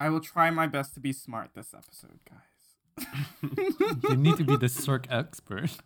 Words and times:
I 0.00 0.08
will 0.08 0.20
try 0.20 0.50
my 0.50 0.66
best 0.66 0.94
to 0.94 1.00
be 1.00 1.12
smart 1.12 1.50
this 1.54 1.74
episode, 1.74 2.20
guys. 2.28 3.06
you 4.08 4.16
need 4.16 4.38
to 4.38 4.44
be 4.44 4.56
the 4.56 4.68
Sirk 4.68 5.06
expert. 5.10 5.76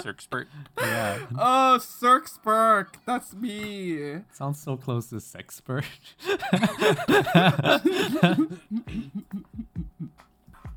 Cirxpert. 0.00 0.46
Yeah. 0.78 1.18
Oh, 1.36 1.78
Cirksburg, 1.80 2.86
that's 3.04 3.34
me. 3.34 4.20
Sounds 4.32 4.62
so 4.62 4.76
close 4.76 5.08
to 5.08 5.16
sexpert. 5.16 5.84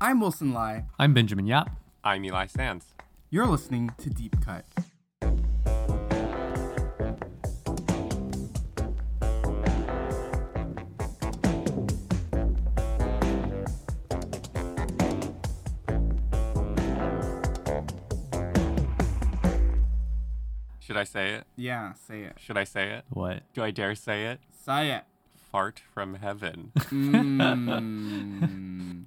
I'm 0.00 0.20
Wilson 0.20 0.52
Lai. 0.52 0.84
I'm 0.98 1.14
Benjamin 1.14 1.46
Yap. 1.46 1.70
I'm 2.02 2.24
Eli 2.24 2.46
Sands. 2.46 2.94
You're 3.30 3.46
listening 3.46 3.92
to 3.98 4.10
Deep 4.10 4.40
Cut. 4.44 4.64
Should 20.96 21.00
I 21.02 21.04
say 21.04 21.34
it? 21.34 21.44
Yeah, 21.56 21.92
say 21.92 22.22
it. 22.22 22.38
Should 22.40 22.56
I 22.56 22.64
say 22.64 22.90
it? 22.92 23.04
What? 23.10 23.42
Do 23.52 23.62
I 23.62 23.70
dare 23.70 23.94
say 23.94 24.28
it? 24.28 24.40
Say 24.50 24.92
it. 24.92 25.02
Fart 25.52 25.82
from 25.92 26.14
heaven. 26.14 26.72
Mmm. 26.74 28.24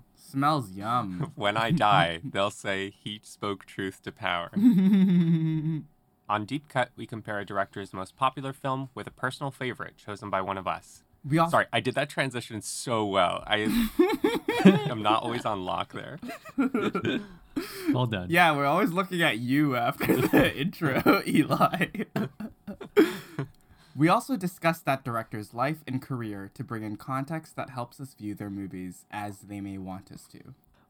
Smells 0.15 0.69
yum. 0.73 1.31
when 1.33 1.57
I 1.57 1.71
die, 1.71 2.19
they'll 2.23 2.51
say 2.51 2.91
heat 2.91 3.25
spoke 3.25 3.65
truth 3.65 4.03
to 4.03 4.11
power. 4.11 4.51
On 6.29 6.45
Deep 6.45 6.69
Cut, 6.69 6.91
we 6.95 7.07
compare 7.07 7.39
a 7.39 7.45
director's 7.45 7.91
most 7.91 8.15
popular 8.15 8.53
film 8.53 8.89
with 8.93 9.07
a 9.07 9.11
personal 9.11 9.49
favorite 9.49 9.97
chosen 9.97 10.29
by 10.29 10.41
one 10.41 10.59
of 10.59 10.67
us. 10.67 11.01
We 11.27 11.39
also 11.39 11.49
Sorry, 11.53 11.65
I 11.73 11.79
did 11.79 11.95
that 11.95 12.07
transition 12.07 12.61
so 12.61 13.03
well. 13.03 13.43
I 13.47 13.61
am 14.63 15.01
not 15.01 15.23
always 15.23 15.43
on 15.43 15.65
lock 15.65 15.93
there. 15.93 16.19
Well 17.93 18.05
done. 18.05 18.27
Yeah, 18.29 18.55
we're 18.55 18.65
always 18.65 18.91
looking 18.91 19.21
at 19.21 19.39
you 19.39 19.75
after 19.75 20.15
the 20.15 20.55
intro, 20.59 21.23
Eli. 21.27 21.87
we 23.95 24.07
also 24.07 24.37
discussed 24.37 24.85
that 24.85 25.03
director's 25.03 25.53
life 25.53 25.83
and 25.87 26.01
career 26.01 26.51
to 26.53 26.63
bring 26.63 26.83
in 26.83 26.97
context 26.97 27.55
that 27.55 27.71
helps 27.71 27.99
us 27.99 28.13
view 28.13 28.35
their 28.35 28.49
movies 28.49 29.05
as 29.09 29.39
they 29.39 29.59
may 29.59 29.77
want 29.77 30.11
us 30.11 30.27
to. 30.31 30.39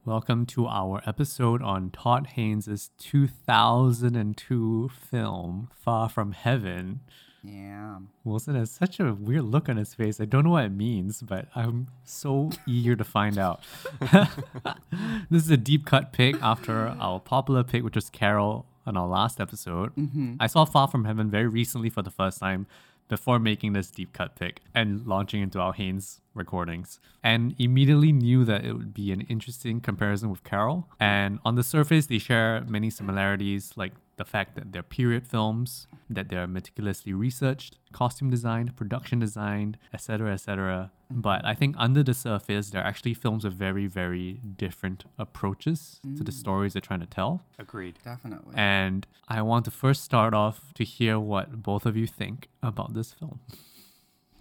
Welcome 0.06 0.46
to 0.48 0.68
our 0.68 1.02
episode 1.06 1.62
on 1.62 1.90
Todd 1.92 2.28
Haynes' 2.36 2.92
2002 2.98 4.90
film, 4.90 5.70
Far 5.74 6.10
From 6.10 6.32
Heaven. 6.34 7.02
Yeah. 7.44 8.00
Wilson 8.24 8.56
has 8.56 8.72
such 8.72 9.00
a 9.00 9.14
weird 9.14 9.46
look 9.46 9.70
on 9.70 9.78
his 9.78 9.94
face. 9.94 10.20
I 10.20 10.26
don't 10.26 10.44
know 10.44 10.52
what 10.52 10.66
it 10.66 10.72
means, 10.72 11.22
but 11.22 11.48
I'm 11.56 11.88
so 12.04 12.52
eager 12.68 12.96
to 12.96 13.04
find 13.04 13.38
out. 13.38 13.64
this 15.30 15.44
is 15.44 15.50
a 15.50 15.58
deep 15.58 15.86
cut 15.86 16.12
pick 16.12 16.42
after 16.42 16.96
our 17.00 17.20
popular 17.20 17.64
pick, 17.64 17.84
which 17.84 17.96
was 17.96 18.10
Carol 18.10 18.66
on 18.86 18.98
our 18.98 19.08
last 19.08 19.40
episode. 19.40 19.96
Mm-hmm. 19.96 20.36
I 20.40 20.48
saw 20.48 20.66
Far 20.66 20.88
From 20.88 21.06
Heaven 21.06 21.30
very 21.30 21.48
recently 21.48 21.90
for 21.90 22.02
the 22.02 22.12
first 22.12 22.40
time 22.40 22.68
before 23.08 23.40
making 23.40 23.74
this 23.74 23.90
deep 23.90 24.14
cut 24.14 24.36
pick 24.36 24.62
and 24.74 25.06
launching 25.06 25.42
into 25.42 25.60
our 25.60 25.74
Haynes 25.74 26.22
recordings, 26.36 27.00
and 27.24 27.56
immediately 27.58 28.12
knew 28.12 28.46
that 28.46 28.64
it 28.64 28.74
would 28.74 28.94
be 28.94 29.12
an 29.12 29.22
interesting 29.22 29.82
comparison 29.82 30.30
with 30.30 30.44
Carol. 30.44 30.88
And 31.00 31.40
on 31.44 31.56
the 31.56 31.64
surface, 31.64 32.06
they 32.06 32.20
share 32.20 32.64
many 32.68 32.90
similarities, 32.90 33.74
like 33.76 33.94
the 34.20 34.26
fact 34.26 34.54
that 34.56 34.74
they're 34.74 34.84
period 34.84 35.26
films, 35.26 35.88
that 36.10 36.28
they're 36.28 36.46
meticulously 36.46 37.14
researched, 37.14 37.78
costume 37.94 38.30
designed, 38.30 38.76
production 38.76 39.18
designed, 39.18 39.78
etc., 39.94 40.34
etc. 40.34 40.92
But 41.10 41.44
I 41.46 41.56
think 41.56 41.76
under 41.80 42.04
the 42.04 42.14
surface, 42.14 42.70
they're 42.70 42.84
actually 42.84 43.14
films 43.14 43.46
with 43.46 43.54
very, 43.54 43.88
very 43.88 44.42
different 44.58 45.06
approaches 45.18 46.02
to 46.18 46.24
the 46.24 46.32
mm. 46.32 46.42
stories 46.44 46.74
they're 46.74 46.82
trying 46.82 47.00
to 47.00 47.06
tell. 47.06 47.42
Agreed. 47.58 47.98
Definitely. 48.04 48.54
And 48.56 49.08
I 49.30 49.42
want 49.42 49.64
to 49.66 49.72
first 49.72 50.04
start 50.04 50.34
off 50.34 50.74
to 50.76 50.84
hear 50.84 51.18
what 51.18 51.64
both 51.64 51.86
of 51.86 51.96
you 51.96 52.06
think 52.06 52.50
about 52.62 52.94
this 52.94 53.14
film. 53.14 53.40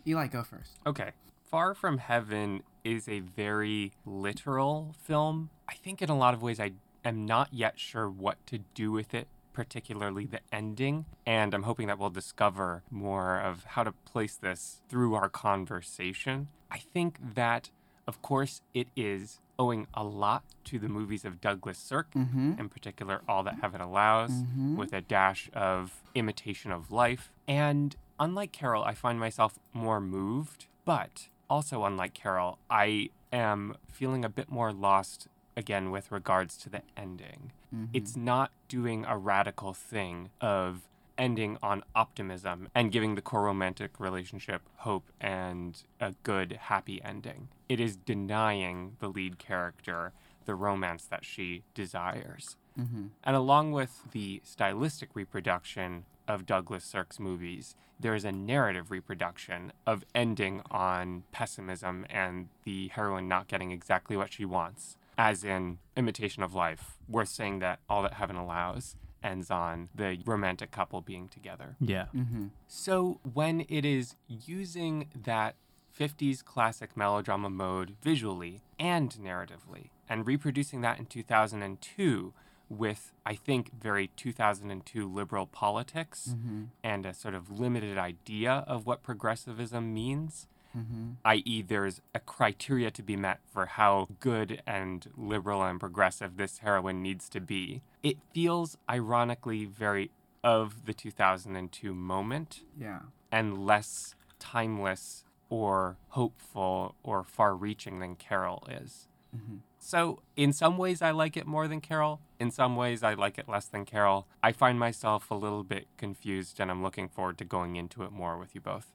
Eli, 0.06 0.26
go 0.26 0.42
first. 0.42 0.72
Okay. 0.84 1.12
Far 1.50 1.72
From 1.72 1.98
Heaven 1.98 2.64
is 2.82 3.08
a 3.08 3.20
very 3.20 3.92
literal 4.04 4.94
film. 5.04 5.50
I 5.68 5.74
think 5.74 6.02
in 6.02 6.10
a 6.10 6.18
lot 6.18 6.34
of 6.34 6.42
ways 6.42 6.58
I 6.58 6.72
am 7.04 7.24
not 7.24 7.54
yet 7.54 7.78
sure 7.78 8.10
what 8.10 8.44
to 8.48 8.58
do 8.74 8.90
with 8.92 9.14
it, 9.14 9.28
particularly 9.58 10.24
the 10.24 10.38
ending. 10.52 11.04
And 11.26 11.52
I'm 11.52 11.64
hoping 11.64 11.88
that 11.88 11.98
we'll 11.98 12.10
discover 12.10 12.84
more 12.92 13.40
of 13.40 13.64
how 13.64 13.82
to 13.82 13.90
place 13.90 14.36
this 14.36 14.82
through 14.88 15.16
our 15.16 15.28
conversation. 15.28 16.46
I 16.70 16.78
think 16.78 17.18
that, 17.34 17.70
of 18.06 18.22
course, 18.22 18.62
it 18.72 18.86
is 18.94 19.40
owing 19.58 19.88
a 19.92 20.04
lot 20.04 20.44
to 20.66 20.78
the 20.78 20.88
movies 20.88 21.24
of 21.24 21.40
Douglas 21.40 21.76
Sirk, 21.76 22.12
mm-hmm. 22.12 22.52
in 22.56 22.68
particular, 22.68 23.22
All 23.28 23.42
That 23.42 23.56
Heaven 23.60 23.80
Allows, 23.80 24.30
mm-hmm. 24.30 24.76
with 24.76 24.92
a 24.92 25.00
dash 25.00 25.50
of 25.52 26.04
imitation 26.14 26.70
of 26.70 26.92
life. 26.92 27.32
And 27.48 27.96
unlike 28.20 28.52
Carol, 28.52 28.84
I 28.84 28.94
find 28.94 29.18
myself 29.18 29.58
more 29.72 30.00
moved, 30.00 30.66
but 30.84 31.26
also 31.50 31.82
unlike 31.82 32.14
Carol, 32.14 32.60
I 32.70 33.10
am 33.32 33.74
feeling 33.90 34.24
a 34.24 34.28
bit 34.28 34.52
more 34.52 34.72
lost 34.72 35.26
again 35.56 35.90
with 35.90 36.12
regards 36.12 36.56
to 36.58 36.70
the 36.70 36.82
ending. 36.96 37.50
Mm-hmm. 37.74 37.86
It's 37.92 38.16
not 38.16 38.50
doing 38.68 39.04
a 39.06 39.16
radical 39.16 39.72
thing 39.74 40.30
of 40.40 40.82
ending 41.16 41.58
on 41.62 41.82
optimism 41.94 42.68
and 42.74 42.92
giving 42.92 43.16
the 43.16 43.22
core 43.22 43.42
romantic 43.42 43.98
relationship 43.98 44.62
hope 44.76 45.10
and 45.20 45.82
a 46.00 46.14
good, 46.22 46.58
happy 46.62 47.02
ending. 47.04 47.48
It 47.68 47.80
is 47.80 47.96
denying 47.96 48.96
the 49.00 49.08
lead 49.08 49.38
character 49.38 50.12
the 50.44 50.54
romance 50.54 51.04
that 51.04 51.24
she 51.24 51.62
desires. 51.74 52.56
Mm-hmm. 52.78 53.08
And 53.24 53.36
along 53.36 53.72
with 53.72 54.02
the 54.12 54.40
stylistic 54.44 55.10
reproduction 55.14 56.04
of 56.26 56.46
Douglas 56.46 56.84
Sirk's 56.84 57.18
movies, 57.18 57.74
there 58.00 58.14
is 58.14 58.24
a 58.24 58.32
narrative 58.32 58.90
reproduction 58.90 59.72
of 59.86 60.04
ending 60.14 60.62
on 60.70 61.24
pessimism 61.32 62.06
and 62.08 62.48
the 62.64 62.88
heroine 62.88 63.28
not 63.28 63.48
getting 63.48 63.72
exactly 63.72 64.16
what 64.16 64.32
she 64.32 64.44
wants, 64.44 64.96
as 65.18 65.42
in 65.42 65.78
Imitation 65.96 66.42
of 66.42 66.54
Life, 66.54 66.96
worth 67.08 67.28
saying 67.28 67.58
that 67.58 67.80
All 67.88 68.02
That 68.02 68.14
Heaven 68.14 68.36
Allows 68.36 68.96
ends 69.22 69.50
on 69.50 69.88
the 69.92 70.18
romantic 70.24 70.70
couple 70.70 71.00
being 71.00 71.28
together. 71.28 71.74
Yeah. 71.80 72.06
Mm-hmm. 72.14 72.46
So 72.68 73.20
when 73.34 73.66
it 73.68 73.84
is 73.84 74.14
using 74.28 75.08
that 75.24 75.56
50s 75.98 76.44
classic 76.44 76.96
melodrama 76.96 77.50
mode 77.50 77.96
visually 78.00 78.62
and 78.78 79.10
narratively, 79.10 79.90
and 80.08 80.26
reproducing 80.26 80.80
that 80.82 80.98
in 81.00 81.06
2002 81.06 82.32
with, 82.68 83.12
I 83.26 83.34
think, 83.34 83.72
very 83.72 84.10
2002 84.16 85.12
liberal 85.12 85.46
politics 85.46 86.34
mm-hmm. 86.36 86.64
and 86.84 87.06
a 87.06 87.14
sort 87.14 87.34
of 87.34 87.58
limited 87.58 87.98
idea 87.98 88.64
of 88.68 88.86
what 88.86 89.02
progressivism 89.02 89.92
means, 89.92 90.46
Mm-hmm. 90.76 91.12
i.e., 91.24 91.62
there's 91.62 92.00
a 92.14 92.20
criteria 92.20 92.90
to 92.90 93.02
be 93.02 93.16
met 93.16 93.40
for 93.52 93.66
how 93.66 94.08
good 94.20 94.62
and 94.66 95.06
liberal 95.16 95.62
and 95.62 95.80
progressive 95.80 96.36
this 96.36 96.58
heroine 96.58 97.02
needs 97.02 97.28
to 97.30 97.40
be. 97.40 97.82
It 98.02 98.18
feels 98.32 98.76
ironically 98.88 99.64
very 99.64 100.10
of 100.44 100.84
the 100.86 100.92
2002 100.94 101.94
moment 101.94 102.62
Yeah. 102.78 103.00
and 103.32 103.66
less 103.66 104.14
timeless 104.38 105.24
or 105.48 105.96
hopeful 106.10 106.94
or 107.02 107.24
far 107.24 107.56
reaching 107.56 107.98
than 108.00 108.14
Carol 108.16 108.66
is. 108.70 109.08
Mm-hmm. 109.36 109.56
So, 109.78 110.22
in 110.36 110.52
some 110.52 110.76
ways, 110.78 111.00
I 111.02 111.10
like 111.12 111.36
it 111.36 111.46
more 111.46 111.68
than 111.68 111.80
Carol. 111.80 112.20
In 112.38 112.50
some 112.50 112.76
ways, 112.76 113.02
I 113.02 113.14
like 113.14 113.38
it 113.38 113.48
less 113.48 113.66
than 113.66 113.84
Carol. 113.84 114.26
I 114.42 114.52
find 114.52 114.78
myself 114.78 115.30
a 115.30 115.34
little 115.34 115.62
bit 115.64 115.86
confused, 115.96 116.60
and 116.60 116.70
I'm 116.70 116.82
looking 116.82 117.08
forward 117.08 117.38
to 117.38 117.44
going 117.44 117.76
into 117.76 118.02
it 118.02 118.12
more 118.12 118.36
with 118.36 118.54
you 118.54 118.60
both. 118.60 118.86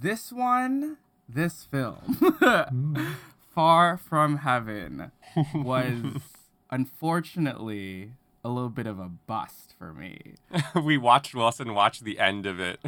This 0.00 0.32
one, 0.32 0.98
this 1.28 1.64
film, 1.64 2.36
Far 3.54 3.96
From 3.96 4.38
Heaven, 4.38 5.10
was 5.54 6.02
unfortunately 6.70 8.12
a 8.44 8.48
little 8.50 8.68
bit 8.68 8.86
of 8.86 8.98
a 8.98 9.08
bust 9.08 9.74
for 9.78 9.94
me. 9.94 10.34
we 10.82 10.98
watched 10.98 11.34
Wilson 11.34 11.74
watch 11.74 12.00
the 12.00 12.18
end 12.18 12.44
of 12.44 12.60
it. 12.60 12.78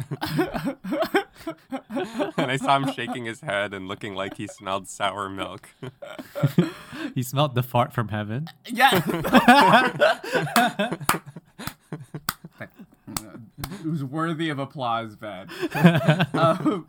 and 2.37 2.51
I 2.51 2.57
saw 2.57 2.77
him 2.77 2.91
shaking 2.93 3.25
his 3.25 3.41
head 3.41 3.73
and 3.73 3.87
looking 3.87 4.13
like 4.13 4.37
he 4.37 4.45
smelled 4.47 4.87
sour 4.87 5.29
milk. 5.29 5.69
He 7.15 7.23
smelled 7.23 7.55
the 7.55 7.63
fart 7.63 7.91
from 7.93 8.09
heaven. 8.09 8.49
Yeah. 8.67 8.99
It 13.57 13.85
was 13.85 14.03
worthy 14.03 14.49
of 14.49 14.59
applause, 14.59 15.15
Ben. 15.15 15.49
Um, 16.33 16.87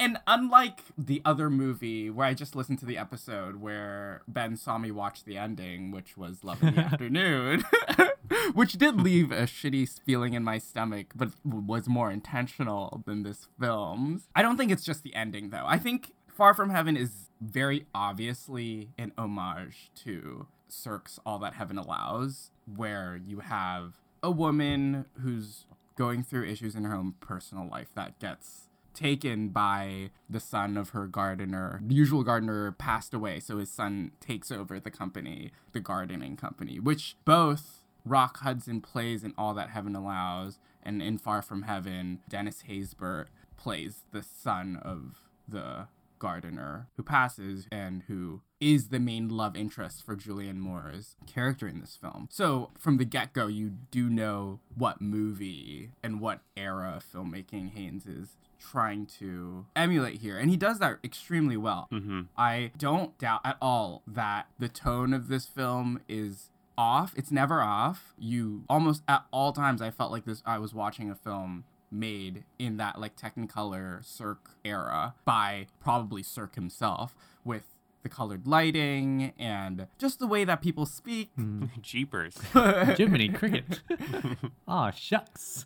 and 0.00 0.18
unlike 0.26 0.80
the 0.96 1.20
other 1.26 1.50
movie 1.50 2.08
where 2.08 2.26
I 2.26 2.32
just 2.32 2.56
listened 2.56 2.78
to 2.78 2.86
the 2.86 2.96
episode 2.96 3.56
where 3.56 4.22
Ben 4.26 4.56
saw 4.56 4.78
me 4.78 4.90
watch 4.90 5.24
the 5.24 5.36
ending, 5.36 5.90
which 5.90 6.16
was 6.16 6.42
Love 6.42 6.62
in 6.62 6.74
the 6.74 6.80
Afternoon, 6.92 7.64
which 8.54 8.72
did 8.72 8.98
leave 8.98 9.30
a 9.30 9.42
shitty 9.42 10.00
feeling 10.06 10.32
in 10.32 10.42
my 10.42 10.56
stomach, 10.56 11.08
but 11.14 11.32
was 11.44 11.86
more 11.86 12.10
intentional 12.10 13.02
than 13.04 13.24
this 13.24 13.46
film's. 13.60 14.28
I 14.34 14.40
don't 14.40 14.56
think 14.56 14.72
it's 14.72 14.84
just 14.84 15.02
the 15.02 15.14
ending, 15.14 15.50
though. 15.50 15.66
I 15.66 15.76
think 15.76 16.12
Far 16.28 16.54
From 16.54 16.70
Heaven 16.70 16.96
is 16.96 17.28
very 17.38 17.84
obviously 17.94 18.88
an 18.96 19.12
homage 19.18 19.90
to 19.96 20.46
Sirk's 20.68 21.20
All 21.26 21.38
That 21.40 21.54
Heaven 21.54 21.76
Allows, 21.76 22.52
where 22.74 23.20
you 23.22 23.40
have 23.40 23.96
a 24.22 24.30
woman 24.30 25.06
who's 25.22 25.66
going 25.96 26.22
through 26.22 26.46
issues 26.46 26.74
in 26.74 26.84
her 26.84 26.94
own 26.94 27.14
personal 27.20 27.68
life 27.68 27.88
that 27.94 28.18
gets 28.18 28.68
taken 28.94 29.48
by 29.48 30.10
the 30.28 30.40
son 30.40 30.76
of 30.76 30.90
her 30.90 31.06
gardener. 31.06 31.80
The 31.86 31.94
usual 31.94 32.24
gardener 32.24 32.72
passed 32.72 33.14
away, 33.14 33.40
so 33.40 33.58
his 33.58 33.70
son 33.70 34.12
takes 34.20 34.50
over 34.50 34.80
the 34.80 34.90
company, 34.90 35.52
the 35.72 35.80
gardening 35.80 36.36
company, 36.36 36.80
which 36.80 37.16
both 37.24 37.82
Rock 38.04 38.38
Hudson 38.38 38.80
plays 38.80 39.22
in 39.22 39.34
All 39.36 39.54
That 39.54 39.70
Heaven 39.70 39.94
Allows 39.94 40.58
and 40.82 41.02
in 41.02 41.18
Far 41.18 41.42
From 41.42 41.62
Heaven, 41.62 42.20
Dennis 42.28 42.64
Haysbert 42.68 43.26
plays 43.56 44.04
the 44.12 44.22
son 44.22 44.76
of 44.82 45.28
the 45.46 45.88
gardener 46.18 46.88
who 46.96 47.02
passes 47.02 47.66
and 47.70 48.02
who 48.06 48.40
is 48.60 48.88
the 48.88 49.00
main 49.00 49.28
love 49.28 49.56
interest 49.56 50.04
for 50.04 50.16
Julianne 50.16 50.58
Moore's 50.58 51.16
character 51.26 51.66
in 51.66 51.80
this 51.80 51.96
film. 51.96 52.28
So 52.30 52.70
from 52.78 52.98
the 52.98 53.04
get 53.04 53.32
go, 53.32 53.46
you 53.46 53.70
do 53.90 54.08
know 54.10 54.60
what 54.76 55.00
movie 55.00 55.90
and 56.02 56.20
what 56.20 56.40
era 56.56 56.94
of 56.96 57.04
filmmaking 57.10 57.72
Haynes 57.72 58.06
is 58.06 58.36
trying 58.60 59.06
to 59.06 59.66
emulate 59.74 60.20
here. 60.20 60.38
And 60.38 60.50
he 60.50 60.56
does 60.56 60.78
that 60.78 60.98
extremely 61.02 61.56
well. 61.56 61.88
Mm-hmm. 61.90 62.22
I 62.36 62.72
don't 62.76 63.16
doubt 63.18 63.40
at 63.44 63.56
all 63.60 64.02
that 64.06 64.48
the 64.58 64.68
tone 64.68 65.14
of 65.14 65.28
this 65.28 65.46
film 65.46 66.00
is 66.08 66.50
off. 66.76 67.14
It's 67.16 67.30
never 67.30 67.62
off. 67.62 68.14
You 68.18 68.64
almost 68.68 69.02
at 69.08 69.24
all 69.30 69.52
times 69.52 69.80
I 69.80 69.90
felt 69.90 70.12
like 70.12 70.26
this 70.26 70.42
I 70.44 70.58
was 70.58 70.74
watching 70.74 71.10
a 71.10 71.14
film 71.14 71.64
made 71.90 72.44
in 72.58 72.76
that 72.76 73.00
like 73.00 73.16
Technicolor 73.16 74.04
Sirk 74.04 74.50
era 74.64 75.14
by 75.24 75.66
probably 75.80 76.22
Sirk 76.22 76.54
himself 76.54 77.16
with 77.44 77.64
the 78.02 78.08
colored 78.08 78.46
lighting 78.46 79.32
and 79.38 79.86
just 79.98 80.18
the 80.18 80.26
way 80.26 80.44
that 80.44 80.62
people 80.62 80.86
speak. 80.86 81.30
Jeepers. 81.82 82.36
Jiminy 82.96 83.28
Cricket. 83.28 83.80
Aw, 84.68 84.90
shucks. 84.90 85.64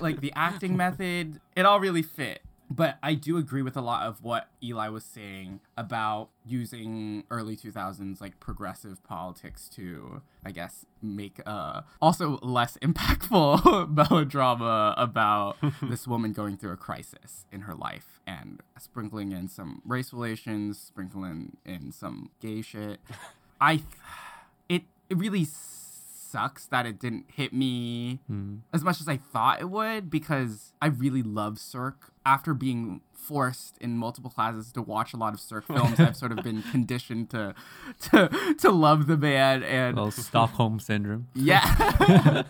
like 0.00 0.20
the 0.20 0.32
acting 0.34 0.76
method, 0.76 1.40
it 1.56 1.64
all 1.66 1.80
really 1.80 2.02
fit. 2.02 2.42
But 2.70 2.96
I 3.02 3.12
do 3.14 3.36
agree 3.36 3.60
with 3.60 3.76
a 3.76 3.82
lot 3.82 4.06
of 4.06 4.22
what 4.22 4.48
Eli 4.62 4.88
was 4.88 5.04
saying 5.04 5.60
about 5.76 6.30
using 6.46 7.24
early 7.30 7.54
2000s 7.54 8.18
like 8.18 8.40
progressive 8.40 9.04
politics 9.04 9.68
to, 9.74 10.22
I 10.42 10.52
guess, 10.52 10.86
make 11.02 11.40
uh 11.44 11.82
also 12.00 12.38
less 12.42 12.78
impactful 12.78 13.90
melodrama 13.94 14.94
about 14.96 15.56
this 15.82 16.08
woman 16.08 16.32
going 16.32 16.56
through 16.56 16.72
a 16.72 16.76
crisis 16.78 17.44
in 17.52 17.62
her 17.62 17.74
life 17.74 18.11
and 18.26 18.60
sprinkling 18.78 19.32
in 19.32 19.48
some 19.48 19.82
race 19.84 20.12
relations, 20.12 20.78
sprinkling 20.78 21.56
in 21.64 21.92
some 21.92 22.30
gay 22.40 22.62
shit. 22.62 23.00
I 23.60 23.82
it 24.68 24.82
it 25.08 25.16
really 25.16 25.46
sucks 26.32 26.64
that 26.66 26.86
it 26.86 26.98
didn't 26.98 27.26
hit 27.34 27.52
me 27.52 28.20
hmm. 28.26 28.56
as 28.72 28.82
much 28.82 29.00
as 29.02 29.08
I 29.08 29.18
thought 29.18 29.60
it 29.60 29.68
would 29.68 30.08
because 30.10 30.72
I 30.80 30.86
really 30.86 31.22
love 31.22 31.58
Sirk. 31.58 32.08
After 32.24 32.54
being 32.54 33.00
forced 33.12 33.76
in 33.78 33.98
multiple 33.98 34.30
classes 34.30 34.70
to 34.72 34.82
watch 34.82 35.12
a 35.12 35.16
lot 35.16 35.34
of 35.34 35.40
Sirk 35.40 35.66
films, 35.68 35.98
I've 35.98 36.16
sort 36.16 36.30
of 36.30 36.44
been 36.44 36.62
conditioned 36.62 37.30
to 37.30 37.54
to 38.10 38.54
to 38.58 38.70
love 38.70 39.06
the 39.08 39.16
band 39.16 39.64
and 39.64 39.96
Well, 39.96 40.10
Stockholm 40.12 40.78
syndrome. 40.78 41.26
yeah, 41.34 42.44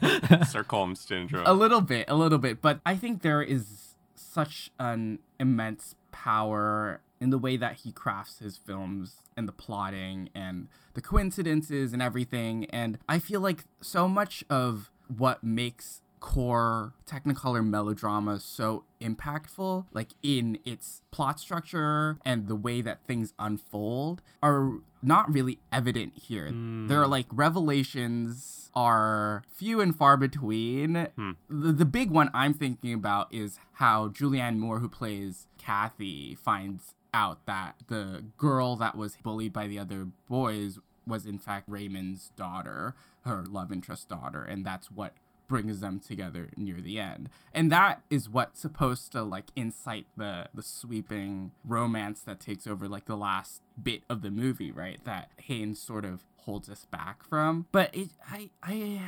Stockholm 0.45 0.95
syndrome. 0.95 1.47
a 1.47 1.55
little 1.55 1.81
bit, 1.81 2.05
a 2.09 2.15
little 2.15 2.39
bit. 2.39 2.61
But 2.61 2.81
I 2.85 2.97
think 2.97 3.23
there 3.23 3.43
is 3.43 3.92
such 4.33 4.71
an 4.79 5.19
immense 5.39 5.95
power 6.11 7.01
in 7.21 7.31
the 7.31 7.39
way 7.39 7.57
that 7.57 7.81
he 7.81 7.93
crafts 7.93 8.39
his 8.39 8.57
films 8.57 9.17
and 9.37 9.47
the 9.47 9.53
plotting 9.53 10.31
and 10.35 10.69
the 10.95 11.01
coincidences 11.01 11.93
and 11.93 12.01
everything. 12.01 12.65
And 12.71 12.99
I 13.09 13.19
feel 13.19 13.41
like 13.41 13.65
so 13.81 14.09
much 14.09 14.45
of 14.49 14.91
what 15.09 15.45
makes 15.45 16.01
core 16.23 16.95
technicolor 17.05 17.67
melodrama 17.67 18.39
so 18.39 18.85
impactful 19.01 19.85
like 19.93 20.11
in 20.23 20.57
its 20.65 21.03
plot 21.11 21.39
structure 21.41 22.17
and 22.25 22.47
the 22.47 22.55
way 22.55 22.81
that 22.81 23.05
things 23.07 23.35
unfold 23.41 24.23
are 24.41 24.79
not 25.03 25.31
really 25.31 25.59
evident 25.73 26.13
here. 26.15 26.49
Hmm. 26.49 26.87
There 26.87 27.03
are 27.03 27.09
like 27.09 27.27
revelations 27.33 28.71
are 28.73 29.43
few 29.51 29.81
and 29.81 29.95
far 29.95 30.17
between. 30.17 31.09
Hmm. 31.17 31.33
The, 31.51 31.73
the 31.73 31.85
big 31.85 32.11
one 32.11 32.31
i'm 32.33 32.55
thinking 32.55 32.95
about 32.95 33.35
is 33.35 33.59
how 33.75 34.09
julianne 34.09 34.59
moore 34.59 34.79
who 34.79 34.89
plays 34.89 35.49
kathy 35.59 36.37
finds 36.37 36.95
out 37.13 37.45
that 37.47 37.75
the 37.89 38.25
girl 38.39 38.77
that 38.77 38.97
was 38.97 39.17
bullied 39.23 39.53
by 39.53 39.67
the 39.67 39.79
other 39.79 40.07
boys 40.29 40.79
was 41.07 41.27
in 41.27 41.39
fact 41.39 41.69
raymond's 41.69 42.31
daughter 42.37 42.95
her 43.23 43.45
love 43.49 43.73
interest 43.73 44.09
daughter 44.09 44.43
and 44.45 44.65
that's 44.65 44.91
what 44.91 45.15
brings 45.53 45.81
them 45.81 46.01
together 46.01 46.49
near 46.57 46.81
the 46.81 46.99
end. 46.99 47.29
And 47.53 47.71
that 47.71 48.01
is 48.09 48.27
what's 48.27 48.59
supposed 48.59 49.13
to 49.13 49.23
like 49.23 49.51
incite 49.55 50.07
the 50.17 50.49
the 50.55 50.63
sweeping 50.63 51.51
romance 51.63 52.23
that 52.23 52.41
takes 52.41 52.67
over 52.67 52.89
like 52.89 53.05
the 53.05 53.19
last 53.19 53.61
bit 53.81 54.03
of 54.09 54.23
the 54.23 54.31
movie 54.31 54.73
right 54.73 54.99
that 55.05 55.29
haynes 55.37 55.79
sort 55.79 56.07
of 56.07 56.25
holds 56.39 56.71
us 56.71 56.87
back 56.87 57.23
from. 57.23 57.67
But 57.71 57.95
it 57.95 58.09
i 58.31 58.49
i 58.63 59.03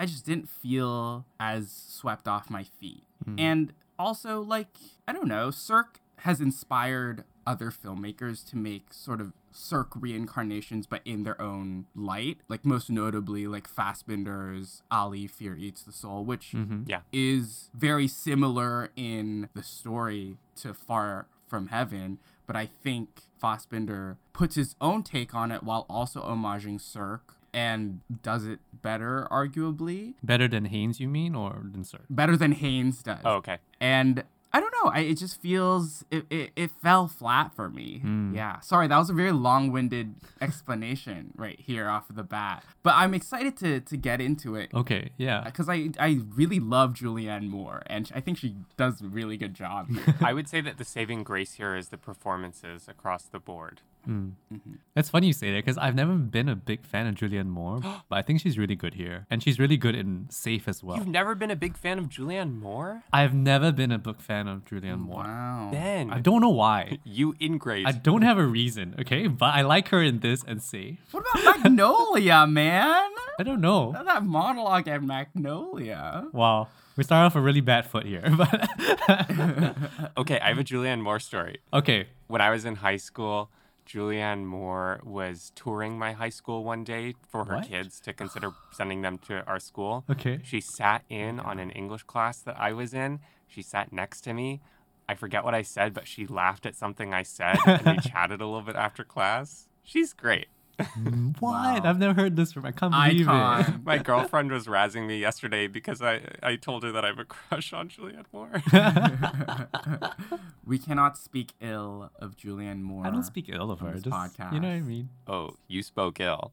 i 0.00 0.06
just 0.06 0.24
didn't 0.24 0.48
feel 0.48 1.26
as 1.38 1.70
swept 1.70 2.26
off 2.26 2.48
my 2.48 2.64
feet. 2.64 3.04
Mm-hmm. 3.22 3.38
And 3.38 3.72
also 3.98 4.40
like 4.40 4.78
i 5.06 5.12
don't 5.12 5.28
know 5.28 5.50
sirk 5.50 6.00
has 6.20 6.40
inspired 6.40 7.24
other 7.50 7.72
filmmakers 7.72 8.48
to 8.48 8.56
make 8.56 8.92
sort 8.92 9.20
of 9.20 9.32
Sirk 9.52 9.88
reincarnations, 9.96 10.86
but 10.86 11.00
in 11.04 11.24
their 11.24 11.40
own 11.42 11.86
light. 11.96 12.38
Like 12.48 12.64
most 12.64 12.88
notably, 12.88 13.48
like 13.48 13.68
Fassbinder's 13.68 14.82
Ali 14.92 15.26
Fear 15.26 15.56
Eats 15.56 15.82
the 15.82 15.90
Soul, 15.90 16.24
which 16.24 16.52
mm-hmm. 16.52 16.84
Yeah. 16.86 17.00
is 17.12 17.68
very 17.74 18.06
similar 18.06 18.90
in 18.94 19.48
the 19.54 19.64
story 19.64 20.36
to 20.62 20.72
Far 20.72 21.26
From 21.48 21.66
Heaven. 21.66 22.18
But 22.46 22.54
I 22.54 22.66
think 22.66 23.22
Fassbinder 23.42 24.18
puts 24.32 24.54
his 24.54 24.76
own 24.80 25.02
take 25.02 25.34
on 25.34 25.50
it 25.50 25.64
while 25.64 25.84
also 25.90 26.20
homaging 26.20 26.80
Sirk 26.80 27.34
and 27.52 28.00
does 28.22 28.46
it 28.46 28.60
better, 28.82 29.26
arguably. 29.32 30.14
Better 30.22 30.46
than 30.46 30.66
Haynes, 30.66 31.00
you 31.00 31.08
mean, 31.08 31.34
or 31.34 31.62
than 31.72 31.82
Sir? 31.82 31.98
Better 32.08 32.36
than 32.36 32.52
Haynes 32.52 33.02
does. 33.02 33.18
Oh, 33.24 33.34
okay. 33.36 33.58
And 33.80 34.22
I 34.52 34.60
don't 34.60 34.74
know. 34.82 34.90
I, 34.90 35.00
it 35.00 35.14
just 35.14 35.40
feels 35.40 36.04
it, 36.10 36.24
it, 36.30 36.50
it 36.56 36.70
fell 36.82 37.06
flat 37.06 37.54
for 37.54 37.68
me. 37.70 38.00
Hmm. 38.00 38.34
Yeah. 38.34 38.60
Sorry, 38.60 38.88
that 38.88 38.98
was 38.98 39.10
a 39.10 39.14
very 39.14 39.32
long-winded 39.32 40.16
explanation 40.40 41.32
right 41.36 41.58
here 41.60 41.88
off 41.88 42.10
of 42.10 42.16
the 42.16 42.22
bat. 42.24 42.64
But 42.82 42.94
I'm 42.96 43.14
excited 43.14 43.56
to 43.58 43.80
to 43.80 43.96
get 43.96 44.20
into 44.20 44.56
it 44.56 44.70
Okay, 44.74 45.10
yeah. 45.16 45.40
Uh, 45.40 45.44
because 45.44 45.68
I 45.68 45.90
I 45.98 46.20
really 46.34 46.60
love 46.60 46.94
Julianne 46.94 47.48
Moore 47.48 47.82
and 47.86 48.10
I 48.14 48.20
think 48.20 48.38
she 48.38 48.56
does 48.76 49.00
a 49.00 49.06
really 49.06 49.36
good 49.36 49.54
job. 49.54 49.88
I 50.20 50.32
would 50.32 50.48
say 50.48 50.60
that 50.60 50.78
the 50.78 50.84
saving 50.84 51.22
grace 51.22 51.54
here 51.54 51.76
is 51.76 51.88
the 51.88 51.98
performances 51.98 52.88
across 52.88 53.24
the 53.24 53.38
board. 53.38 53.82
Mm. 54.08 54.32
Mm-hmm. 54.52 54.72
It's 54.96 55.08
funny 55.10 55.28
you 55.28 55.32
say 55.32 55.52
that 55.52 55.64
because 55.64 55.78
I've 55.78 55.94
never 55.94 56.14
been 56.14 56.48
a 56.48 56.56
big 56.56 56.84
fan 56.84 57.06
of 57.06 57.14
Julianne 57.14 57.48
Moore, 57.48 57.80
but 58.08 58.16
I 58.16 58.22
think 58.22 58.40
she's 58.40 58.58
really 58.58 58.76
good 58.76 58.94
here. 58.94 59.26
And 59.30 59.42
she's 59.42 59.58
really 59.58 59.76
good 59.76 59.94
in 59.94 60.26
Safe 60.30 60.68
as 60.68 60.82
well. 60.82 60.96
You've 60.98 61.06
never 61.06 61.34
been 61.34 61.50
a 61.50 61.56
big 61.56 61.76
fan 61.76 61.98
of 61.98 62.06
Julianne 62.06 62.58
Moore? 62.58 63.02
I've 63.12 63.34
never 63.34 63.72
been 63.72 63.92
a 63.92 63.98
big 63.98 64.20
fan 64.20 64.48
of 64.48 64.64
Julianne 64.64 64.98
mm, 64.98 65.10
Moore. 65.10 65.24
wow. 65.24 65.68
Ben, 65.72 66.10
I 66.10 66.20
don't 66.20 66.40
know 66.40 66.50
why. 66.50 66.98
you 67.04 67.34
ingrate. 67.40 67.86
I 67.86 67.92
don't 67.92 68.22
have 68.22 68.38
a 68.38 68.44
reason, 68.44 68.94
okay? 69.00 69.26
But 69.26 69.54
I 69.54 69.62
like 69.62 69.88
her 69.88 70.02
in 70.02 70.20
this 70.20 70.42
and 70.46 70.62
Safe. 70.62 70.98
What 71.10 71.24
about 71.32 71.62
Magnolia, 71.62 72.46
man? 72.48 73.10
I 73.38 73.42
don't 73.42 73.60
know. 73.60 73.92
That 73.92 74.24
monologue 74.24 74.88
at 74.88 75.02
Magnolia. 75.02 76.28
Wow. 76.32 76.68
We 76.96 77.04
start 77.04 77.24
off 77.24 77.36
a 77.36 77.40
really 77.40 77.62
bad 77.62 77.86
foot 77.86 78.04
here. 78.04 78.22
But 78.36 79.76
okay, 80.18 80.38
I 80.40 80.48
have 80.48 80.58
a 80.58 80.64
Julianne 80.64 81.00
Moore 81.00 81.20
story. 81.20 81.58
okay. 81.72 82.08
When 82.26 82.40
I 82.40 82.50
was 82.50 82.64
in 82.64 82.76
high 82.76 82.98
school, 82.98 83.50
Julianne 83.92 84.44
Moore 84.44 85.00
was 85.04 85.50
touring 85.56 85.98
my 85.98 86.12
high 86.12 86.28
school 86.28 86.62
one 86.64 86.84
day 86.84 87.14
for 87.28 87.44
her 87.46 87.56
What? 87.56 87.68
kids 87.68 87.98
to 88.00 88.12
consider 88.12 88.52
sending 88.72 89.02
them 89.02 89.18
to 89.26 89.44
our 89.46 89.58
school. 89.58 90.04
Okay. 90.08 90.40
She 90.44 90.60
sat 90.60 91.02
in 91.08 91.40
on 91.40 91.58
an 91.58 91.70
English 91.70 92.04
class 92.04 92.38
that 92.42 92.56
I 92.58 92.72
was 92.72 92.94
in. 92.94 93.18
She 93.48 93.62
sat 93.62 93.92
next 93.92 94.20
to 94.22 94.32
me. 94.32 94.60
I 95.08 95.14
forget 95.14 95.42
what 95.44 95.54
I 95.54 95.62
said, 95.62 95.92
but 95.92 96.06
she 96.06 96.26
laughed 96.26 96.66
at 96.66 96.76
something 96.76 97.12
I 97.12 97.24
said 97.24 97.58
and 97.66 97.84
we 97.84 97.98
chatted 98.10 98.40
a 98.40 98.46
little 98.46 98.62
bit 98.62 98.76
after 98.76 99.02
class. 99.02 99.66
She's 99.82 100.12
great. 100.12 100.46
What? 101.40 101.84
I've 101.86 101.98
never 101.98 102.14
heard 102.14 102.36
this 102.36 102.52
from 102.52 102.66
I 102.66 102.72
can't 102.72 102.92
believe 102.92 103.26
it. 103.26 103.30
Icon. 103.30 103.82
My 103.84 103.98
girlfriend 103.98 104.50
was 104.50 104.66
razzing 104.66 105.06
me 105.06 105.18
yesterday 105.18 105.66
because 105.66 106.02
I, 106.02 106.20
I 106.42 106.56
told 106.56 106.82
her 106.82 106.92
that 106.92 107.04
I 107.04 107.08
have 107.08 107.18
a 107.18 107.24
crush 107.24 107.72
on 107.72 107.88
Julianne 107.88 108.26
Moore. 108.32 108.62
we 110.66 110.78
cannot 110.78 111.16
speak 111.18 111.52
ill 111.60 112.10
of 112.18 112.36
Julianne 112.36 112.82
Moore. 112.82 113.06
I 113.06 113.10
don't 113.10 113.24
speak 113.24 113.46
ill 113.48 113.70
of 113.70 113.80
her. 113.80 113.92
this 113.92 114.02
Just, 114.02 114.14
podcast. 114.16 114.52
You 114.52 114.60
know 114.60 114.68
what 114.68 114.74
I 114.74 114.80
mean? 114.80 115.08
oh, 115.26 115.56
you 115.68 115.82
spoke 115.82 116.20
ill. 116.20 116.52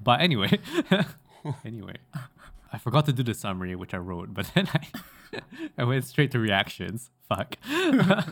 But 0.00 0.20
anyway, 0.20 0.58
anyway, 1.64 1.96
I 2.72 2.78
forgot 2.78 3.06
to 3.06 3.12
do 3.12 3.22
the 3.22 3.34
summary 3.34 3.74
which 3.74 3.94
I 3.94 3.98
wrote, 3.98 4.32
but 4.32 4.50
then 4.54 4.68
I 4.72 4.86
I 5.76 5.84
went 5.84 6.04
straight 6.04 6.30
to 6.32 6.38
reactions. 6.38 7.10
Fuck. 7.28 7.56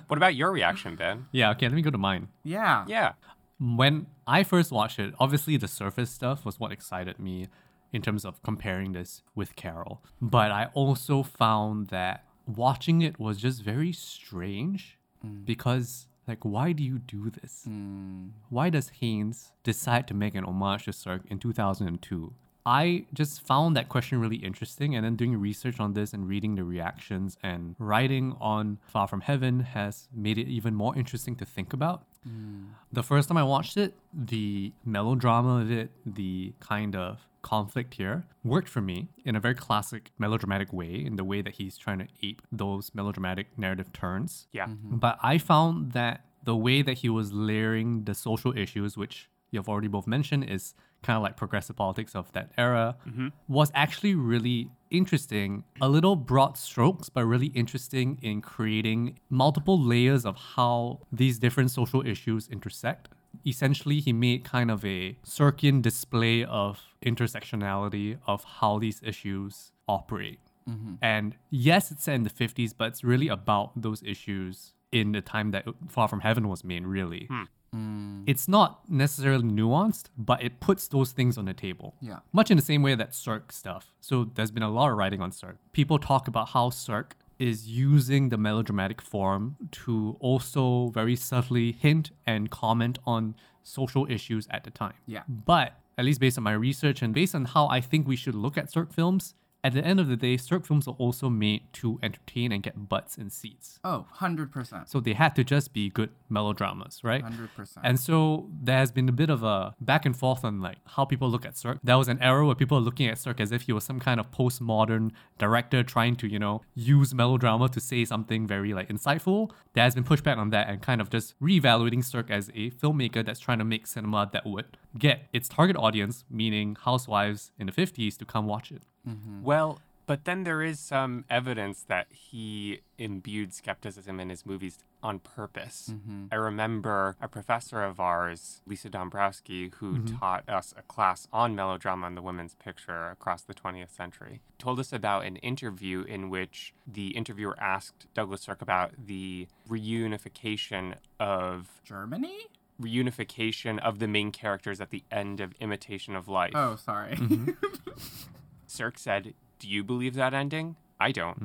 What 0.07 0.17
about 0.17 0.35
your 0.35 0.51
reaction, 0.53 0.97
Ben? 0.97 1.27
yeah, 1.33 1.51
okay, 1.51 1.67
let 1.69 1.75
me 1.75 1.83
go 1.83 1.91
to 1.91 1.99
mine. 1.99 2.29
Yeah. 2.45 2.85
Yeah. 2.89 3.13
When 3.59 4.07
I 4.27 4.43
first 4.43 4.71
watched 4.71 4.99
it, 4.99 5.15
obviously 5.19 5.57
the 5.57 5.69
surface 5.69 6.11
stuff 6.11 6.45
was 6.45 6.61
what 6.61 6.73
excited 6.73 7.19
me 7.19 7.49
in 7.93 8.03
terms 8.03 8.25
of 8.25 8.43
comparing 8.43 8.93
this 8.93 9.23
with 9.35 9.57
Carol. 9.57 10.03
But 10.21 10.51
I 10.51 10.67
also 10.75 11.23
found 11.23 11.89
that 11.89 12.25
watching 12.47 13.03
it 13.03 13.19
was 13.19 13.39
just 13.39 13.63
very 13.63 13.93
strange 13.93 14.99
mm. 15.25 15.45
because, 15.45 16.07
like, 16.27 16.45
why 16.45 16.73
do 16.73 16.83
you 16.83 16.99
do 16.99 17.31
this? 17.31 17.65
Mm. 17.69 18.31
Why 18.51 18.71
does 18.71 18.91
Haynes 19.01 19.53
decide 19.63 20.07
to 20.09 20.15
make 20.15 20.35
an 20.35 20.45
homage 20.45 20.85
to 20.85 20.93
Sirk 20.93 21.23
in 21.31 21.39
2002? 21.39 22.33
I 22.67 23.07
just 23.15 23.47
found 23.47 23.77
that 23.77 23.89
question 23.89 24.21
really 24.21 24.39
interesting, 24.39 24.97
and 24.97 25.05
then 25.05 25.15
doing 25.15 25.37
research 25.37 25.79
on 25.79 25.93
this 25.93 26.13
and 26.13 26.29
reading 26.29 26.57
the 26.57 26.65
reactions 26.65 27.39
and 27.41 27.77
writing 27.79 28.37
on 28.41 28.79
Far 28.89 29.07
From 29.07 29.21
Heaven 29.21 29.61
has 29.61 30.09
made 30.13 30.37
it 30.37 30.49
even 30.49 30.75
more 30.75 30.97
interesting 30.97 31.37
to 31.37 31.45
think 31.45 31.73
about. 31.73 32.03
Mm. 32.26 32.66
The 32.92 33.02
first 33.02 33.28
time 33.28 33.37
I 33.37 33.42
watched 33.42 33.76
it, 33.76 33.95
the 34.12 34.73
melodrama 34.85 35.61
of 35.61 35.71
it, 35.71 35.90
the 36.04 36.54
kind 36.61 36.97
of 36.97 37.21
conflict 37.42 37.95
here, 37.95 38.25
worked 38.42 38.68
for 38.68 38.80
me 38.80 39.09
in 39.25 39.37
a 39.37 39.40
very 39.40 39.54
classic 39.54 40.11
melodramatic 40.18 40.73
way, 40.73 40.95
in 41.04 41.16
the 41.16 41.25
way 41.25 41.42
that 41.42 41.54
he's 41.54 41.76
trying 41.78 41.99
to 41.99 42.09
ape 42.23 42.42
those 42.50 42.90
melodramatic 42.95 43.56
narrative 43.56 43.92
turns. 43.92 44.49
Yeah. 44.52 44.66
Mm-hmm. 44.66 44.97
But 44.97 45.18
I 45.23 45.38
found 45.38 45.92
that 45.92 46.25
the 46.42 46.56
way 46.56 46.83
that 46.83 46.99
he 46.99 47.09
was 47.09 47.33
layering 47.33 48.04
the 48.04 48.14
social 48.14 48.56
issues, 48.56 48.97
which 48.97 49.28
you've 49.50 49.68
already 49.68 49.88
both 49.88 50.06
mentioned, 50.06 50.45
is 50.50 50.75
kind 51.07 51.17
of 51.17 51.23
like 51.23 51.37
progressive 51.37 51.77
politics 51.77 52.15
of 52.15 52.31
that 52.33 52.51
era, 52.59 52.97
mm-hmm. 53.09 53.29
was 53.49 53.71
actually 53.75 54.15
really 54.15 54.71
interesting. 54.91 55.65
A 55.81 55.89
little 55.89 56.17
broad 56.17 56.59
strokes, 56.59 57.09
but 57.09 57.25
really 57.25 57.49
interesting 57.49 58.19
in 58.23 58.43
creating 58.43 59.19
multiple 59.31 59.81
layers 59.81 60.27
of 60.27 60.37
how 60.57 61.01
these 61.13 61.39
different 61.39 61.71
social 61.71 62.05
issues 62.07 62.49
intersect. 62.49 63.09
Essentially, 63.47 64.01
he 64.01 64.13
made 64.13 64.45
kind 64.45 64.71
of 64.71 64.85
a 64.85 65.17
Sirkian 65.25 65.81
display 65.81 66.45
of 66.45 66.81
intersectionality 67.05 68.19
of 68.27 68.45
how 68.59 68.79
these 68.79 69.01
issues 69.05 69.73
operate. 69.87 70.41
Mm-hmm. 70.69 70.95
And 71.01 71.37
yes, 71.51 71.91
it's 71.93 72.05
set 72.05 72.15
in 72.15 72.25
the 72.25 72.31
50s, 72.31 72.73
but 72.77 72.89
it's 72.89 73.05
really 73.05 73.29
about 73.29 73.81
those 73.81 74.03
issues 74.03 74.73
in 74.91 75.13
the 75.13 75.21
time 75.21 75.51
that 75.51 75.65
Far 75.89 76.09
From 76.09 76.21
Heaven 76.21 76.49
was 76.49 76.65
made, 76.65 76.87
really. 76.87 77.27
Hmm. 77.31 77.45
Mm. 77.75 78.25
It's 78.27 78.49
not 78.49 78.89
necessarily 78.89 79.45
nuanced, 79.45 80.07
but 80.17 80.43
it 80.43 80.61
puts 80.61 80.89
those 80.89 81.13
things 81.13 81.37
on 81.39 81.45
the 81.45 81.55
table. 81.55 81.95
Yeah. 82.01 82.19
Much 82.33 82.51
in 82.51 82.57
the 82.57 82.63
same 82.63 82.83
way 82.83 82.95
that 82.95 83.15
Sirk 83.15 83.53
stuff. 83.53 83.93
So 84.01 84.31
there's 84.35 84.51
been 84.51 84.63
a 84.63 84.71
lot 84.71 84.91
of 84.91 84.97
writing 84.97 85.21
on 85.21 85.33
Sirk. 85.33 85.59
People 85.73 85.99
talk 85.99 86.29
about 86.29 86.51
how 86.51 86.71
Sirk 86.71 87.17
is 87.39 87.69
using 87.69 88.31
the 88.31 88.39
melodramatic 88.39 89.03
form 89.03 89.57
to 89.71 90.17
also 90.21 90.89
very 90.89 91.17
subtly 91.17 91.73
hint 91.73 92.11
and 92.27 92.51
comment 92.51 92.99
on 93.07 93.35
social 93.63 94.07
issues 94.11 94.47
at 94.51 94.65
the 94.65 94.71
time. 94.71 94.95
Yeah. 95.07 95.23
But 95.29 95.75
at 95.99 96.05
least 96.05 96.21
based 96.21 96.39
on 96.39 96.45
my 96.45 96.53
research 96.53 97.03
and 97.03 97.13
based 97.15 97.35
on 97.35 97.45
how 97.47 97.69
I 97.69 97.81
think 97.81 98.07
we 98.07 98.17
should 98.17 98.35
look 98.35 98.57
at 98.57 98.71
Sirk 98.71 98.93
films, 98.93 99.35
at 99.67 99.73
the 99.73 99.85
end 99.85 99.99
of 99.99 100.07
the 100.07 100.15
day, 100.15 100.37
Sirk 100.37 100.65
films 100.65 100.87
are 100.87 100.95
also 100.97 101.29
made 101.29 101.73
to 101.73 101.99
entertain 102.01 102.53
and 102.53 102.63
get 102.63 102.89
butts 102.89 103.19
in 103.19 103.31
seats. 103.31 103.81
Oh, 103.83 104.07
100%. 104.21 104.89
So 104.89 105.01
they 105.01 105.15
had 105.15 105.35
to 105.35 105.43
just 105.43 105.73
be 105.73 105.91
good 105.91 106.11
melodramas, 106.29 107.03
right? 107.03 107.25
100%. 107.25 107.79
And 107.83 107.99
so 107.99 108.49
there 108.63 108.79
has 108.79 108.93
been 108.93 109.09
a 109.09 109.13
bit 109.13 109.29
of 109.29 109.43
a 109.43 109.75
back 109.81 110.07
and 110.07 110.17
forth 110.17 110.45
on 110.45 110.61
like 110.61 110.77
how 110.87 111.05
people 111.05 111.29
look 111.29 111.45
at 111.45 111.57
Sirk. 111.57 111.81
There 111.83 111.99
was 111.99 112.07
an 112.07 112.23
era 112.23 112.47
where 112.47 112.55
people 112.55 112.79
are 112.79 112.81
looking 112.81 113.09
at 113.09 113.19
Sirk 113.19 113.41
as 113.41 113.51
if 113.51 113.63
he 113.63 113.73
was 113.73 113.83
some 113.83 113.99
kind 113.99 114.21
of 114.21 114.31
postmodern 114.31 115.11
director 115.37 115.83
trying 115.83 116.15
to, 116.17 116.29
you 116.29 116.39
know, 116.39 116.63
use 116.77 117.13
melodrama 117.13 117.69
to 117.71 117.81
say 117.81 118.05
something 118.05 118.47
very 118.47 118.73
like 118.73 118.89
insightful. 118.89 119.51
There 119.73 119.83
has 119.83 119.97
been 119.97 120.05
pushback 120.05 120.37
on 120.37 120.51
that 120.51 120.69
and 120.69 120.81
kind 120.81 121.01
of 121.01 121.11
just 121.11 121.39
reevaluating 121.41 122.05
Sirk 122.05 122.31
as 122.31 122.51
a 122.51 122.71
filmmaker 122.71 123.27
that's 123.27 123.41
trying 123.41 123.59
to 123.59 123.65
make 123.65 123.89
cinema 123.89 124.31
that 124.33 124.47
would 124.47 124.77
get 124.97 125.27
its 125.33 125.49
target 125.49 125.77
audience, 125.77 126.25
meaning 126.31 126.77
housewives 126.81 127.51
in 127.59 127.67
the 127.67 127.73
50s, 127.73 128.17
to 128.19 128.25
come 128.25 128.47
watch 128.47 128.71
it. 128.71 128.83
Mm-hmm. 129.09 129.43
Well, 129.43 129.81
but 130.07 130.25
then 130.25 130.45
there 130.45 130.63
is 130.63 130.79
some 130.79 131.25
evidence 131.29 131.85
that 131.89 132.07
he 132.11 132.81
imbued 132.97 133.53
skepticism 133.53 134.21
in 134.21 134.31
his 134.31 134.47
movies 134.47 134.79
on 135.03 135.19
purpose. 135.19 135.91
Mm-hmm. 135.93 136.27
I 136.33 136.37
remember 136.37 137.17
a 137.21 137.29
professor 137.29 137.83
of 137.83 137.99
ours, 138.01 138.63
Lisa 138.67 138.89
Dombrowski, 138.89 139.73
who 139.77 139.99
mm-hmm. 139.99 140.17
taught 140.17 140.49
us 140.49 140.73
a 140.77 140.83
class 140.83 141.27
on 141.33 141.55
melodrama 141.55 142.07
in 142.07 142.15
the 142.15 142.23
women's 142.23 142.55
picture 142.55 143.11
across 143.11 143.43
the 143.43 143.55
20th 143.55 143.91
century, 143.91 144.41
told 144.59 144.79
us 144.79 144.93
about 144.93 145.25
an 145.25 145.37
interview 145.37 146.03
in 146.03 146.31
which 146.31 146.73
the 146.87 147.09
interviewer 147.09 147.57
asked 147.61 148.07
Douglas 148.15 148.43
Sirk 148.43 148.63
about 148.63 148.93
the 149.07 149.49
reunification 149.69 150.95
of 151.19 151.81
Germany? 151.85 152.47
reunification 152.81 153.79
of 153.79 154.01
the 154.01 154.07
main 154.07 154.31
characters 154.31 154.83
at 154.83 154.91
the 154.91 155.03
end 155.11 155.41
of 155.41 155.55
Imitation 155.61 156.15
of 156.15 156.29
Life. 156.29 156.53
Oh, 156.55 156.77
sorry. 156.77 157.19
Sirk 158.71 158.99
said, 158.99 159.35
Do 159.59 159.69
you 159.69 159.83
believe 159.85 160.15
that 160.15 160.35
ending? 160.35 160.77
I 160.99 161.13
don't. 161.13 161.39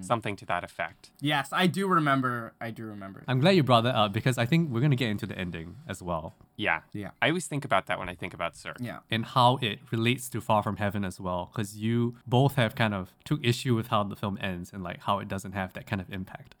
Mm. 0.00 0.02
Something 0.04 0.36
to 0.36 0.46
that 0.46 0.64
effect. 0.64 1.10
yes, 1.20 1.50
I 1.52 1.66
do 1.66 1.86
remember. 1.86 2.54
I 2.62 2.70
do 2.70 2.84
remember. 2.86 3.24
I'm 3.28 3.40
glad 3.40 3.50
you 3.50 3.62
brought 3.62 3.82
that 3.82 3.94
up 3.94 4.14
because 4.14 4.38
I 4.38 4.46
think 4.46 4.70
we're 4.70 4.80
going 4.80 4.90
to 4.90 4.96
get 4.96 5.10
into 5.10 5.26
the 5.26 5.36
ending 5.38 5.76
as 5.86 6.00
well. 6.02 6.34
Yeah. 6.56 6.80
Yeah. 6.94 7.10
I 7.20 7.28
always 7.28 7.46
think 7.46 7.66
about 7.66 7.84
that 7.88 7.98
when 7.98 8.08
I 8.08 8.14
think 8.14 8.32
about 8.32 8.56
Sirk. 8.56 8.78
yeah. 8.80 9.00
and 9.10 9.26
how 9.26 9.58
it 9.60 9.80
relates 9.90 10.30
to 10.30 10.40
Far 10.40 10.62
From 10.62 10.78
Heaven 10.78 11.04
as 11.04 11.20
well, 11.20 11.50
because 11.52 11.76
you 11.76 12.16
both 12.26 12.54
have 12.54 12.74
kind 12.74 12.94
of 12.94 13.12
took 13.26 13.44
issue 13.44 13.74
with 13.74 13.88
how 13.88 14.02
the 14.02 14.16
film 14.16 14.38
ends 14.40 14.72
and 14.72 14.82
like 14.82 15.00
how 15.02 15.18
it 15.18 15.28
doesn't 15.28 15.52
have 15.52 15.74
that 15.74 15.86
kind 15.86 16.00
of 16.00 16.10
impact. 16.10 16.54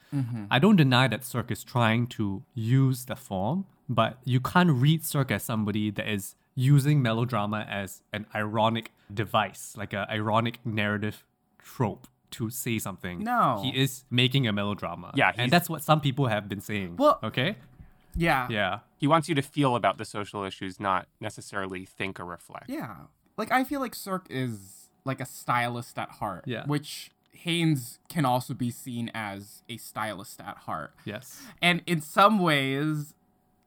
I 0.50 0.58
don't 0.58 0.76
deny 0.76 1.08
that 1.08 1.24
Sirk 1.24 1.50
is 1.50 1.62
trying 1.64 2.06
to 2.08 2.42
use 2.54 3.04
the 3.06 3.16
form, 3.16 3.64
but 3.88 4.18
you 4.24 4.40
can't 4.40 4.70
read 4.70 5.04
Sirk 5.04 5.30
as 5.30 5.42
somebody 5.42 5.90
that 5.90 6.06
is 6.10 6.36
using 6.54 7.02
melodrama 7.02 7.66
as 7.68 8.02
an 8.14 8.24
ironic 8.34 8.92
device, 9.12 9.74
like 9.76 9.92
an 9.92 10.06
ironic 10.10 10.58
narrative 10.64 11.24
trope 11.58 12.06
to 12.32 12.50
say 12.50 12.78
something. 12.78 13.22
No. 13.22 13.60
he 13.62 13.70
is 13.78 14.04
making 14.10 14.46
a 14.46 14.52
melodrama. 14.52 15.12
Yeah, 15.14 15.32
and 15.36 15.50
that's 15.50 15.68
what 15.70 15.82
some 15.82 16.00
people 16.00 16.26
have 16.26 16.48
been 16.48 16.60
saying. 16.60 16.96
Well- 16.96 17.18
okay, 17.22 17.56
Yeah. 18.14 18.48
yeah. 18.50 18.80
He 18.98 19.06
wants 19.06 19.28
you 19.28 19.34
to 19.36 19.42
feel 19.42 19.76
about 19.76 19.98
the 19.98 20.04
social 20.04 20.42
issues, 20.44 20.80
not 20.80 21.06
necessarily 21.20 21.84
think 21.84 22.18
or 22.18 22.24
reflect. 22.24 22.68
Yeah. 22.68 22.94
Like 23.36 23.52
I 23.52 23.62
feel 23.64 23.80
like 23.80 23.94
Sirk 23.94 24.26
is 24.30 24.88
like 25.04 25.20
a 25.20 25.26
stylist 25.26 25.98
at 25.98 26.10
heart. 26.12 26.44
Yeah. 26.46 26.64
Which 26.66 27.10
Haynes 27.32 27.98
can 28.08 28.24
also 28.24 28.54
be 28.54 28.70
seen 28.70 29.10
as 29.14 29.62
a 29.68 29.76
stylist 29.76 30.40
at 30.40 30.56
heart. 30.58 30.94
Yes. 31.04 31.42
And 31.62 31.82
in 31.86 32.00
some 32.00 32.38
ways 32.38 33.14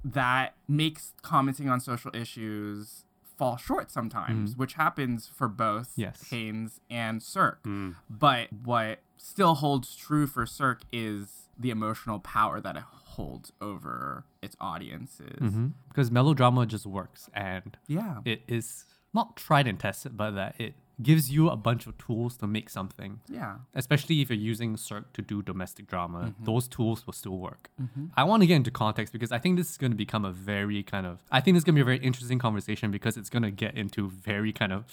that 0.04 0.56
makes 0.68 1.14
commenting 1.22 1.70
on 1.70 1.80
social 1.80 2.12
issues 2.16 3.06
fall 3.40 3.56
short 3.58 3.90
sometimes, 3.90 4.56
which 4.58 4.74
happens 4.74 5.28
for 5.34 5.48
both 5.48 5.94
Yes. 5.96 6.30
Haynes 6.30 6.82
and 6.90 7.24
Sirk. 7.24 7.64
Mm. 7.64 7.96
But 8.10 8.50
what 8.52 9.00
still 9.18 9.56
holds 9.56 9.96
true 9.96 10.28
for 10.28 10.46
Sirk 10.46 10.82
is 10.92 11.48
the 11.58 11.70
emotional 11.72 12.20
power 12.20 12.60
that 12.62 12.76
it 12.76 12.84
holds 13.16 13.52
over 13.62 14.26
its 14.42 14.56
audiences. 14.60 15.40
hmm 15.40 15.68
Because 15.88 16.12
melodrama 16.12 16.66
just 16.66 16.86
works, 16.86 17.30
and 17.34 17.78
Yeah. 17.88 18.20
it 18.26 18.44
is 18.48 18.86
not 19.14 19.36
tried 19.38 19.68
and 19.68 19.80
tested, 19.80 20.16
but 20.18 20.32
that 20.32 20.56
it 20.60 20.74
gives 21.02 21.32
you 21.32 21.50
a 21.50 21.56
bunch 21.56 21.88
of 21.88 21.98
tools 21.98 22.36
to 22.38 22.46
make 22.48 22.70
something. 22.70 23.22
yeah. 23.30 23.56
Especially 23.74 24.22
if 24.22 24.30
you're 24.30 24.38
using 24.38 24.76
Sirk 24.78 25.14
to 25.14 25.22
do 25.22 25.42
domestic 25.42 25.88
drama, 25.88 26.20
Mm-hmm. 26.20 26.44
those 26.46 26.68
tools 26.68 27.06
will 27.06 27.14
still 27.14 27.38
work. 27.38 27.70
I 28.18 28.24
want 28.26 28.42
to 28.44 28.48
get 28.48 28.56
into 28.56 28.72
context 28.72 29.14
because 29.14 29.32
I 29.32 29.40
think 29.40 29.58
this 29.58 29.70
is 29.70 29.78
going 29.78 29.92
to 29.92 29.98
become 29.98 30.26
a 30.26 30.32
very 30.32 30.84
kind 30.84 31.06
of, 31.06 31.20
I 31.32 31.40
think 31.42 31.56
this 31.56 31.62
is 31.62 31.66
going 31.66 31.76
to 31.76 31.80
be 31.80 31.82
a 31.82 31.92
very 31.94 32.00
interesting 32.00 32.40
conversation 32.40 32.92
because 32.92 33.16
it's 33.18 33.30
going 33.30 33.44
to 33.44 33.52
get 33.52 33.76
into 33.76 34.10
very 34.10 34.52
kind 34.52 34.74
of 34.74 34.86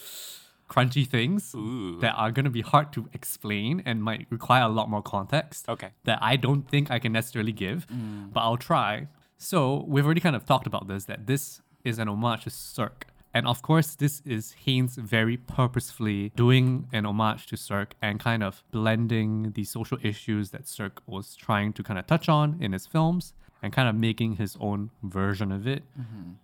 crunchy 0.70 1.06
things 1.06 1.54
Ooh. 1.54 1.98
that 2.00 2.14
are 2.14 2.30
going 2.32 2.44
to 2.44 2.50
be 2.50 2.60
hard 2.60 2.92
to 2.92 3.08
explain 3.12 3.82
and 3.86 4.02
might 4.02 4.26
require 4.30 4.62
a 4.64 4.68
lot 4.68 4.88
more 4.90 5.02
context 5.02 5.68
Okay. 5.68 5.90
that 6.04 6.18
I 6.20 6.36
don't 6.36 6.68
think 6.68 6.90
I 6.90 6.98
can 6.98 7.12
necessarily 7.12 7.52
give, 7.52 7.86
but 8.32 8.40
I'll 8.40 8.56
try. 8.56 9.08
So 9.38 9.84
we've 9.86 10.04
already 10.04 10.20
kind 10.20 10.34
of 10.36 10.44
talked 10.46 10.66
about 10.66 10.88
this 10.88 11.04
that 11.04 11.26
this 11.26 11.60
is 11.84 11.98
an 11.98 12.08
homage 12.08 12.44
to 12.44 12.50
Sirk. 12.50 13.06
And 13.36 13.46
of 13.46 13.60
course, 13.60 13.88
this 13.96 14.22
is 14.24 14.44
Haynes 14.64 14.94
very 14.96 15.36
purposefully 15.36 16.32
doing 16.36 16.66
an 16.90 17.04
homage 17.04 17.42
to 17.48 17.56
Sirk 17.58 17.90
and 18.00 18.18
kind 18.18 18.42
of 18.42 18.64
blending 18.70 19.52
the 19.52 19.64
social 19.64 19.98
issues 20.10 20.44
that 20.54 20.66
Sirk 20.66 21.02
was 21.06 21.36
trying 21.36 21.74
to 21.74 21.82
kind 21.82 21.98
of 21.98 22.06
touch 22.06 22.30
on 22.30 22.56
in 22.64 22.72
his 22.72 22.86
films 22.86 23.34
and 23.62 23.74
kind 23.74 23.88
of 23.90 23.94
making 23.94 24.36
his 24.36 24.56
own 24.58 24.90
version 25.02 25.52
of 25.52 25.66
it, 25.66 25.82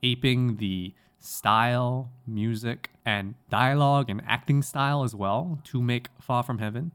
aping 0.03 0.57
the 0.57 0.93
style, 1.19 2.11
music, 2.27 2.91
and 3.07 3.37
dialogue 3.49 4.11
and 4.11 4.21
acting 4.27 4.61
style 4.61 5.03
as 5.03 5.15
well 5.15 5.59
to 5.65 5.81
make 5.81 6.09
Far 6.21 6.43
From 6.43 6.59
Heaven 6.59 6.93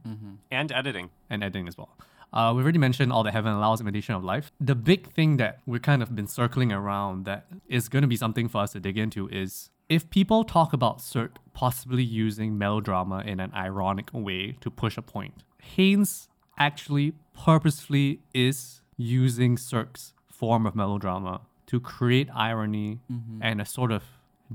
And 0.52 0.72
editing. 0.72 1.10
and 1.28 1.44
editing 1.44 1.68
as 1.68 1.76
well. 1.76 1.90
Uh, 2.32 2.54
we've 2.56 2.66
already 2.66 2.78
mentioned 2.78 3.12
all 3.12 3.24
that 3.24 3.32
heaven 3.32 3.52
allows 3.54 3.82
imitation 3.82 4.14
of 4.14 4.24
life. 4.24 4.52
The 4.60 4.76
big 4.76 5.12
thing 5.14 5.38
that 5.38 5.60
we've 5.66 5.82
kind 5.82 6.04
of 6.04 6.14
been 6.16 6.28
circling 6.28 6.72
around 6.72 7.26
that 7.26 7.48
is 7.68 7.90
going 7.90 8.04
to 8.04 8.08
be 8.08 8.18
something 8.18 8.48
for 8.48 8.62
us 8.62 8.74
to 8.74 8.80
dig 8.80 8.98
into 8.98 9.28
is 9.30 9.72
if 9.90 10.10
people 10.10 10.44
talk 10.44 10.74
about 10.74 11.02
Sirk 11.02 11.38
possibly 11.54 12.04
using 12.04 12.58
melodrama 12.58 13.24
in 13.26 13.40
an 13.40 13.52
ironic 13.56 14.10
way 14.14 14.52
to 14.62 14.70
push 14.70 14.96
a 14.96 15.02
point. 15.02 15.44
Haynes 15.60 16.30
actually 16.60 17.14
purposefully 17.34 18.20
is 18.34 18.82
using 18.96 19.58
Sirk's 19.58 20.14
form 20.28 20.68
of 20.68 20.76
melodrama 20.76 21.42
to 21.66 21.80
create 21.80 22.30
irony 22.34 23.00
mm-hmm. 23.12 23.40
and 23.42 23.60
a 23.60 23.66
sort 23.66 23.92
of 23.92 24.04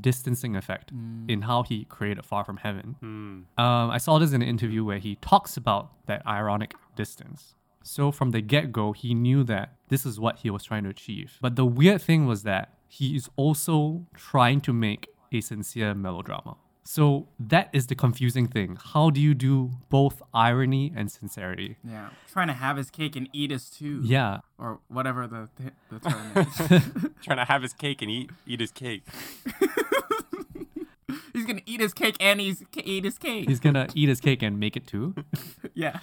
distancing 0.01 0.57
effect 0.57 0.95
mm. 0.95 1.29
in 1.29 1.43
how 1.43 1.65
he 1.65 1.85
created 1.85 2.25
Far 2.25 2.45
From 2.45 2.59
Heaven. 2.59 2.97
Mm. 3.03 3.63
Um, 3.63 3.91
I 3.91 3.99
saw 3.99 4.19
this 4.19 4.33
in 4.33 4.41
an 4.41 4.49
interview 4.49 4.85
where 4.85 4.99
he 4.99 5.17
talks 5.17 5.57
about 5.57 5.91
that 6.07 6.27
ironic 6.27 6.75
distance. 6.97 7.55
So 7.83 8.13
from 8.13 8.31
the 8.31 8.41
get 8.41 8.73
go, 8.73 8.93
he 8.93 9.13
knew 9.13 9.43
that 9.45 9.75
this 9.89 10.07
is 10.07 10.21
what 10.21 10.39
he 10.39 10.51
was 10.51 10.65
trying 10.65 10.85
to 10.85 10.91
achieve. 10.91 11.39
But 11.41 11.57
the 11.57 11.67
weird 11.67 12.01
thing 12.01 12.27
was 12.27 12.45
that 12.45 12.75
he 12.89 13.17
is 13.17 13.29
also 13.37 14.07
trying 14.15 14.61
to 14.63 14.73
make 14.73 15.09
a 15.35 15.41
sincere 15.41 15.95
melodrama. 15.95 16.57
So 16.85 17.29
that 17.39 17.71
is 17.73 17.87
the 17.87 17.95
confusing 17.95 18.49
thing. 18.49 18.77
How 18.93 19.11
do 19.11 19.21
you 19.21 19.35
do 19.35 19.71
both 19.89 20.21
irony 20.35 20.93
and 20.97 21.09
sincerity? 21.13 21.77
Yeah. 21.89 22.09
Trying 22.33 22.49
to 22.49 22.55
have 22.55 22.77
his 22.77 22.91
cake 22.91 23.15
and 23.15 23.29
eat 23.33 23.53
his 23.53 23.71
too. 23.71 24.01
Yeah, 24.03 24.41
Or 24.59 24.81
whatever 24.89 25.29
the, 25.29 25.49
the 25.91 26.01
term 26.11 26.37
is. 26.37 27.11
Trying 27.23 27.39
to 27.39 27.45
have 27.45 27.63
his 27.63 27.73
cake 27.73 28.03
and 28.03 28.11
eat 28.11 28.31
eat 28.49 28.59
his 28.59 28.73
cake. 28.73 29.05
he's 31.33 31.45
going 31.47 31.59
to 31.59 31.71
eat 31.71 31.81
his 31.81 31.95
cake 31.95 32.17
and 32.21 32.41
he's 32.41 32.65
eat 32.77 33.05
his 33.05 33.19
cake. 33.19 33.49
he's 33.49 33.61
gonna 33.61 33.87
eat 33.95 34.09
his 34.09 34.21
cake 34.21 34.43
and 34.43 34.59
make 34.59 34.77
it 34.77 34.87
too. 34.87 35.15
yeah. 35.75 36.01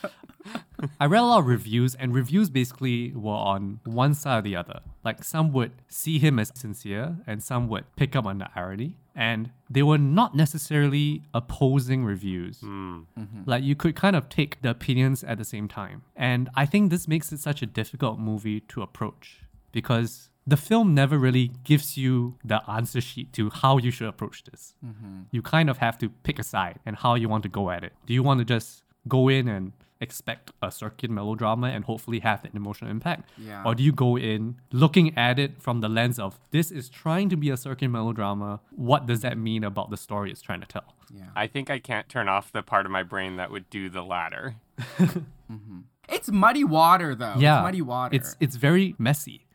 I 1.00 1.05
read 1.05 1.21
a 1.21 1.25
lot 1.25 1.39
of 1.39 1.48
reviews, 1.48 1.95
and 1.95 2.13
reviews 2.13 2.50
basically 2.50 3.12
were 3.12 3.31
on 3.31 3.79
one 3.83 4.13
side 4.13 4.39
or 4.39 4.41
the 4.41 4.55
other. 4.55 4.79
Like 5.03 5.24
some 5.24 5.51
would 5.53 5.71
see 5.88 6.19
him 6.19 6.39
as 6.39 6.51
sincere, 6.55 7.17
and 7.27 7.43
some 7.43 7.67
would 7.69 7.86
pick 7.95 8.15
up 8.15 8.25
on 8.25 8.38
the 8.39 8.50
irony. 8.55 8.98
And 9.15 9.51
they 9.69 9.83
were 9.83 9.98
not 9.98 10.36
necessarily 10.36 11.24
opposing 11.33 12.05
reviews. 12.05 12.59
Hmm. 12.59 13.00
Mm-hmm. 13.17 13.41
Like 13.45 13.63
you 13.63 13.75
could 13.75 13.95
kind 13.95 14.15
of 14.15 14.29
take 14.29 14.62
the 14.62 14.69
opinions 14.69 15.24
at 15.24 15.38
the 15.38 15.43
same 15.45 15.67
time. 15.67 16.03
And 16.15 16.50
I 16.55 16.65
think 16.65 16.89
this 16.89 17.07
makes 17.07 17.31
it 17.31 17.39
such 17.39 17.62
a 17.62 17.65
difficult 17.65 18.17
movie 18.19 18.62
to 18.62 18.81
approach 18.81 19.41
because 19.71 20.29
the 20.48 20.57
film 20.57 20.95
never 20.95 21.17
really 21.17 21.51
gives 21.63 21.98
you 21.98 22.38
the 22.43 22.67
answer 22.69 23.01
sheet 23.01 23.33
to 23.33 23.50
how 23.50 23.77
you 23.77 23.91
should 23.91 24.07
approach 24.07 24.43
this. 24.45 24.74
Mm-hmm. 24.83 25.24
You 25.31 25.41
kind 25.41 25.69
of 25.69 25.77
have 25.77 25.98
to 26.00 26.09
pick 26.09 26.39
a 26.39 26.43
side 26.43 26.79
and 26.86 26.95
how 26.95 27.15
you 27.15 27.29
want 27.29 27.43
to 27.43 27.50
go 27.50 27.69
at 27.69 27.83
it. 27.83 27.93
Do 28.05 28.13
you 28.13 28.24
want 28.24 28.39
to 28.39 28.45
just 28.45 28.83
go 29.07 29.27
in 29.27 29.48
and 29.48 29.74
expect 30.01 30.51
a 30.62 30.72
circuit 30.72 31.10
melodrama 31.10 31.68
and 31.68 31.86
hopefully 31.86 32.20
have 32.20 32.41
that 32.44 32.56
emotional 32.56 32.89
impact? 32.89 33.29
Yeah. 33.38 33.63
Or 33.65 33.75
do 33.75 33.84
you 33.84 33.91
go 33.91 34.18
in 34.18 34.58
looking 34.72 35.18
at 35.18 35.39
it 35.39 35.62
from 35.62 35.82
the 35.82 35.89
lens 35.89 36.20
of 36.20 36.39
this 36.51 36.72
is 36.72 36.89
trying 36.89 37.29
to 37.29 37.38
be 37.38 37.50
a 37.50 37.58
circuit 37.58 37.89
melodrama? 37.89 38.62
What 38.72 39.06
does 39.06 39.22
that 39.22 39.38
mean 39.38 39.63
about 39.63 39.89
the 39.89 39.98
story 39.98 40.32
it's 40.32 40.41
trying 40.41 40.62
to 40.62 40.68
tell? 40.68 40.96
Yeah. 41.13 41.25
I 41.36 41.48
think 41.48 41.70
I 41.70 41.79
can't 41.79 42.08
turn 42.08 42.29
off 42.29 42.51
the 42.51 42.62
part 42.62 42.86
of 42.86 42.91
my 42.91 43.03
brain 43.03 43.38
that 43.38 43.51
would 43.51 43.70
do 43.70 43.89
the 43.89 44.03
latter. 44.03 44.56
mm-hmm. 44.79 45.79
It's 46.08 46.32
muddy 46.32 46.63
water 46.63 47.15
though. 47.15 47.36
yeah. 47.38 47.60
It's 47.60 47.63
muddy 47.63 47.82
water. 47.82 48.15
It's 48.15 48.36
it's 48.39 48.56
very 48.56 48.96
messy. 48.98 49.46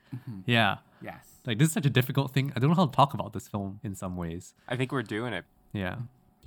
Yeah. 0.47 0.77
yes. 1.03 1.41
Like 1.45 1.59
this 1.59 1.69
is 1.69 1.75
such 1.75 1.87
a 1.87 1.91
difficult 1.91 2.33
thing. 2.33 2.53
I 2.55 2.61
don't 2.61 2.71
know 2.71 2.77
how 2.77 2.87
to 2.87 2.93
talk 2.93 3.15
about 3.15 3.33
this 3.33 3.49
film 3.49 3.81
in 3.83 3.95
some 3.95 4.17
ways. 4.17 4.55
I 4.69 4.77
think 4.77 4.93
we're 4.93 5.03
doing 5.03 5.33
it. 5.33 5.45
Yeah. 5.73 5.97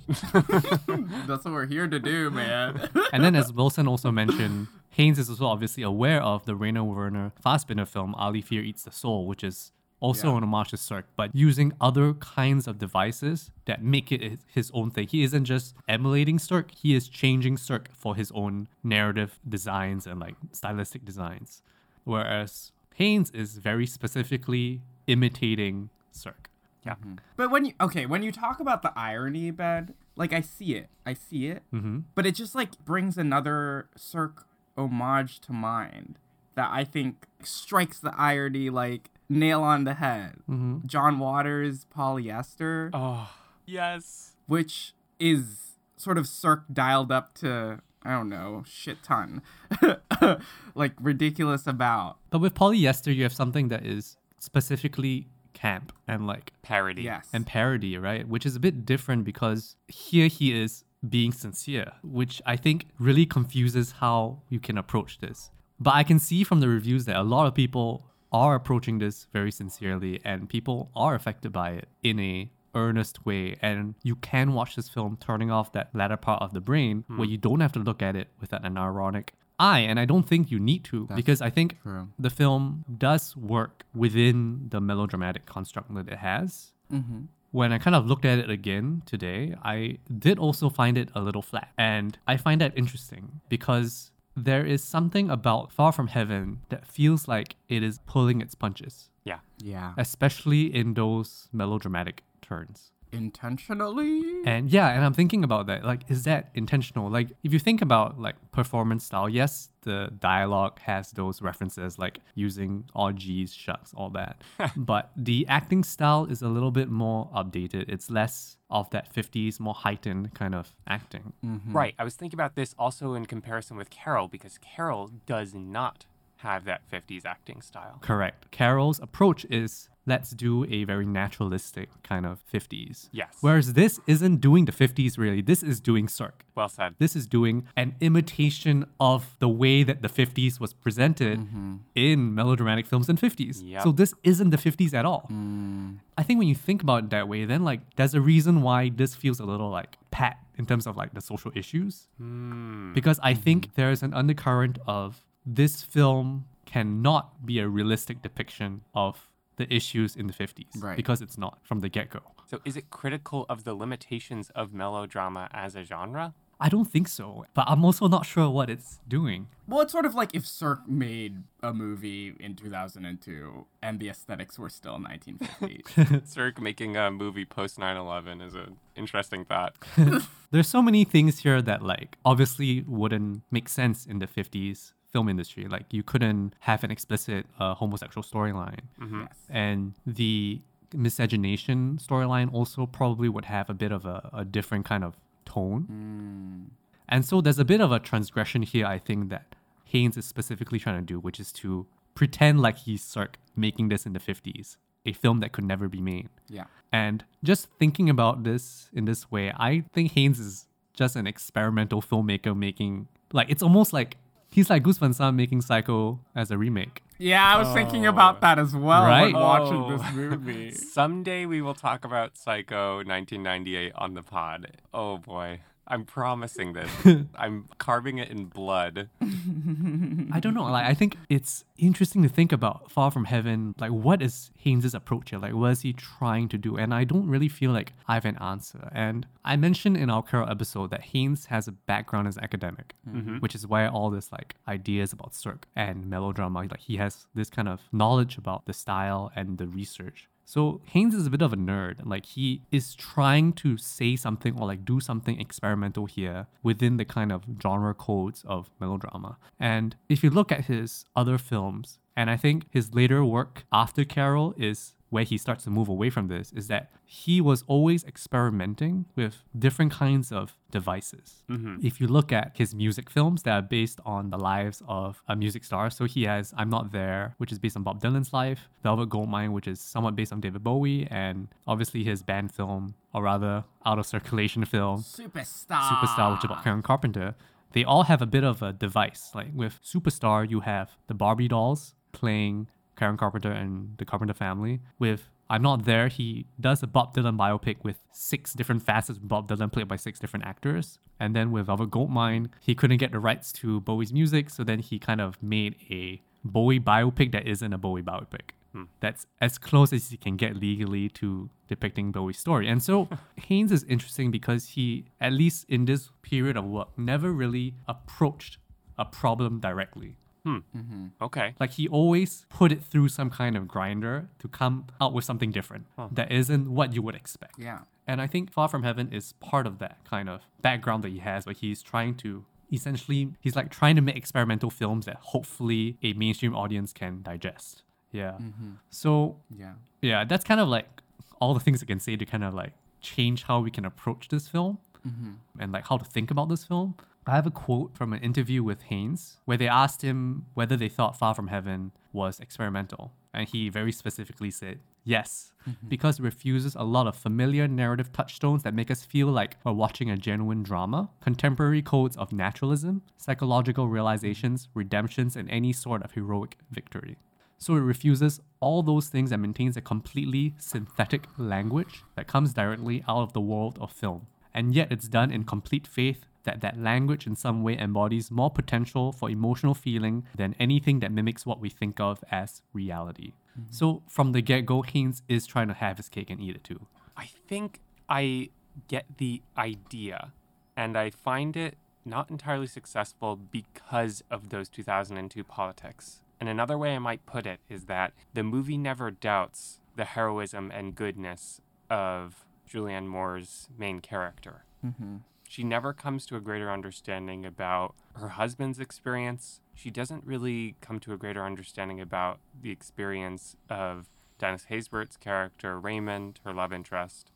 That's 1.26 1.44
what 1.44 1.52
we're 1.52 1.66
here 1.66 1.86
to 1.86 1.98
do, 1.98 2.30
man. 2.30 2.88
And 3.12 3.22
then, 3.24 3.34
as 3.34 3.52
Wilson 3.52 3.86
also 3.88 4.10
mentioned, 4.10 4.68
Haynes 4.90 5.18
is 5.18 5.28
also 5.30 5.46
obviously 5.46 5.82
aware 5.82 6.22
of 6.22 6.44
the 6.46 6.54
Rainer 6.54 6.84
Werner 6.84 7.32
Fassbinder 7.44 7.86
film 7.86 8.14
Ali 8.14 8.40
Fear 8.40 8.62
Eats 8.62 8.84
the 8.84 8.90
Soul, 8.92 9.26
which 9.26 9.44
is 9.44 9.72
also 10.00 10.30
Yeah. 10.30 10.38
an 10.38 10.42
homage 10.44 10.70
to 10.70 10.76
Sirk, 10.76 11.06
but 11.16 11.34
using 11.34 11.72
other 11.80 12.14
kinds 12.14 12.66
of 12.68 12.78
devices 12.78 13.50
that 13.66 13.82
make 13.82 14.12
it 14.12 14.22
his- 14.22 14.38
his 14.46 14.70
own 14.72 14.90
thing. 14.90 15.08
He 15.08 15.22
isn't 15.22 15.44
just 15.44 15.74
emulating 15.88 16.38
Sirk, 16.38 16.70
he 16.72 16.94
is 16.94 17.08
changing 17.08 17.56
Sirk 17.56 17.88
for 17.92 18.14
his 18.14 18.30
own 18.32 18.68
narrative 18.84 19.38
designs 19.48 20.06
and 20.06 20.20
like 20.20 20.36
stylistic 20.52 21.04
designs. 21.04 21.62
Whereas 22.04 22.72
Haynes 22.94 23.30
is 23.32 23.58
very 23.58 23.86
specifically 23.86 24.80
imitating 25.06 25.90
Sirk. 26.12 26.48
Yeah. 26.86 26.94
But 27.36 27.50
when 27.50 27.64
you 27.66 27.72
okay, 27.80 28.06
when 28.06 28.22
you 28.22 28.32
talk 28.32 28.60
about 28.60 28.82
the 28.82 28.92
irony, 28.96 29.50
Ben, 29.50 29.94
like 30.16 30.32
I 30.32 30.40
see 30.40 30.74
it, 30.74 30.88
I 31.04 31.14
see 31.14 31.46
it, 31.48 31.62
Mm-hmm. 31.74 32.00
but 32.14 32.24
it 32.26 32.34
just 32.34 32.54
like 32.54 32.78
brings 32.84 33.18
another 33.18 33.88
Sirk 33.96 34.46
homage 34.76 35.40
to 35.40 35.52
mind 35.52 36.18
that 36.54 36.70
I 36.72 36.84
think 36.84 37.26
strikes 37.42 37.98
the 38.00 38.14
irony 38.16 38.70
like 38.70 39.10
nail 39.28 39.62
on 39.62 39.84
the 39.84 39.94
head. 39.94 40.36
Mm-hmm. 40.48 40.86
John 40.86 41.18
Waters' 41.18 41.84
polyester, 41.94 42.90
Oh, 42.92 43.30
yes. 43.66 44.32
which 44.46 44.94
is 45.20 45.72
sort 45.96 46.16
of 46.16 46.26
Sirk 46.26 46.64
dialed 46.72 47.10
up 47.12 47.34
to 47.34 47.80
I 48.04 48.12
don't 48.12 48.28
know, 48.28 48.62
shit 48.66 49.02
ton, 49.02 49.42
like 50.74 50.92
ridiculous 51.00 51.66
about. 51.66 52.18
But 52.30 52.38
with 52.40 52.54
polyester, 52.54 53.14
you 53.14 53.24
have 53.24 53.32
something 53.32 53.68
that 53.68 53.84
is 53.84 54.16
specifically 54.38 55.26
camp 55.60 55.92
and 56.06 56.26
like 56.26 56.52
Parody. 56.62 57.02
Yes, 57.02 57.28
and 57.32 57.46
parody, 57.46 57.96
right? 57.98 58.26
Which 58.28 58.46
is 58.46 58.56
a 58.56 58.60
bit 58.60 58.86
different 58.86 59.24
because 59.24 59.76
here 59.88 60.28
he 60.28 60.58
is 60.58 60.84
being 61.08 61.32
sincere, 61.32 61.92
which 62.02 62.42
I 62.44 62.56
think 62.56 62.86
really 62.98 63.26
confuses 63.26 63.92
how 64.00 64.42
you 64.48 64.60
can 64.60 64.76
approach 64.78 65.20
this. 65.20 65.50
But 65.78 65.94
I 65.94 66.02
can 66.02 66.18
see 66.18 66.42
from 66.42 66.60
the 66.60 66.68
reviews 66.68 67.04
that 67.04 67.16
a 67.16 67.22
lot 67.22 67.46
of 67.46 67.54
people 67.54 68.06
are 68.32 68.54
approaching 68.54 68.98
this 68.98 69.26
very 69.32 69.50
sincerely 69.50 70.20
and 70.24 70.48
people 70.48 70.90
are 70.94 71.14
affected 71.14 71.52
by 71.52 71.70
it 71.70 71.88
in 72.02 72.18
a 72.20 72.50
earnest 72.74 73.24
way 73.24 73.56
and 73.62 73.94
you 74.02 74.14
can 74.14 74.52
watch 74.52 74.76
this 74.76 74.88
film 74.88 75.16
turning 75.18 75.50
off 75.50 75.72
that 75.72 75.88
latter 75.94 76.16
part 76.16 76.42
of 76.42 76.52
the 76.52 76.60
brain 76.60 77.02
where 77.08 77.24
hmm. 77.24 77.32
you 77.32 77.38
don't 77.38 77.60
have 77.60 77.72
to 77.72 77.78
look 77.78 78.02
at 78.02 78.14
it 78.14 78.28
with 78.40 78.52
an 78.52 78.76
ironic 78.76 79.32
eye 79.58 79.80
and 79.80 79.98
I 79.98 80.04
don't 80.04 80.26
think 80.28 80.50
you 80.50 80.58
need 80.60 80.84
to 80.84 81.06
because 81.14 81.40
I 81.42 81.50
think 81.50 81.80
true. 81.82 82.08
the 82.18 82.30
film 82.30 82.84
does 82.98 83.36
work 83.36 83.84
within 83.94 84.66
the 84.70 84.80
melodramatic 84.80 85.46
construct 85.46 85.92
that 85.94 86.08
it 86.08 86.18
has 86.18 86.72
Mm-hmm. 86.92 87.20
when 87.50 87.70
I 87.72 87.78
kind 87.78 87.94
of 87.94 88.06
looked 88.06 88.24
at 88.24 88.38
it 88.38 88.48
again 88.50 89.02
today, 89.04 89.54
I 89.62 89.98
did 90.26 90.38
also 90.38 90.70
find 90.70 90.96
it 90.96 91.10
a 91.14 91.20
little 91.20 91.42
flat. 91.42 91.68
And 91.76 92.16
I 92.26 92.38
find 92.38 92.60
that 92.62 92.72
interesting 92.76 93.40
because 93.50 94.10
there 94.34 94.64
is 94.64 94.82
something 94.82 95.28
about 95.28 95.70
Far 95.72 95.92
From 95.92 96.06
Heaven 96.06 96.60
that 96.70 96.86
feels 96.86 97.28
like 97.28 97.56
it 97.68 97.82
is 97.82 97.98
pulling 98.06 98.40
its 98.40 98.54
punches, 98.54 99.10
Yeah. 99.24 99.40
Yeah, 99.58 99.92
especially 99.98 100.74
in 100.74 100.94
those 100.94 101.48
melodramatic 101.52 102.22
turns. 102.40 102.92
Intentionally. 103.12 104.42
And 104.44 104.70
yeah, 104.70 104.88
and 104.88 105.04
I'm 105.04 105.14
thinking 105.14 105.44
about 105.44 105.66
that. 105.66 105.84
Like, 105.84 106.02
is 106.08 106.24
that 106.24 106.50
intentional? 106.54 107.10
Like, 107.10 107.28
if 107.42 107.52
you 107.52 107.58
think 107.58 107.82
about 107.82 108.20
like 108.20 108.36
performance 108.52 109.04
style, 109.04 109.28
yes, 109.28 109.70
the 109.82 110.10
dialogue 110.18 110.78
has 110.80 111.12
those 111.12 111.40
references, 111.40 111.98
like 111.98 112.20
using 112.34 112.84
all 112.94 113.12
G's, 113.12 113.54
shucks, 113.54 113.92
all 113.94 114.10
that. 114.10 114.42
but 114.76 115.10
the 115.16 115.46
acting 115.48 115.84
style 115.84 116.26
is 116.26 116.42
a 116.42 116.48
little 116.48 116.70
bit 116.70 116.88
more 116.88 117.30
updated. 117.34 117.88
It's 117.88 118.10
less 118.10 118.56
of 118.70 118.90
that 118.90 119.12
50s, 119.12 119.58
more 119.58 119.74
heightened 119.74 120.34
kind 120.34 120.54
of 120.54 120.74
acting. 120.86 121.32
Mm-hmm. 121.44 121.72
Right. 121.72 121.94
I 121.98 122.04
was 122.04 122.14
thinking 122.14 122.36
about 122.36 122.54
this 122.54 122.74
also 122.78 123.14
in 123.14 123.26
comparison 123.26 123.76
with 123.76 123.90
Carol 123.90 124.28
because 124.28 124.58
Carol 124.58 125.10
does 125.26 125.54
not 125.54 126.06
have 126.38 126.64
that 126.64 126.82
50s 126.90 127.24
acting 127.24 127.60
style. 127.60 127.98
Correct. 128.00 128.50
Carol's 128.50 129.00
approach 129.00 129.44
is 129.50 129.88
let's 130.06 130.30
do 130.30 130.64
a 130.70 130.84
very 130.84 131.04
naturalistic 131.04 131.90
kind 132.02 132.24
of 132.24 132.42
50s. 132.52 133.08
Yes. 133.12 133.36
Whereas 133.40 133.74
this 133.74 134.00
isn't 134.06 134.40
doing 134.40 134.64
the 134.64 134.72
50s 134.72 135.18
really. 135.18 135.42
This 135.42 135.62
is 135.62 135.80
doing 135.80 136.08
Sirk. 136.08 136.44
Well 136.54 136.68
said. 136.68 136.94
This 136.98 137.14
is 137.14 137.26
doing 137.26 137.66
an 137.76 137.94
imitation 138.00 138.86
of 138.98 139.36
the 139.38 139.48
way 139.48 139.82
that 139.82 140.00
the 140.00 140.08
50s 140.08 140.58
was 140.58 140.72
presented 140.72 141.40
mm-hmm. 141.40 141.76
in 141.94 142.34
melodramatic 142.34 142.86
films 142.86 143.08
in 143.08 143.16
50s. 143.16 143.60
Yep. 143.62 143.82
So 143.82 143.92
this 143.92 144.14
isn't 144.24 144.50
the 144.50 144.56
50s 144.56 144.94
at 144.94 145.04
all. 145.04 145.28
Mm. 145.30 145.98
I 146.16 146.22
think 146.22 146.38
when 146.38 146.48
you 146.48 146.54
think 146.54 146.82
about 146.82 147.04
it 147.04 147.10
that 147.10 147.28
way, 147.28 147.44
then 147.44 147.64
like 147.64 147.80
there's 147.96 148.14
a 148.14 148.20
reason 148.20 148.62
why 148.62 148.90
this 148.90 149.14
feels 149.14 149.40
a 149.40 149.44
little 149.44 149.70
like 149.70 149.96
pat 150.10 150.38
in 150.56 150.66
terms 150.66 150.86
of 150.86 150.96
like 150.96 151.14
the 151.14 151.20
social 151.20 151.52
issues. 151.54 152.08
Hmm. 152.18 152.92
Because 152.92 153.20
I 153.22 153.34
think 153.34 153.66
mm-hmm. 153.66 153.72
there's 153.76 154.02
an 154.02 154.12
undercurrent 154.14 154.78
of 154.86 155.22
this 155.54 155.82
film 155.82 156.44
cannot 156.66 157.46
be 157.46 157.58
a 157.58 157.68
realistic 157.68 158.20
depiction 158.22 158.82
of 158.94 159.30
the 159.56 159.72
issues 159.72 160.14
in 160.14 160.26
the 160.26 160.32
50s. 160.32 160.80
Right. 160.80 160.96
Because 160.96 161.22
it's 161.22 161.38
not 161.38 161.58
from 161.62 161.80
the 161.80 161.88
get 161.88 162.10
go. 162.10 162.20
So 162.46 162.60
is 162.64 162.76
it 162.76 162.90
critical 162.90 163.46
of 163.48 163.64
the 163.64 163.74
limitations 163.74 164.50
of 164.54 164.72
melodrama 164.72 165.48
as 165.52 165.74
a 165.74 165.82
genre? 165.82 166.34
I 166.60 166.68
don't 166.68 166.86
think 166.86 167.06
so, 167.06 167.44
but 167.54 167.66
I'm 167.68 167.84
also 167.84 168.08
not 168.08 168.26
sure 168.26 168.50
what 168.50 168.68
it's 168.68 168.98
doing. 169.06 169.46
Well, 169.68 169.80
it's 169.80 169.92
sort 169.92 170.04
of 170.04 170.16
like 170.16 170.34
if 170.34 170.44
Sirk 170.44 170.88
made 170.88 171.44
a 171.62 171.72
movie 171.72 172.34
in 172.40 172.56
2002 172.56 173.64
and 173.80 174.00
the 174.00 174.08
aesthetics 174.08 174.58
were 174.58 174.68
still 174.68 174.98
1950s. 174.98 176.26
Sirk 176.26 176.60
making 176.60 176.96
a 176.96 177.12
movie 177.12 177.44
post 177.44 177.78
9 177.78 177.96
11 177.96 178.40
is 178.40 178.54
an 178.56 178.76
interesting 178.96 179.44
thought. 179.44 179.76
There's 180.50 180.68
so 180.68 180.82
many 180.82 181.04
things 181.04 181.40
here 181.40 181.62
that 181.62 181.82
like 181.82 182.18
obviously 182.24 182.84
wouldn't 182.88 183.42
make 183.52 183.68
sense 183.68 184.04
in 184.04 184.18
the 184.18 184.26
50s 184.26 184.94
film 185.10 185.28
industry. 185.28 185.66
Like 185.66 185.92
you 185.92 186.02
couldn't 186.02 186.54
have 186.60 186.84
an 186.84 186.90
explicit 186.90 187.46
uh, 187.58 187.74
homosexual 187.74 188.24
storyline, 188.24 188.80
yes. 189.00 189.34
and 189.48 189.94
the 190.06 190.60
miscegenation 190.94 191.98
storyline 192.02 192.52
also 192.52 192.86
probably 192.86 193.28
would 193.28 193.44
have 193.44 193.68
a 193.68 193.74
bit 193.74 193.92
of 193.92 194.06
a, 194.06 194.30
a 194.32 194.44
different 194.44 194.84
kind 194.84 195.04
of 195.04 195.16
tone. 195.44 196.70
And 197.08 197.24
so 197.24 197.40
there's 197.40 197.58
a 197.58 197.64
bit 197.64 197.80
of 197.80 197.90
a 197.90 197.98
transgression 197.98 198.62
here, 198.62 198.86
I 198.86 198.98
think, 198.98 199.30
that 199.30 199.54
Haynes 199.84 200.16
is 200.16 200.26
specifically 200.26 200.78
trying 200.78 200.96
to 200.96 201.06
do, 201.06 201.18
which 201.18 201.40
is 201.40 201.52
to 201.52 201.86
pretend 202.14 202.60
like 202.60 202.78
he's 202.78 203.02
Sirk 203.02 203.38
making 203.56 203.88
this 203.88 204.04
in 204.04 204.12
the 204.12 204.18
50s, 204.18 204.76
a 205.06 205.12
film 205.12 205.40
that 205.40 205.52
could 205.52 205.64
never 205.64 205.88
be 205.88 206.00
made. 206.00 206.28
Yeah. 206.48 206.64
And 206.92 207.24
just 207.42 207.68
thinking 207.78 208.10
about 208.10 208.44
this 208.44 208.88
in 208.92 209.04
this 209.06 209.30
way, 209.30 209.52
I 209.56 209.84
think 209.92 210.12
Haynes 210.12 210.38
is 210.38 210.66
just 210.92 211.16
an 211.16 211.26
experimental 211.26 212.02
filmmaker 212.02 212.56
making 212.56 213.06
like 213.32 213.48
it's 213.50 213.62
almost 213.62 213.92
like 213.92 214.16
he's 214.50 214.70
like 214.70 214.82
Gus 214.82 214.98
Van 214.98 215.12
Sant 215.12 215.36
making 215.36 215.60
Psycho 215.62 216.20
as 216.34 216.50
a 216.50 216.58
remake. 216.58 217.02
Yeah, 217.18 217.44
I 217.44 217.58
was 217.58 217.72
thinking 217.74 218.06
oh. 218.06 218.10
about 218.10 218.40
that 218.42 218.58
as 218.60 218.74
well 218.74 219.02
Right? 219.02 219.32
when 219.32 219.42
watching 219.42 219.82
Oh. 219.82 219.96
this 219.96 220.12
movie. 220.14 220.70
Someday 220.72 221.46
we 221.46 221.60
will 221.60 221.74
talk 221.74 222.04
about 222.04 222.36
Psycho 222.36 222.96
1998 222.98 223.92
on 223.96 224.14
the 224.14 224.22
pod. 224.22 224.76
Oh 224.94 225.18
boy. 225.18 225.60
I'm 225.88 226.04
promising 226.04 226.74
this. 226.74 226.90
I'm 227.34 227.66
carving 227.78 228.18
it 228.18 228.28
in 228.28 228.44
blood. 228.44 229.08
I 229.20 230.40
don't 230.40 230.54
know. 230.54 230.64
Like 230.64 230.86
I 230.86 230.94
think 230.94 231.16
it's 231.28 231.64
interesting 231.78 232.22
to 232.22 232.28
think 232.28 232.52
about 232.52 232.90
Far 232.90 233.10
From 233.10 233.24
Heaven. 233.24 233.74
Like 233.78 233.90
what 233.90 234.20
is 234.20 234.50
Haynes' 234.58 234.94
approach 234.94 235.30
here? 235.30 235.38
Like 235.38 235.54
what 235.54 235.72
is 235.72 235.80
he 235.82 235.94
trying 235.94 236.48
to 236.50 236.58
do? 236.58 236.76
And 236.76 236.92
I 236.92 237.04
don't 237.04 237.26
really 237.26 237.48
feel 237.48 237.72
like 237.72 237.94
I 238.06 238.14
have 238.14 238.26
an 238.26 238.36
answer. 238.36 238.90
And 238.92 239.26
I 239.44 239.56
mentioned 239.56 239.96
in 239.96 240.10
our 240.10 240.22
Carol 240.22 240.48
episode 240.48 240.90
that 240.90 241.00
Haynes 241.00 241.46
has 241.46 241.66
a 241.66 241.72
background 241.72 242.28
as 242.28 242.36
academic, 242.36 242.94
mm-hmm. 243.08 243.38
which 243.38 243.54
is 243.54 243.66
why 243.66 243.88
all 243.88 244.10
this 244.10 244.30
like 244.30 244.56
ideas 244.68 245.12
about 245.14 245.34
Sirk 245.34 245.66
and 245.74 246.06
melodrama, 246.06 246.60
like 246.60 246.80
he 246.80 246.98
has 246.98 247.26
this 247.34 247.48
kind 247.48 247.68
of 247.68 247.80
knowledge 247.92 248.36
about 248.36 248.66
the 248.66 248.74
style 248.74 249.32
and 249.34 249.56
the 249.56 249.66
research. 249.66 250.28
So 250.48 250.80
Haynes 250.86 251.14
is 251.14 251.26
a 251.26 251.30
bit 251.30 251.42
of 251.42 251.52
a 251.52 251.58
nerd. 251.58 252.06
Like 252.06 252.24
he 252.24 252.62
is 252.70 252.94
trying 252.94 253.52
to 253.64 253.76
say 253.76 254.16
something 254.16 254.58
or 254.58 254.66
like 254.66 254.82
do 254.82 254.98
something 254.98 255.38
experimental 255.38 256.06
here 256.06 256.46
within 256.62 256.96
the 256.96 257.04
kind 257.04 257.30
of 257.30 257.42
genre 257.62 257.92
codes 257.92 258.44
of 258.48 258.70
melodrama. 258.80 259.36
And 259.60 259.94
if 260.08 260.24
you 260.24 260.30
look 260.30 260.50
at 260.50 260.64
his 260.64 261.04
other 261.14 261.36
films, 261.36 261.98
and 262.16 262.30
I 262.30 262.38
think 262.38 262.64
his 262.70 262.94
later 262.94 263.22
work 263.22 263.64
after 263.70 264.06
Carol 264.06 264.54
is 264.56 264.94
where 265.10 265.24
he 265.24 265.38
starts 265.38 265.64
to 265.64 265.70
move 265.70 265.88
away 265.88 266.10
from 266.10 266.28
this, 266.28 266.52
is 266.52 266.68
that 266.68 266.90
he 267.04 267.40
was 267.40 267.64
always 267.66 268.04
experimenting 268.04 269.06
with 269.16 269.42
different 269.58 269.90
kinds 269.92 270.30
of 270.30 270.56
devices. 270.70 271.42
Mm-hmm. 271.50 271.86
If 271.86 272.00
you 272.00 272.06
look 272.06 272.32
at 272.32 272.52
his 272.54 272.74
music 272.74 273.08
films 273.08 273.42
that 273.44 273.52
are 273.52 273.62
based 273.62 274.00
on 274.04 274.30
the 274.30 274.38
lives 274.38 274.82
of 274.86 275.22
a 275.26 275.34
music 275.34 275.64
star, 275.64 275.88
so 275.90 276.04
he 276.04 276.24
has 276.24 276.52
I'm 276.56 276.68
Not 276.68 276.92
There, 276.92 277.34
which 277.38 277.52
is 277.52 277.58
based 277.58 277.76
on 277.76 277.82
Bob 277.82 278.02
Dylan's 278.02 278.32
life, 278.32 278.68
Velvet 278.82 279.08
Goldmine, 279.08 279.52
which 279.52 279.66
is 279.66 279.80
somewhat 279.80 280.14
based 280.14 280.32
on 280.32 280.40
David 280.40 280.62
Bowie, 280.62 281.06
and 281.10 281.48
obviously 281.66 282.04
his 282.04 282.22
band 282.22 282.52
film, 282.52 282.94
or 283.14 283.22
rather 283.22 283.64
out 283.86 283.98
of 283.98 284.06
circulation 284.06 284.64
film, 284.64 285.02
Superstar. 285.02 285.80
Superstar, 285.80 286.32
which 286.32 286.40
is 286.40 286.44
about 286.44 286.62
Karen 286.62 286.82
Carpenter, 286.82 287.34
they 287.72 287.84
all 287.84 288.04
have 288.04 288.20
a 288.20 288.26
bit 288.26 288.44
of 288.44 288.62
a 288.62 288.72
device. 288.72 289.30
Like 289.34 289.48
with 289.54 289.80
Superstar, 289.82 290.48
you 290.48 290.60
have 290.60 290.90
the 291.06 291.14
Barbie 291.14 291.48
dolls 291.48 291.94
playing 292.12 292.68
Karen 292.98 293.16
Carpenter 293.16 293.52
and 293.52 293.96
the 293.98 294.04
Carpenter 294.04 294.34
family. 294.34 294.80
With 294.98 295.30
I'm 295.48 295.62
Not 295.62 295.84
There, 295.84 296.08
he 296.08 296.46
does 296.60 296.82
a 296.82 296.86
Bob 296.86 297.14
Dylan 297.14 297.38
biopic 297.38 297.76
with 297.82 297.96
six 298.12 298.52
different 298.52 298.82
facets 298.82 299.18
of 299.18 299.28
Bob 299.28 299.48
Dylan 299.48 299.72
played 299.72 299.88
by 299.88 299.96
six 299.96 300.18
different 300.18 300.44
actors. 300.44 300.98
And 301.18 301.34
then 301.34 301.50
with 301.50 301.66
Velvet 301.66 301.90
Goldmine, 301.90 302.50
he 302.60 302.74
couldn't 302.74 302.98
get 302.98 303.12
the 303.12 303.18
rights 303.18 303.52
to 303.54 303.80
Bowie's 303.80 304.12
music, 304.12 304.50
so 304.50 304.62
then 304.62 304.80
he 304.80 304.98
kind 304.98 305.20
of 305.20 305.42
made 305.42 305.76
a 305.90 306.20
Bowie 306.44 306.80
biopic 306.80 307.32
that 307.32 307.46
isn't 307.46 307.72
a 307.72 307.78
Bowie 307.78 308.02
biopic. 308.02 308.50
Hmm. 308.72 308.84
That's 309.00 309.26
as 309.40 309.56
close 309.56 309.92
as 309.92 310.10
he 310.10 310.16
can 310.16 310.36
get 310.36 310.56
legally 310.56 311.08
to 311.10 311.48
depicting 311.68 312.12
Bowie's 312.12 312.38
story. 312.38 312.68
And 312.68 312.82
so 312.82 313.08
Haynes 313.36 313.72
is 313.72 313.84
interesting 313.84 314.30
because 314.30 314.70
he, 314.70 315.06
at 315.20 315.32
least 315.32 315.64
in 315.68 315.86
this 315.86 316.10
period 316.22 316.56
of 316.56 316.64
work, 316.64 316.88
never 316.98 317.32
really 317.32 317.74
approached 317.86 318.58
a 318.98 319.04
problem 319.04 319.60
directly. 319.60 320.16
Hmm. 320.48 320.78
Mm-hmm. 320.78 321.06
Okay. 321.22 321.54
Like 321.60 321.72
he 321.72 321.88
always 321.88 322.46
put 322.48 322.72
it 322.72 322.82
through 322.82 323.08
some 323.08 323.28
kind 323.28 323.56
of 323.56 323.68
grinder 323.68 324.28
to 324.38 324.48
come 324.48 324.86
out 325.00 325.12
with 325.12 325.24
something 325.24 325.50
different 325.50 325.86
that 326.12 326.32
isn't 326.32 326.70
what 326.70 326.94
you 326.94 327.02
would 327.02 327.14
expect. 327.14 327.58
Yeah. 327.58 327.80
And 328.06 328.22
I 328.22 328.26
think 328.26 328.50
Far 328.50 328.68
From 328.68 328.82
Heaven 328.82 329.12
is 329.12 329.34
part 329.34 329.66
of 329.66 329.78
that 329.80 329.98
kind 330.04 330.28
of 330.30 330.40
background 330.62 331.04
that 331.04 331.10
he 331.10 331.18
has, 331.18 331.44
where 331.44 331.54
he's 331.54 331.82
trying 331.82 332.14
to 332.16 332.44
essentially, 332.72 333.34
he's 333.40 333.56
like 333.56 333.70
trying 333.70 333.96
to 333.96 334.02
make 334.02 334.16
experimental 334.16 334.70
films 334.70 335.06
that 335.06 335.16
hopefully 335.20 335.98
a 336.02 336.12
mainstream 336.14 336.54
audience 336.54 336.92
can 336.92 337.22
digest. 337.22 337.82
Yeah. 338.10 338.32
Mm-hmm. 338.40 338.72
So, 338.88 339.36
Yeah. 339.54 339.74
yeah, 340.00 340.24
that's 340.24 340.44
kind 340.44 340.60
of 340.60 340.68
like 340.68 341.02
all 341.40 341.52
the 341.52 341.60
things 341.60 341.82
I 341.82 341.86
can 341.86 342.00
say 342.00 342.16
to 342.16 342.24
kind 342.24 342.44
of 342.44 342.54
like 342.54 342.72
change 343.00 343.44
how 343.44 343.60
we 343.60 343.70
can 343.70 343.84
approach 343.84 344.28
this 344.28 344.48
film 344.48 344.78
mm-hmm. 345.06 345.32
and 345.60 345.72
like 345.72 345.86
how 345.86 345.98
to 345.98 346.04
think 346.04 346.30
about 346.30 346.48
this 346.48 346.64
film. 346.64 346.94
I 347.28 347.34
have 347.34 347.46
a 347.46 347.50
quote 347.50 347.94
from 347.94 348.14
an 348.14 348.22
interview 348.22 348.62
with 348.62 348.84
Haynes 348.84 349.36
where 349.44 349.58
they 349.58 349.68
asked 349.68 350.00
him 350.00 350.46
whether 350.54 350.78
they 350.78 350.88
thought 350.88 351.18
Far 351.18 351.34
From 351.34 351.48
Heaven 351.48 351.92
was 352.10 352.40
experimental. 352.40 353.12
And 353.34 353.46
he 353.46 353.68
very 353.68 353.92
specifically 353.92 354.50
said, 354.50 354.80
yes, 355.04 355.52
mm-hmm. 355.68 355.88
because 355.88 356.18
it 356.18 356.22
refuses 356.22 356.74
a 356.74 356.84
lot 356.84 357.06
of 357.06 357.14
familiar 357.14 357.68
narrative 357.68 358.14
touchstones 358.14 358.62
that 358.62 358.72
make 358.72 358.90
us 358.90 359.04
feel 359.04 359.26
like 359.26 359.58
we're 359.62 359.72
watching 359.72 360.10
a 360.10 360.16
genuine 360.16 360.62
drama, 360.62 361.10
contemporary 361.20 361.82
codes 361.82 362.16
of 362.16 362.32
naturalism, 362.32 363.02
psychological 363.18 363.88
realizations, 363.88 364.70
redemptions, 364.72 365.36
and 365.36 365.50
any 365.50 365.74
sort 365.74 366.02
of 366.02 366.12
heroic 366.12 366.56
victory. 366.70 367.18
So 367.58 367.74
it 367.74 367.80
refuses 367.80 368.40
all 368.60 368.82
those 368.82 369.08
things 369.08 369.32
and 369.32 369.42
maintains 369.42 369.76
a 369.76 369.82
completely 369.82 370.54
synthetic 370.58 371.26
language 371.36 372.04
that 372.16 372.26
comes 372.26 372.54
directly 372.54 373.04
out 373.06 373.20
of 373.20 373.34
the 373.34 373.42
world 373.42 373.76
of 373.82 373.92
film. 373.92 374.28
And 374.54 374.74
yet 374.74 374.90
it's 374.90 375.08
done 375.08 375.30
in 375.30 375.44
complete 375.44 375.86
faith 375.86 376.24
that 376.48 376.60
that 376.62 376.76
language 376.90 377.26
in 377.26 377.36
some 377.36 377.62
way 377.62 377.74
embodies 377.78 378.30
more 378.30 378.50
potential 378.50 379.12
for 379.12 379.28
emotional 379.30 379.74
feeling 379.74 380.24
than 380.40 380.54
anything 380.58 381.00
that 381.00 381.12
mimics 381.12 381.44
what 381.44 381.60
we 381.60 381.68
think 381.68 382.00
of 382.00 382.24
as 382.30 382.62
reality. 382.72 383.32
Mm-hmm. 383.52 383.72
So 383.72 384.02
from 384.08 384.32
the 384.32 384.40
get-go, 384.40 384.82
Haynes 384.82 385.22
is 385.28 385.46
trying 385.46 385.68
to 385.68 385.74
have 385.74 385.98
his 385.98 386.08
cake 386.08 386.30
and 386.30 386.40
eat 386.40 386.56
it 386.56 386.64
too. 386.64 386.80
I 387.16 387.26
think 387.48 387.80
I 388.08 388.50
get 388.88 389.04
the 389.18 389.42
idea, 389.56 390.32
and 390.76 390.96
I 390.96 391.10
find 391.10 391.56
it 391.56 391.76
not 392.04 392.30
entirely 392.30 392.66
successful 392.66 393.36
because 393.36 394.24
of 394.30 394.48
those 394.48 394.68
2002 394.68 395.44
politics. 395.44 396.22
And 396.40 396.48
another 396.48 396.78
way 396.78 396.94
I 396.94 396.98
might 396.98 397.26
put 397.26 397.44
it 397.46 397.60
is 397.68 397.84
that 397.84 398.12
the 398.32 398.44
movie 398.44 398.78
never 398.78 399.10
doubts 399.10 399.80
the 399.96 400.04
heroism 400.04 400.70
and 400.70 400.94
goodness 400.94 401.60
of 401.90 402.46
Julianne 402.70 403.08
Moore's 403.08 403.68
main 403.76 404.00
character. 404.00 404.64
Mm-hmm. 404.86 405.16
She 405.48 405.64
never 405.64 405.94
comes 405.94 406.26
to 406.26 406.36
a 406.36 406.40
greater 406.40 406.70
understanding 406.70 407.46
about 407.46 407.94
her 408.14 408.28
husband's 408.28 408.78
experience. 408.78 409.60
She 409.74 409.90
doesn't 409.90 410.24
really 410.24 410.76
come 410.82 411.00
to 411.00 411.14
a 411.14 411.16
greater 411.16 411.42
understanding 411.42 412.00
about 412.00 412.38
the 412.60 412.70
experience 412.70 413.56
of 413.70 414.10
Dennis 414.38 414.66
Haysbert's 414.70 415.16
character, 415.16 415.80
Raymond, 415.80 416.40
her 416.44 416.52
love 416.52 416.72
interest. 416.72 417.32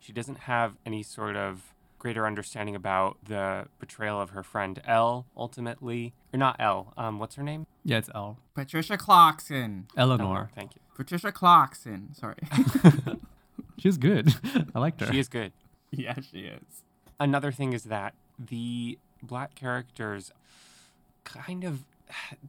She 0.00 0.12
doesn't 0.12 0.40
have 0.40 0.74
any 0.84 1.02
sort 1.02 1.34
of 1.34 1.72
greater 1.98 2.26
understanding 2.26 2.74
about 2.74 3.16
the 3.24 3.68
betrayal 3.78 4.20
of 4.20 4.30
her 4.30 4.42
friend 4.42 4.82
Elle, 4.84 5.24
ultimately. 5.34 6.12
Or 6.34 6.36
not 6.38 6.56
Elle, 6.58 6.92
um, 6.98 7.18
what's 7.18 7.36
her 7.36 7.42
name? 7.42 7.66
Yeah, 7.84 7.98
it's 7.98 8.10
Elle. 8.14 8.38
Patricia 8.54 8.98
Clarkson. 8.98 9.86
Eleanor. 9.96 10.50
Thank 10.54 10.74
you. 10.74 10.82
Patricia 10.94 11.32
Clarkson. 11.32 12.12
Sorry. 12.12 12.36
She's 13.78 13.96
good. 13.96 14.34
I 14.74 14.78
liked 14.78 15.00
her. 15.00 15.10
She 15.10 15.18
is 15.18 15.28
good. 15.28 15.52
yeah, 15.90 16.16
she 16.20 16.40
is. 16.40 16.82
Another 17.18 17.52
thing 17.52 17.72
is 17.72 17.84
that 17.84 18.14
the 18.38 18.98
black 19.22 19.54
characters 19.54 20.32
kind 21.24 21.64
of 21.64 21.84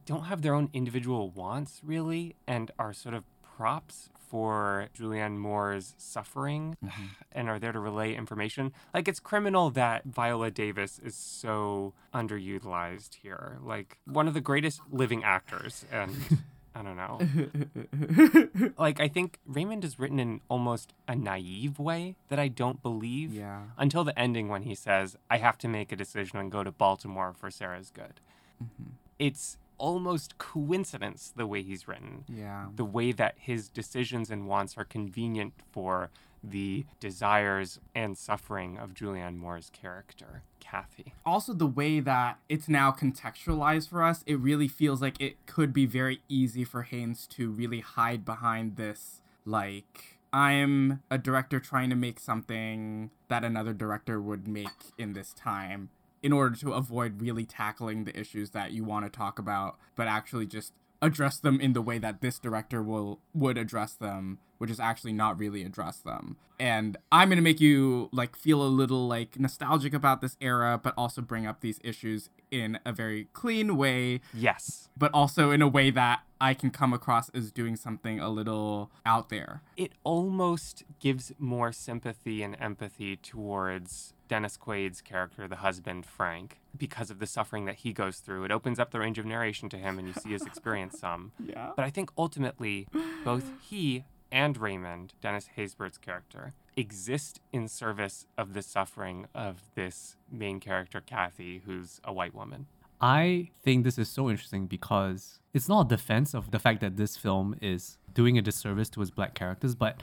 don't 0.06 0.24
have 0.24 0.42
their 0.42 0.54
own 0.54 0.70
individual 0.72 1.30
wants 1.30 1.80
really 1.84 2.36
and 2.46 2.70
are 2.78 2.92
sort 2.92 3.14
of 3.14 3.24
props 3.42 4.10
for 4.28 4.88
Julianne 4.96 5.38
Moore's 5.38 5.94
suffering 5.96 6.76
mm-hmm. 6.84 7.04
and 7.32 7.48
are 7.48 7.58
there 7.58 7.72
to 7.72 7.80
relay 7.80 8.14
information. 8.14 8.72
Like 8.92 9.08
it's 9.08 9.20
criminal 9.20 9.70
that 9.70 10.04
Viola 10.04 10.50
Davis 10.50 11.00
is 11.02 11.14
so 11.14 11.94
underutilized 12.14 13.14
here. 13.22 13.58
Like 13.62 13.98
one 14.04 14.28
of 14.28 14.34
the 14.34 14.40
greatest 14.40 14.82
living 14.90 15.24
actors 15.24 15.84
and 15.90 16.14
I 16.78 16.82
don't 16.82 16.96
know. 16.96 18.70
like 18.78 19.00
I 19.00 19.08
think 19.08 19.38
Raymond 19.46 19.84
is 19.84 19.98
written 19.98 20.18
in 20.20 20.40
almost 20.48 20.92
a 21.08 21.16
naive 21.16 21.78
way 21.78 22.14
that 22.28 22.38
I 22.38 22.48
don't 22.48 22.82
believe 22.82 23.32
Yeah. 23.34 23.62
until 23.76 24.04
the 24.04 24.16
ending 24.18 24.48
when 24.48 24.62
he 24.62 24.74
says, 24.74 25.16
I 25.30 25.38
have 25.38 25.58
to 25.58 25.68
make 25.68 25.90
a 25.92 25.96
decision 25.96 26.38
and 26.38 26.52
go 26.52 26.62
to 26.62 26.70
Baltimore 26.70 27.34
for 27.36 27.50
Sarah's 27.50 27.90
good. 27.90 28.20
Mm-hmm. 28.62 28.90
It's 29.18 29.56
almost 29.76 30.38
coincidence 30.38 31.32
the 31.34 31.46
way 31.46 31.62
he's 31.62 31.88
written, 31.88 32.24
Yeah. 32.28 32.66
the 32.74 32.84
way 32.84 33.12
that 33.12 33.34
his 33.38 33.68
decisions 33.68 34.30
and 34.30 34.46
wants 34.46 34.76
are 34.76 34.84
convenient 34.84 35.54
for 35.72 36.10
the 36.42 36.84
desires 37.00 37.80
and 37.94 38.16
suffering 38.16 38.78
of 38.78 38.94
Julianne 38.94 39.36
Moore's 39.38 39.70
character, 39.70 40.42
Kathy. 40.70 41.14
also 41.24 41.52
the 41.54 41.66
way 41.66 42.00
that 42.00 42.38
it's 42.48 42.68
now 42.68 42.92
contextualized 42.92 43.88
for 43.88 44.02
us, 44.02 44.22
it 44.26 44.38
really 44.38 44.68
feels 44.68 45.00
like 45.00 45.20
it 45.20 45.36
could 45.46 45.72
be 45.72 45.86
very 45.86 46.20
easy 46.28 46.64
for 46.64 46.82
Haynes 46.82 47.26
to 47.28 47.50
really 47.50 47.80
hide 47.80 48.24
behind 48.24 48.76
this 48.76 49.22
like 49.44 50.18
I'm 50.32 51.02
a 51.10 51.16
director 51.16 51.58
trying 51.58 51.88
to 51.90 51.96
make 51.96 52.20
something 52.20 53.10
that 53.28 53.44
another 53.44 53.72
director 53.72 54.20
would 54.20 54.46
make 54.46 54.92
in 54.98 55.14
this 55.14 55.32
time. 55.32 55.90
in 56.20 56.32
order 56.32 56.56
to 56.56 56.72
avoid 56.72 57.20
really 57.22 57.44
tackling 57.44 58.02
the 58.02 58.18
issues 58.18 58.50
that 58.50 58.72
you 58.72 58.82
want 58.82 59.06
to 59.06 59.10
talk 59.10 59.38
about, 59.38 59.78
but 59.94 60.08
actually 60.08 60.46
just 60.46 60.72
address 61.00 61.38
them 61.38 61.60
in 61.60 61.72
the 61.72 61.82
way 61.82 61.98
that 61.98 62.20
this 62.20 62.38
director 62.38 62.82
will 62.82 63.20
would 63.34 63.56
address 63.58 63.92
them 63.94 64.38
which 64.58 64.70
is 64.70 64.80
actually 64.80 65.12
not 65.12 65.38
really 65.38 65.62
address 65.62 65.98
them. 65.98 66.36
And 66.60 66.96
i'm 67.12 67.28
going 67.28 67.36
to 67.36 67.42
make 67.42 67.60
you 67.60 68.08
like 68.12 68.36
feel 68.36 68.62
a 68.62 68.66
little 68.66 69.06
like 69.06 69.38
nostalgic 69.38 69.94
about 69.94 70.20
this 70.20 70.36
era 70.40 70.78
but 70.82 70.94
also 70.98 71.22
bring 71.22 71.46
up 71.46 71.60
these 71.60 71.78
issues 71.84 72.28
in 72.50 72.78
a 72.84 72.92
very 72.92 73.28
clean 73.32 73.76
way. 73.76 74.20
Yes. 74.34 74.88
but 74.96 75.12
also 75.14 75.50
in 75.50 75.62
a 75.62 75.68
way 75.68 75.90
that 75.90 76.20
i 76.40 76.54
can 76.54 76.70
come 76.70 76.92
across 76.92 77.28
as 77.30 77.52
doing 77.52 77.76
something 77.76 78.18
a 78.18 78.28
little 78.28 78.90
out 79.06 79.28
there. 79.28 79.62
It 79.76 79.92
almost 80.02 80.82
gives 80.98 81.32
more 81.38 81.72
sympathy 81.72 82.42
and 82.42 82.56
empathy 82.60 83.16
towards 83.16 84.14
Dennis 84.28 84.56
Quaid's 84.56 85.00
character, 85.00 85.48
the 85.48 85.56
husband, 85.56 86.06
Frank, 86.06 86.60
because 86.76 87.10
of 87.10 87.18
the 87.18 87.26
suffering 87.26 87.64
that 87.64 87.76
he 87.76 87.92
goes 87.92 88.18
through. 88.18 88.44
It 88.44 88.52
opens 88.52 88.78
up 88.78 88.90
the 88.90 89.00
range 89.00 89.18
of 89.18 89.26
narration 89.26 89.68
to 89.70 89.78
him 89.78 89.98
and 89.98 90.06
you 90.06 90.14
see 90.14 90.30
his 90.30 90.46
experience 90.46 90.98
some. 91.00 91.32
yeah 91.44 91.70
But 91.74 91.84
I 91.84 91.90
think 91.90 92.10
ultimately, 92.16 92.86
both 93.24 93.50
he 93.60 94.04
and 94.30 94.56
Raymond, 94.56 95.14
Dennis 95.20 95.48
Haysbert's 95.56 95.98
character, 95.98 96.52
exist 96.76 97.40
in 97.52 97.66
service 97.66 98.26
of 98.36 98.54
the 98.54 98.62
suffering 98.62 99.26
of 99.34 99.62
this 99.74 100.16
main 100.30 100.60
character, 100.60 101.00
Kathy, 101.00 101.62
who's 101.64 102.00
a 102.04 102.12
white 102.12 102.34
woman. 102.34 102.66
I 103.00 103.50
think 103.62 103.84
this 103.84 103.98
is 103.98 104.08
so 104.08 104.28
interesting 104.28 104.66
because 104.66 105.38
it's 105.54 105.68
not 105.68 105.86
a 105.86 105.88
defense 105.88 106.34
of 106.34 106.50
the 106.50 106.58
fact 106.58 106.80
that 106.80 106.96
this 106.96 107.16
film 107.16 107.56
is 107.60 107.98
doing 108.12 108.36
a 108.36 108.42
disservice 108.42 108.88
to 108.90 109.02
its 109.02 109.10
black 109.10 109.34
characters, 109.34 109.74
but 109.74 110.02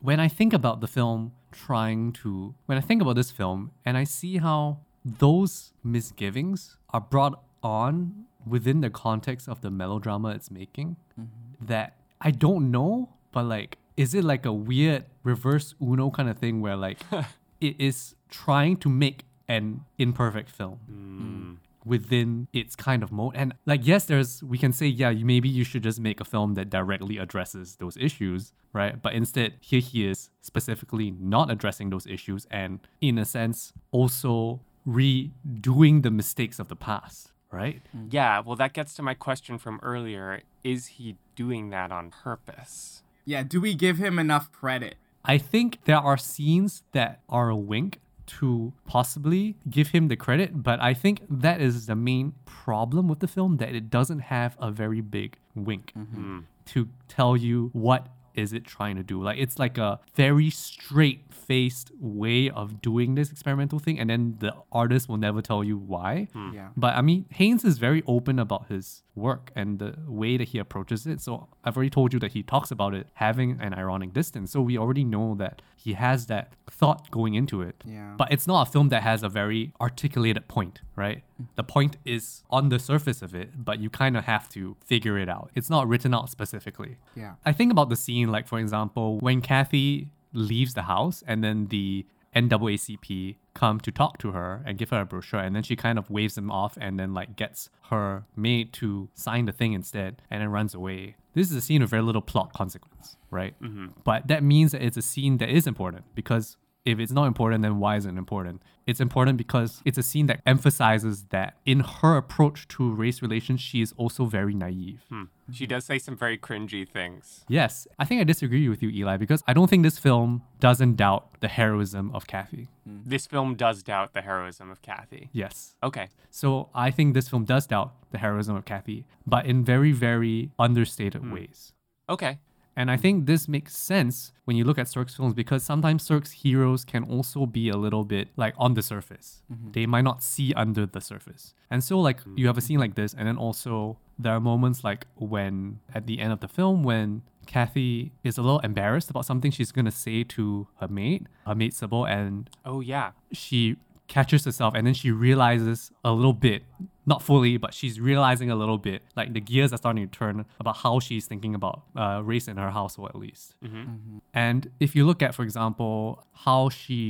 when 0.00 0.18
I 0.18 0.28
think 0.28 0.52
about 0.52 0.80
the 0.80 0.88
film 0.88 1.32
trying 1.52 2.12
to, 2.12 2.54
when 2.66 2.78
I 2.78 2.80
think 2.80 3.02
about 3.02 3.16
this 3.16 3.30
film 3.30 3.72
and 3.84 3.96
I 3.96 4.04
see 4.04 4.38
how 4.38 4.80
those 5.04 5.72
misgivings 5.84 6.76
are 6.90 7.00
brought 7.00 7.42
on 7.62 8.24
within 8.46 8.80
the 8.80 8.90
context 8.90 9.48
of 9.48 9.60
the 9.60 9.70
melodrama 9.70 10.30
it's 10.30 10.50
making, 10.50 10.96
mm-hmm. 11.18 11.66
that 11.66 11.96
I 12.20 12.30
don't 12.30 12.70
know, 12.70 13.10
but 13.32 13.44
like, 13.44 13.78
is 13.96 14.14
it 14.14 14.24
like 14.24 14.46
a 14.46 14.52
weird 14.52 15.04
reverse 15.22 15.74
Uno 15.80 16.10
kind 16.10 16.28
of 16.28 16.38
thing 16.38 16.60
where 16.60 16.76
like 16.76 16.98
it 17.60 17.78
is 17.78 18.14
trying 18.30 18.76
to 18.78 18.88
make 18.88 19.24
an 19.48 19.84
imperfect 19.98 20.50
film? 20.50 20.78
Mm. 20.90 21.69
Within 21.84 22.48
its 22.52 22.76
kind 22.76 23.02
of 23.02 23.10
mode. 23.12 23.34
And 23.36 23.54
like, 23.66 23.86
yes, 23.86 24.04
there's 24.04 24.42
we 24.42 24.58
can 24.58 24.72
say, 24.72 24.86
yeah, 24.86 25.10
you, 25.10 25.24
maybe 25.24 25.48
you 25.48 25.64
should 25.64 25.82
just 25.82 26.00
make 26.00 26.20
a 26.20 26.24
film 26.24 26.54
that 26.54 26.70
directly 26.70 27.18
addresses 27.18 27.76
those 27.76 27.96
issues, 27.96 28.52
right? 28.72 29.00
But 29.00 29.14
instead, 29.14 29.54
here 29.60 29.80
he 29.80 30.06
is 30.06 30.30
specifically 30.40 31.10
not 31.10 31.50
addressing 31.50 31.90
those 31.90 32.06
issues, 32.06 32.46
and 32.50 32.80
in 33.00 33.18
a 33.18 33.24
sense, 33.24 33.72
also 33.90 34.60
redoing 34.86 36.02
the 36.02 36.10
mistakes 36.10 36.58
of 36.58 36.68
the 36.68 36.76
past, 36.76 37.32
right? 37.50 37.82
Mm-hmm. 37.96 38.08
Yeah, 38.10 38.40
well, 38.40 38.56
that 38.56 38.72
gets 38.72 38.94
to 38.94 39.02
my 39.02 39.14
question 39.14 39.58
from 39.58 39.80
earlier. 39.82 40.42
Is 40.64 40.86
he 40.86 41.16
doing 41.36 41.70
that 41.70 41.92
on 41.92 42.10
purpose? 42.10 43.02
yeah 43.24 43.42
do 43.42 43.60
we 43.60 43.74
give 43.74 43.98
him 43.98 44.18
enough 44.18 44.50
credit 44.52 44.96
I 45.22 45.36
think 45.36 45.84
there 45.84 45.98
are 45.98 46.16
scenes 46.16 46.82
that 46.92 47.20
are 47.28 47.50
a 47.50 47.56
wink 47.56 48.00
to 48.38 48.72
possibly 48.86 49.56
give 49.68 49.88
him 49.88 50.08
the 50.08 50.16
credit, 50.16 50.62
but 50.62 50.80
I 50.80 50.94
think 50.94 51.22
that 51.28 51.60
is 51.60 51.86
the 51.86 51.96
main 51.96 52.34
problem 52.44 53.08
with 53.08 53.20
the 53.20 53.28
film 53.28 53.56
that 53.56 53.74
it 53.74 53.90
doesn't 53.90 54.20
have 54.20 54.56
a 54.60 54.70
very 54.70 55.00
big 55.00 55.36
wink 55.54 55.92
mm-hmm. 55.96 56.38
mm. 56.38 56.44
to 56.66 56.88
tell 57.08 57.36
you 57.36 57.70
what 57.72 58.08
is 58.34 58.52
it 58.52 58.64
trying 58.64 58.96
to 58.96 59.02
do. 59.02 59.22
Like 59.22 59.38
it's 59.38 59.58
like 59.58 59.78
a 59.78 60.00
very 60.14 60.50
straight 60.50 61.24
faced 61.30 61.90
way 61.98 62.48
of 62.48 62.80
doing 62.80 63.14
this 63.14 63.30
experimental 63.30 63.78
thing 63.78 63.98
and 63.98 64.08
then 64.08 64.36
the 64.38 64.54
artist 64.70 65.08
will 65.08 65.16
never 65.16 65.42
tell 65.42 65.64
you 65.64 65.76
why. 65.76 66.28
Hmm. 66.32 66.52
yeah 66.54 66.68
But 66.76 66.94
I 66.94 67.02
mean, 67.02 67.26
Haynes 67.30 67.64
is 67.64 67.78
very 67.78 68.02
open 68.06 68.38
about 68.38 68.68
his 68.68 69.02
work 69.20 69.50
and 69.54 69.78
the 69.78 69.94
way 70.06 70.36
that 70.36 70.48
he 70.48 70.58
approaches 70.58 71.06
it. 71.06 71.20
So 71.20 71.48
I've 71.64 71.76
already 71.76 71.90
told 71.90 72.12
you 72.12 72.18
that 72.20 72.32
he 72.32 72.42
talks 72.42 72.70
about 72.70 72.94
it 72.94 73.06
having 73.14 73.58
an 73.60 73.74
ironic 73.74 74.12
distance. 74.12 74.50
So 74.52 74.60
we 74.60 74.76
already 74.78 75.04
know 75.04 75.34
that 75.36 75.62
he 75.76 75.92
has 75.94 76.26
that 76.26 76.52
thought 76.70 77.10
going 77.10 77.34
into 77.34 77.62
it. 77.62 77.76
Yeah. 77.84 78.14
But 78.16 78.32
it's 78.32 78.46
not 78.46 78.68
a 78.68 78.70
film 78.70 78.88
that 78.88 79.02
has 79.02 79.22
a 79.22 79.28
very 79.28 79.72
articulated 79.80 80.48
point, 80.48 80.80
right? 80.96 81.22
The 81.56 81.64
point 81.64 81.96
is 82.04 82.42
on 82.50 82.68
the 82.68 82.78
surface 82.78 83.22
of 83.22 83.34
it, 83.34 83.64
but 83.64 83.78
you 83.80 83.90
kind 83.90 84.16
of 84.16 84.24
have 84.24 84.48
to 84.50 84.76
figure 84.84 85.18
it 85.18 85.28
out. 85.28 85.50
It's 85.54 85.70
not 85.70 85.88
written 85.88 86.14
out 86.14 86.30
specifically. 86.30 86.96
yeah 87.14 87.34
I 87.44 87.52
think 87.52 87.70
about 87.72 87.88
the 87.88 87.96
scene, 87.96 88.30
like 88.30 88.46
for 88.46 88.58
example, 88.58 89.18
when 89.20 89.40
Kathy 89.40 90.12
leaves 90.32 90.74
the 90.74 90.82
house 90.82 91.22
and 91.26 91.42
then 91.42 91.66
the 91.66 92.06
NAACP 92.34 93.36
come 93.54 93.80
to 93.80 93.90
talk 93.90 94.18
to 94.18 94.32
her 94.32 94.62
and 94.64 94.78
give 94.78 94.90
her 94.90 95.00
a 95.00 95.04
brochure, 95.04 95.40
and 95.40 95.54
then 95.54 95.62
she 95.62 95.76
kind 95.76 95.98
of 95.98 96.10
waves 96.10 96.34
them 96.34 96.50
off 96.50 96.78
and 96.80 96.98
then 96.98 97.12
like 97.12 97.36
gets 97.36 97.70
her 97.90 98.24
maid 98.36 98.72
to 98.74 99.08
sign 99.14 99.46
the 99.46 99.52
thing 99.52 99.72
instead 99.72 100.22
and 100.30 100.40
then 100.40 100.48
runs 100.50 100.74
away. 100.74 101.16
This 101.34 101.50
is 101.50 101.56
a 101.56 101.60
scene 101.60 101.80
with 101.80 101.90
very 101.90 102.02
little 102.02 102.22
plot 102.22 102.52
consequence, 102.52 103.16
right? 103.30 103.60
Mm-hmm. 103.60 103.86
But 104.04 104.28
that 104.28 104.42
means 104.42 104.72
that 104.72 104.82
it's 104.82 104.96
a 104.96 105.02
scene 105.02 105.38
that 105.38 105.48
is 105.48 105.66
important 105.66 106.04
because 106.14 106.56
if 106.84 106.98
it's 106.98 107.12
not 107.12 107.26
important, 107.26 107.62
then 107.62 107.78
why 107.78 107.96
is 107.96 108.06
it 108.06 108.16
important? 108.16 108.62
It's 108.86 109.00
important 109.00 109.36
because 109.36 109.82
it's 109.84 109.98
a 109.98 110.02
scene 110.02 110.26
that 110.26 110.40
emphasizes 110.46 111.24
that 111.24 111.56
in 111.66 111.80
her 111.80 112.16
approach 112.16 112.66
to 112.68 112.90
race 112.92 113.20
relations, 113.22 113.60
she 113.60 113.82
is 113.82 113.92
also 113.96 114.24
very 114.24 114.54
naive. 114.54 115.02
Hmm. 115.08 115.24
She 115.52 115.66
does 115.66 115.84
say 115.84 115.98
some 115.98 116.16
very 116.16 116.38
cringy 116.38 116.88
things. 116.88 117.44
Yes, 117.48 117.86
I 117.98 118.04
think 118.04 118.20
I 118.20 118.24
disagree 118.24 118.68
with 118.68 118.82
you, 118.82 118.88
Eli, 118.90 119.16
because 119.16 119.42
I 119.46 119.52
don't 119.52 119.68
think 119.68 119.82
this 119.82 119.98
film 119.98 120.42
doesn't 120.58 120.96
doubt 120.96 121.40
the 121.40 121.48
heroism 121.48 122.10
of 122.14 122.26
Kathy. 122.26 122.68
Hmm. 122.84 123.00
This 123.04 123.26
film 123.26 123.54
does 123.54 123.82
doubt 123.82 124.14
the 124.14 124.22
heroism 124.22 124.70
of 124.70 124.80
Kathy. 124.80 125.28
Yes. 125.32 125.74
Okay. 125.82 126.08
So 126.30 126.70
I 126.74 126.90
think 126.90 127.14
this 127.14 127.28
film 127.28 127.44
does 127.44 127.66
doubt 127.66 127.92
the 128.10 128.18
heroism 128.18 128.56
of 128.56 128.64
Kathy, 128.64 129.06
but 129.26 129.44
in 129.44 129.64
very, 129.64 129.92
very 129.92 130.50
understated 130.58 131.22
hmm. 131.22 131.32
ways. 131.32 131.72
Okay. 132.08 132.38
And 132.76 132.90
I 132.90 132.96
think 132.96 133.26
this 133.26 133.48
makes 133.48 133.76
sense 133.76 134.32
when 134.44 134.56
you 134.56 134.64
look 134.64 134.78
at 134.78 134.88
Sirk's 134.88 135.14
films 135.14 135.34
because 135.34 135.62
sometimes 135.62 136.02
Sirk's 136.04 136.30
heroes 136.30 136.84
can 136.84 137.04
also 137.04 137.44
be 137.46 137.68
a 137.68 137.76
little 137.76 138.04
bit 138.04 138.28
like 138.36 138.54
on 138.56 138.74
the 138.74 138.82
surface. 138.82 139.42
Mm-hmm. 139.52 139.72
They 139.72 139.86
might 139.86 140.02
not 140.04 140.22
see 140.22 140.54
under 140.54 140.86
the 140.86 141.00
surface. 141.00 141.54
And 141.70 141.82
so, 141.84 141.98
like, 141.98 142.20
you 142.36 142.46
have 142.46 142.56
a 142.56 142.60
scene 142.60 142.78
like 142.78 142.94
this, 142.94 143.12
and 143.14 143.26
then 143.28 143.36
also 143.36 143.98
there 144.18 144.32
are 144.32 144.40
moments 144.40 144.82
like 144.84 145.06
when 145.16 145.80
at 145.94 146.06
the 146.06 146.20
end 146.20 146.32
of 146.32 146.40
the 146.40 146.48
film, 146.48 146.82
when 146.82 147.22
Kathy 147.46 148.12
is 148.22 148.38
a 148.38 148.42
little 148.42 148.60
embarrassed 148.60 149.10
about 149.10 149.24
something 149.26 149.50
she's 149.50 149.72
gonna 149.72 149.90
say 149.90 150.22
to 150.24 150.68
her 150.80 150.88
mate, 150.88 151.26
her 151.46 151.54
mate 151.54 151.74
Sybil, 151.74 152.04
and 152.06 152.48
Oh, 152.64 152.80
yeah. 152.80 153.10
she 153.32 153.76
catches 154.08 154.44
herself 154.44 154.74
and 154.74 154.86
then 154.86 154.92
she 154.94 155.10
realizes 155.12 155.92
a 156.04 156.12
little 156.12 156.32
bit 156.32 156.64
not 157.12 157.20
fully 157.28 157.54
but 157.64 157.72
she's 157.78 157.96
realizing 158.10 158.48
a 158.56 158.58
little 158.62 158.80
bit 158.90 159.00
like 159.18 159.28
the 159.38 159.44
gears 159.50 159.70
are 159.74 159.80
starting 159.84 160.04
to 160.08 160.12
turn 160.22 160.36
about 160.62 160.76
how 160.84 160.94
she's 161.06 161.24
thinking 161.30 161.54
about 161.60 161.76
uh, 162.02 162.20
race 162.32 162.46
in 162.52 162.56
her 162.64 162.70
household 162.78 163.08
at 163.14 163.18
least 163.26 163.46
mm-hmm. 163.64 163.76
Mm-hmm. 163.92 164.18
and 164.46 164.60
if 164.86 164.90
you 164.96 165.02
look 165.10 165.20
at 165.26 165.32
for 165.38 165.42
example 165.48 166.24
how 166.46 166.62
she 166.80 167.00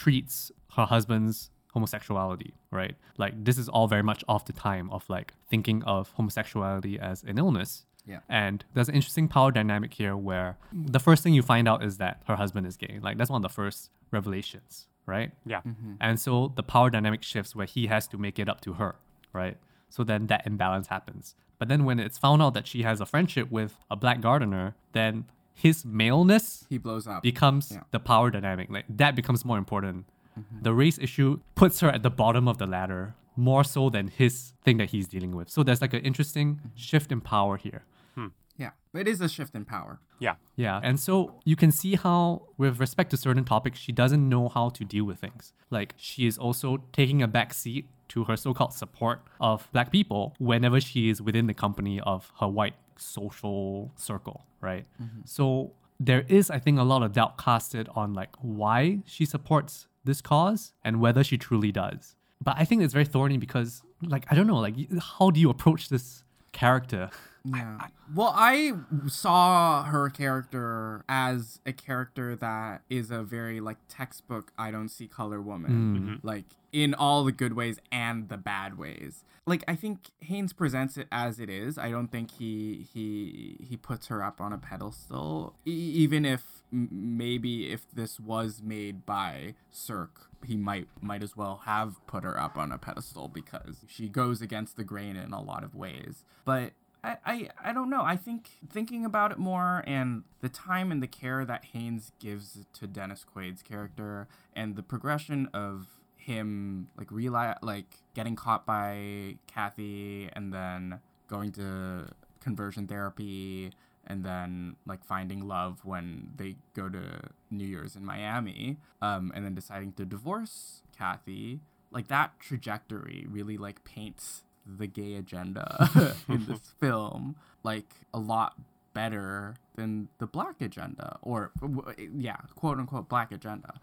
treats 0.00 0.34
her 0.76 0.86
husband's 0.94 1.36
homosexuality 1.74 2.52
right 2.80 2.94
like 3.22 3.32
this 3.46 3.56
is 3.62 3.68
all 3.74 3.86
very 3.94 4.02
much 4.10 4.20
off 4.32 4.42
the 4.50 4.56
time 4.68 4.86
of 4.96 5.00
like 5.16 5.28
thinking 5.52 5.78
of 5.94 6.02
homosexuality 6.18 6.94
as 7.10 7.22
an 7.30 7.36
illness 7.44 7.72
Yeah. 8.06 8.20
and 8.28 8.64
there's 8.74 8.88
an 8.92 8.96
interesting 9.00 9.26
power 9.36 9.50
dynamic 9.58 9.90
here 10.02 10.16
where 10.28 10.50
the 10.96 11.02
first 11.06 11.20
thing 11.22 11.32
you 11.38 11.42
find 11.52 11.66
out 11.72 11.80
is 11.88 11.94
that 11.98 12.14
her 12.28 12.36
husband 12.42 12.64
is 12.70 12.76
gay. 12.84 12.94
Like 13.06 13.14
that's 13.18 13.30
one 13.34 13.40
of 13.44 13.46
the 13.50 13.54
first 13.62 13.80
revelations, 14.16 14.72
right? 15.14 15.30
Yeah. 15.54 15.60
Mm-hmm. 15.68 15.92
And 16.06 16.14
so 16.24 16.32
the 16.60 16.62
power 16.74 16.88
dynamic 16.96 17.22
shifts 17.32 17.52
where 17.56 17.68
he 17.74 17.82
has 17.94 18.04
to 18.12 18.16
make 18.26 18.36
it 18.42 18.48
up 18.52 18.60
to 18.66 18.70
her, 18.80 18.92
right? 19.32 19.56
So 19.88 20.04
then 20.04 20.26
that 20.28 20.46
imbalance 20.46 20.86
happens. 20.88 21.34
But 21.58 21.68
then 21.68 21.84
when 21.84 21.98
it's 22.00 22.16
found 22.18 22.40
out 22.42 22.54
that 22.54 22.66
she 22.66 22.82
has 22.82 23.00
a 23.00 23.06
friendship 23.06 23.50
with 23.50 23.76
a 23.90 23.96
black 23.96 24.20
gardener, 24.20 24.74
then 24.92 25.26
his 25.52 25.84
maleness 25.84 26.64
he 26.70 26.78
blows 26.78 27.06
up 27.06 27.22
becomes 27.22 27.70
Yeah. 27.72 27.82
the 27.90 28.00
power 28.00 28.30
dynamic. 28.30 28.70
Like 28.70 28.86
that 28.88 29.14
becomes 29.14 29.44
more 29.44 29.58
important. 29.58 30.06
Mm-hmm. 30.38 30.62
The 30.62 30.72
race 30.72 30.98
issue 30.98 31.40
puts 31.54 31.80
her 31.80 31.90
at 31.90 32.02
the 32.02 32.10
bottom 32.10 32.48
of 32.48 32.58
the 32.58 32.66
ladder 32.66 33.14
more 33.36 33.64
so 33.64 33.90
than 33.90 34.08
his 34.08 34.52
thing 34.64 34.78
that 34.78 34.90
he's 34.90 35.06
dealing 35.08 35.34
with. 35.36 35.50
So 35.50 35.62
there's 35.62 35.80
like 35.80 35.92
an 35.92 36.00
interesting 36.02 36.54
mm-hmm. 36.56 36.68
shift 36.76 37.12
in 37.12 37.20
power 37.20 37.56
here. 37.56 37.82
Hmm. 38.14 38.28
yeah 38.56 38.70
it 38.94 39.06
is 39.06 39.20
a 39.20 39.28
shift 39.28 39.54
in 39.54 39.64
power 39.64 40.00
Yeah. 40.18 40.34
Yeah. 40.56 40.80
And 40.82 40.98
so 41.00 41.34
you 41.44 41.56
can 41.56 41.72
see 41.72 41.94
how, 41.94 42.42
with 42.58 42.78
respect 42.80 43.10
to 43.10 43.16
certain 43.16 43.44
topics, 43.44 43.78
she 43.78 43.92
doesn't 43.92 44.28
know 44.28 44.48
how 44.48 44.68
to 44.70 44.84
deal 44.84 45.04
with 45.04 45.18
things. 45.18 45.52
Like 45.70 45.94
she 45.96 46.26
is 46.26 46.36
also 46.38 46.68
taking 46.92 47.22
a 47.22 47.28
back 47.28 47.54
seat 47.54 47.86
to 48.10 48.24
her 48.24 48.36
so 48.36 48.54
called 48.54 48.72
support 48.72 49.22
of 49.40 49.68
black 49.72 49.90
people 49.90 50.34
whenever 50.38 50.80
she 50.80 51.08
is 51.08 51.20
within 51.22 51.46
the 51.46 51.54
company 51.54 52.00
of 52.00 52.32
her 52.40 52.48
white 52.48 52.74
social 52.96 53.90
circle, 53.96 54.44
right? 54.60 54.84
Mm-hmm. 55.02 55.20
So 55.24 55.72
there 55.98 56.24
is, 56.28 56.50
I 56.50 56.58
think, 56.58 56.78
a 56.78 56.82
lot 56.82 57.02
of 57.02 57.12
doubt 57.12 57.38
casted 57.38 57.88
on 57.94 58.14
like 58.14 58.30
why 58.40 59.00
she 59.06 59.24
supports 59.24 59.86
this 60.04 60.20
cause 60.20 60.72
and 60.84 61.00
whether 61.00 61.24
she 61.24 61.38
truly 61.38 61.72
does. 61.72 62.16
But 62.42 62.56
I 62.58 62.64
think 62.64 62.82
it's 62.82 62.94
very 62.94 63.04
thorny 63.04 63.36
because, 63.36 63.82
like, 64.02 64.24
I 64.30 64.34
don't 64.34 64.46
know, 64.46 64.56
like, 64.56 64.74
how 64.98 65.30
do 65.30 65.40
you 65.40 65.50
approach 65.50 65.90
this 65.90 66.24
character. 66.52 67.10
Yeah. 67.44 67.86
Well, 68.14 68.32
I 68.36 68.72
saw 69.06 69.84
her 69.84 70.10
character 70.10 71.04
as 71.08 71.60
a 71.64 71.72
character 71.72 72.36
that 72.36 72.82
is 72.90 73.10
a 73.10 73.22
very 73.22 73.60
like 73.60 73.78
textbook 73.88 74.52
I 74.58 74.70
don't 74.70 74.88
see 74.88 75.06
color 75.06 75.40
woman. 75.40 75.70
Hmm. 75.70 75.96
Mm-hmm. 75.96 76.26
Like 76.26 76.44
in 76.72 76.94
all 76.94 77.24
the 77.24 77.32
good 77.32 77.54
ways 77.54 77.78
and 77.90 78.28
the 78.28 78.36
bad 78.36 78.78
ways. 78.78 79.24
Like 79.46 79.64
I 79.66 79.74
think 79.74 80.10
Haynes 80.20 80.52
presents 80.52 80.96
it 80.96 81.08
as 81.10 81.40
it 81.40 81.50
is. 81.50 81.78
I 81.78 81.90
don't 81.90 82.08
think 82.08 82.30
he 82.32 82.86
he 82.92 83.56
he 83.68 83.76
puts 83.76 84.06
her 84.08 84.22
up 84.22 84.40
on 84.40 84.52
a 84.52 84.58
pedestal 84.58 85.54
e- 85.66 85.70
even 85.70 86.24
if 86.24 86.62
maybe 86.70 87.72
if 87.72 87.90
this 87.92 88.20
was 88.20 88.62
made 88.62 89.04
by 89.04 89.54
Sirk 89.70 90.30
he 90.44 90.56
might 90.56 90.88
might 91.00 91.22
as 91.22 91.36
well 91.36 91.62
have 91.64 92.04
put 92.06 92.24
her 92.24 92.38
up 92.38 92.56
on 92.56 92.72
a 92.72 92.78
pedestal 92.78 93.28
because 93.28 93.84
she 93.88 94.08
goes 94.08 94.40
against 94.40 94.76
the 94.76 94.84
grain 94.84 95.16
in 95.16 95.32
a 95.32 95.42
lot 95.42 95.64
of 95.64 95.74
ways. 95.74 96.24
But 96.44 96.72
I, 97.02 97.16
I, 97.24 97.48
I 97.64 97.72
don't 97.72 97.90
know. 97.90 98.02
I 98.02 98.16
think 98.16 98.50
thinking 98.68 99.04
about 99.04 99.32
it 99.32 99.38
more 99.38 99.82
and 99.86 100.24
the 100.40 100.48
time 100.48 100.92
and 100.92 101.02
the 101.02 101.06
care 101.06 101.44
that 101.44 101.66
Haynes 101.72 102.12
gives 102.18 102.66
to 102.74 102.86
Dennis 102.86 103.24
Quaid's 103.24 103.62
character 103.62 104.28
and 104.54 104.76
the 104.76 104.82
progression 104.82 105.48
of 105.54 105.86
him 106.20 106.88
like 106.96 107.08
reali- 107.08 107.56
like 107.62 107.86
getting 108.14 108.36
caught 108.36 108.66
by 108.66 109.36
Kathy 109.46 110.28
and 110.32 110.52
then 110.52 111.00
going 111.28 111.52
to 111.52 112.06
conversion 112.40 112.86
therapy 112.86 113.72
and 114.06 114.24
then 114.24 114.76
like 114.86 115.04
finding 115.04 115.46
love 115.46 115.80
when 115.84 116.30
they 116.36 116.56
go 116.74 116.88
to 116.88 117.20
New 117.50 117.66
Year's 117.66 117.96
in 117.96 118.04
Miami 118.04 118.78
um 119.02 119.32
and 119.34 119.44
then 119.44 119.54
deciding 119.54 119.92
to 119.94 120.04
divorce 120.04 120.82
Kathy 120.96 121.60
like 121.90 122.08
that 122.08 122.38
trajectory 122.40 123.26
really 123.28 123.56
like 123.56 123.84
paints 123.84 124.42
the 124.66 124.86
gay 124.86 125.14
agenda 125.16 126.14
in 126.28 126.46
this 126.46 126.60
film 126.80 127.36
like 127.62 127.94
a 128.14 128.18
lot 128.18 128.54
better 128.92 129.54
than 129.76 130.08
the 130.18 130.26
black 130.26 130.60
agenda 130.60 131.18
or 131.22 131.52
w- 131.60 132.10
yeah 132.16 132.36
quote 132.56 132.78
unquote 132.78 133.08
black 133.08 133.30
agenda 133.32 133.74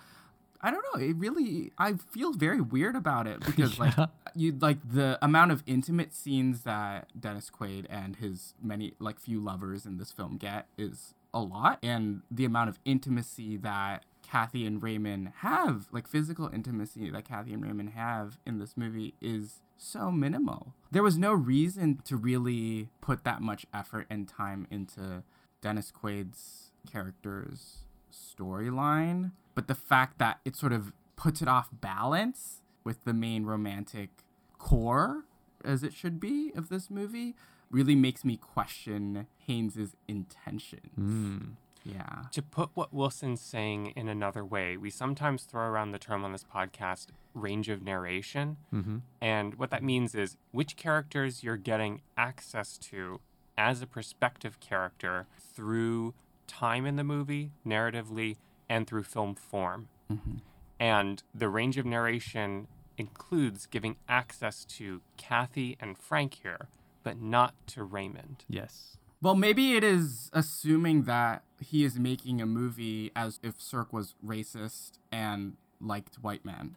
i 0.68 0.72
don't 0.72 0.84
know 0.94 1.00
it 1.00 1.16
really 1.16 1.72
i 1.78 1.94
feel 1.94 2.34
very 2.34 2.62
weird 2.62 2.96
about 2.96 3.28
it 3.28 3.40
because 3.46 3.80
like 3.80 3.94
you 4.36 4.56
like 4.60 4.78
the 4.92 5.18
amount 5.22 5.52
of 5.52 5.64
intimate 5.66 6.14
scenes 6.14 6.64
that 6.64 7.08
dennis 7.20 7.50
quaid 7.50 7.86
and 7.90 8.18
his 8.18 8.54
many 8.62 8.94
like 9.00 9.20
few 9.20 9.40
lovers 9.40 9.86
in 9.86 9.98
this 9.98 10.12
film 10.12 10.38
get 10.38 10.68
is 10.78 11.14
a 11.34 11.40
lot 11.40 11.80
and 11.84 12.22
the 12.32 12.46
amount 12.46 12.70
of 12.70 12.80
intimacy 12.86 13.58
that 13.58 14.04
Kathy 14.30 14.66
and 14.66 14.84
Raymond 14.84 15.32
have, 15.38 15.88
like 15.92 16.06
physical 16.06 16.50
intimacy 16.54 17.10
that 17.10 17.24
Kathy 17.24 17.54
and 17.54 17.64
Raymond 17.64 17.92
have 17.92 18.40
in 18.46 18.60
this 18.60 18.76
movie, 18.76 19.14
is 19.22 19.62
so 19.78 20.12
minimal. 20.12 20.74
There 20.92 21.04
was 21.04 21.18
no 21.18 21.32
reason 21.32 22.02
to 22.06 22.18
really 22.18 22.90
put 23.00 23.24
that 23.24 23.42
much 23.42 23.66
effort 23.74 24.06
and 24.10 24.28
time 24.28 24.68
into 24.70 25.24
Dennis 25.62 25.92
Quaid's 25.92 26.72
character's 26.92 27.84
storyline, 28.12 29.32
but 29.56 29.67
the 29.67 29.76
fact 29.76 30.20
that 30.20 30.39
it 30.46 30.56
sort 30.56 30.74
of 30.74 30.93
puts 31.15 31.41
it 31.41 31.48
off 31.48 31.70
balance 31.72 32.62
with 32.84 33.04
the 33.04 33.13
main 33.13 33.46
romantic 33.46 34.10
core, 34.58 35.26
as 35.63 35.84
it 35.84 35.93
should 35.93 36.20
be, 36.20 36.52
of 36.56 36.70
this 36.70 36.89
movie, 36.89 37.36
really 37.70 37.96
makes 37.96 38.24
me 38.24 38.38
question 38.38 39.28
Haynes's 39.46 39.96
intentions. 40.08 40.93
Hmm. 40.96 41.38
Yeah. 41.84 42.24
To 42.34 42.41
put 42.41 42.72
what 42.74 42.93
Wilson's 42.93 43.41
saying 43.41 43.93
in 43.96 44.10
another 44.10 44.43
way, 44.43 44.76
we 44.76 44.89
sometimes 44.89 45.43
throw 45.43 45.63
around 45.63 45.91
the 45.91 46.00
term 46.00 46.26
on 46.26 46.34
this 46.34 46.43
podcast 46.43 47.08
range 47.34 47.70
of 47.70 47.82
narration. 47.82 48.58
Mm-hmm. 48.74 48.98
And 49.22 49.56
what 49.56 49.72
that 49.72 49.84
means 49.84 50.13
is 50.13 50.38
which 50.52 50.76
characters 50.76 51.43
you're 51.43 51.58
getting 51.58 52.02
access 52.17 52.78
to 52.80 53.22
as 53.58 53.82
a 53.82 53.88
perspective 53.88 54.60
character 54.60 55.28
through 55.39 56.13
time 56.48 56.86
in 56.86 56.96
the 56.96 57.04
movie, 57.04 57.52
narratively, 57.66 58.38
and 58.70 58.88
through 58.88 59.04
film 59.04 59.36
form. 59.36 59.90
Mm-hmm. 60.12 60.38
And 60.80 61.24
the 61.34 61.50
range 61.50 61.78
of 61.78 61.86
narration 61.86 62.68
includes 62.98 63.66
giving 63.66 63.98
access 64.08 64.66
to 64.66 65.02
Kathy 65.18 65.78
and 65.80 65.98
Frank 65.98 66.40
here, 66.44 66.70
but 67.04 67.20
not 67.22 67.54
to 67.68 67.84
Raymond. 67.84 68.44
Yes. 68.48 68.98
Well, 69.22 69.36
maybe 69.36 69.74
it 69.74 69.84
is 69.84 70.30
assuming 70.34 71.04
that 71.04 71.44
he 71.60 71.84
is 71.84 71.98
making 71.98 72.42
a 72.42 72.46
movie 72.46 73.12
as 73.16 73.40
if 73.42 73.60
Sirk 73.60 73.92
was 73.92 74.14
racist 74.26 75.00
and 75.12 75.58
liked 75.82 76.18
white 76.22 76.46
men. 76.46 76.76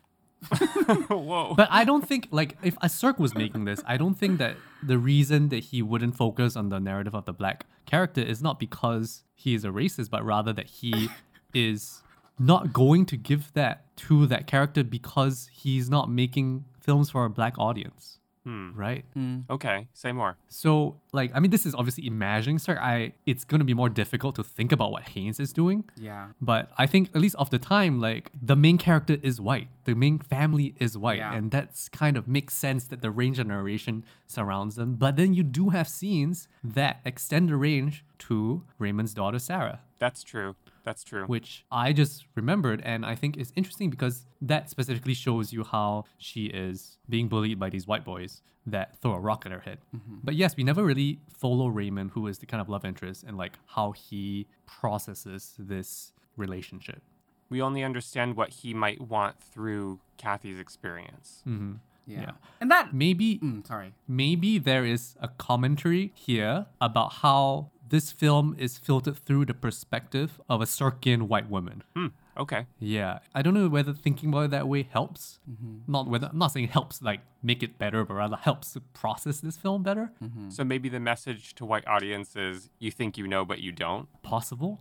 Whoa. 1.08 1.54
But 1.54 1.68
I 1.70 1.84
don't 1.84 2.06
think 2.06 2.28
like 2.30 2.56
if 2.62 2.76
a 2.80 2.88
Sirk 2.88 3.18
was 3.18 3.34
making 3.34 3.64
this, 3.64 3.82
I 3.86 3.96
don't 3.96 4.14
think 4.14 4.38
that 4.38 4.56
the 4.82 4.98
reason 4.98 5.48
that 5.50 5.64
he 5.64 5.82
wouldn't 5.82 6.16
focus 6.16 6.56
on 6.56 6.70
the 6.70 6.80
narrative 6.80 7.14
of 7.14 7.26
the 7.26 7.32
black 7.32 7.66
character 7.86 8.20
is 8.20 8.42
not 8.42 8.58
because 8.58 9.22
he 9.34 9.54
is 9.54 9.64
a 9.64 9.68
racist, 9.68 10.10
but 10.10 10.24
rather 10.24 10.52
that 10.52 10.66
he 10.66 11.08
is 11.54 12.02
not 12.38 12.72
going 12.72 13.04
to 13.06 13.16
give 13.16 13.52
that 13.52 13.84
to 13.96 14.26
that 14.26 14.46
character 14.46 14.82
because 14.82 15.50
he's 15.52 15.90
not 15.90 16.10
making 16.10 16.64
films 16.80 17.10
for 17.10 17.24
a 17.24 17.30
black 17.30 17.58
audience. 17.58 18.18
Hmm. 18.44 18.70
Right? 18.74 19.04
Mm. 19.16 19.44
okay, 19.50 19.88
say 19.92 20.12
more. 20.12 20.38
So, 20.48 20.96
like, 21.12 21.30
I 21.34 21.40
mean, 21.40 21.50
this 21.50 21.66
is 21.66 21.74
obviously 21.74 22.06
imagining 22.06 22.58
Sirk. 22.58 22.78
I 22.78 23.12
it's 23.26 23.44
gonna 23.44 23.64
be 23.64 23.74
more 23.74 23.90
difficult 23.90 24.34
to 24.36 24.44
think 24.44 24.72
about 24.72 24.92
what 24.92 25.02
Haynes 25.10 25.38
is 25.38 25.52
doing. 25.52 25.84
Yeah. 25.96 26.28
But 26.40 26.70
I 26.78 26.86
think 26.86 27.10
at 27.14 27.20
least 27.20 27.36
of 27.36 27.50
the 27.50 27.58
time, 27.58 28.00
like 28.00 28.30
the 28.40 28.56
main 28.56 28.78
character 28.78 29.18
is 29.22 29.40
white. 29.40 29.68
The 29.84 29.94
main 29.94 30.18
family 30.18 30.74
is 30.78 30.96
white. 30.96 31.18
Yeah. 31.18 31.34
And 31.34 31.50
that's 31.50 31.88
kind 31.90 32.16
of 32.16 32.26
makes 32.26 32.54
sense 32.54 32.84
that 32.84 33.02
the 33.02 33.10
range 33.10 33.38
of 33.38 33.46
narration 33.46 34.04
surrounds 34.26 34.76
them. 34.76 34.94
But 34.94 35.16
then 35.16 35.34
you 35.34 35.42
do 35.42 35.68
have 35.70 35.86
scenes 35.88 36.48
that 36.64 37.00
extend 37.04 37.50
the 37.50 37.56
range 37.56 38.04
to 38.20 38.62
Raymond's 38.78 39.14
daughter 39.14 39.38
Sarah, 39.38 39.80
That's 39.98 40.22
true. 40.22 40.54
That's 40.84 41.04
true. 41.04 41.24
which 41.26 41.64
I 41.70 41.92
just 41.92 42.26
remembered 42.34 42.80
and 42.84 43.04
I 43.04 43.14
think 43.14 43.36
is 43.36 43.52
interesting 43.56 43.90
because 43.90 44.26
that 44.40 44.70
specifically 44.70 45.14
shows 45.14 45.52
you 45.52 45.64
how 45.64 46.04
she 46.18 46.46
is 46.46 46.98
being 47.08 47.28
bullied 47.28 47.58
by 47.58 47.70
these 47.70 47.86
white 47.86 48.04
boys 48.04 48.42
that 48.66 48.96
throw 49.00 49.12
a 49.12 49.18
rock 49.20 49.44
at 49.46 49.52
her 49.52 49.60
head. 49.60 49.78
But 50.22 50.34
yes, 50.34 50.56
we 50.56 50.64
never 50.64 50.84
really 50.84 51.18
follow 51.32 51.68
Raymond, 51.68 52.10
who 52.12 52.26
is 52.26 52.38
the 52.38 52.46
kind 52.46 52.60
of 52.60 52.68
love 52.68 52.84
interest, 52.84 53.24
and 53.26 53.36
like 53.38 53.54
how 53.66 53.92
he 53.92 54.46
processes 54.66 55.54
this 55.58 56.12
relationship. 56.36 57.02
we 57.50 57.60
only 57.60 57.82
understand 57.82 58.36
what 58.36 58.50
he 58.50 58.72
might 58.72 59.00
want 59.00 59.34
through 59.40 59.98
Kathy's 60.18 60.58
experience. 60.60 61.42
Mm-hmm. 61.48 61.72
Yeah. 62.06 62.20
Yeah. 62.20 62.30
And 62.60 62.70
that. 62.70 62.94
Maybe 62.94 63.38
Mm, 63.38 63.66
sorry. 63.66 63.92
maybe 64.06 64.58
there 64.58 64.84
is 64.84 65.16
a 65.20 65.28
commentary 65.28 66.12
here 66.14 66.66
about 66.80 67.12
how 67.24 67.70
this 67.90 68.10
film 68.10 68.56
is 68.58 68.78
filtered 68.78 69.18
through 69.18 69.44
the 69.44 69.54
perspective 69.54 70.40
of 70.48 70.62
a 70.62 70.64
Sirkian 70.64 71.22
white 71.22 71.50
woman. 71.50 71.82
Hmm. 71.94 72.06
Okay. 72.36 72.66
Yeah, 72.78 73.18
I 73.34 73.42
don't 73.42 73.52
know 73.52 73.68
whether 73.68 73.92
thinking 73.92 74.30
about 74.30 74.44
it 74.46 74.50
that 74.52 74.66
way 74.66 74.84
helps. 74.90 75.40
Mm-hmm. 75.50 75.92
Not 75.92 76.08
whether 76.08 76.28
I'm 76.28 76.38
not 76.38 76.52
saying 76.52 76.68
helps 76.68 77.02
like 77.02 77.20
make 77.42 77.62
it 77.62 77.78
better, 77.78 78.04
but 78.04 78.14
rather 78.14 78.36
helps 78.36 78.72
to 78.72 78.80
process 78.80 79.40
this 79.40 79.56
film 79.56 79.82
better. 79.82 80.12
Mm-hmm. 80.22 80.48
So 80.50 80.64
maybe 80.64 80.88
the 80.88 81.00
message 81.00 81.54
to 81.56 81.66
white 81.66 81.86
audiences 81.86 82.70
you 82.78 82.90
think 82.90 83.18
you 83.18 83.26
know, 83.26 83.44
but 83.44 83.60
you 83.60 83.72
don't. 83.72 84.08
Possible, 84.22 84.80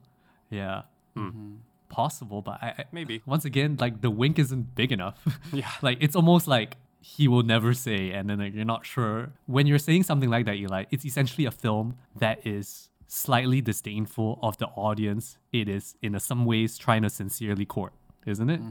yeah, 0.49 0.83
mm-hmm. 1.17 1.29
hmm. 1.29 1.55
possible. 1.89 2.41
But 2.41 2.59
I, 2.61 2.67
I 2.77 2.85
Maybe. 2.91 3.21
once 3.25 3.43
again 3.43 3.77
like 3.79 4.01
the 4.01 4.11
wink 4.11 4.39
isn't 4.39 4.75
big 4.75 4.91
enough. 4.91 5.19
Yeah. 5.51 5.69
like 5.81 5.97
it's 5.99 6.15
almost 6.15 6.47
like 6.47 6.77
he 7.01 7.27
will 7.27 7.43
never 7.43 7.73
say, 7.73 8.11
and 8.11 8.29
then 8.29 8.39
like, 8.39 8.53
you're 8.53 8.65
not 8.65 8.85
sure 8.85 9.31
when 9.47 9.65
you're 9.67 9.79
saying 9.79 10.03
something 10.03 10.29
like 10.29 10.45
that. 10.45 10.59
You're 10.59 10.69
like, 10.69 10.87
it's 10.91 11.05
essentially 11.05 11.45
a 11.45 11.51
film 11.51 11.97
that 12.15 12.45
is 12.45 12.88
slightly 13.09 13.59
disdainful 13.59 14.39
of 14.41 14.57
the 14.59 14.67
audience. 14.67 15.37
It 15.51 15.67
is 15.67 15.95
in 16.01 16.15
a, 16.15 16.19
some 16.19 16.45
ways 16.45 16.77
trying 16.77 17.01
to 17.01 17.09
sincerely 17.09 17.65
court, 17.65 17.91
isn't 18.25 18.49
it? 18.49 18.61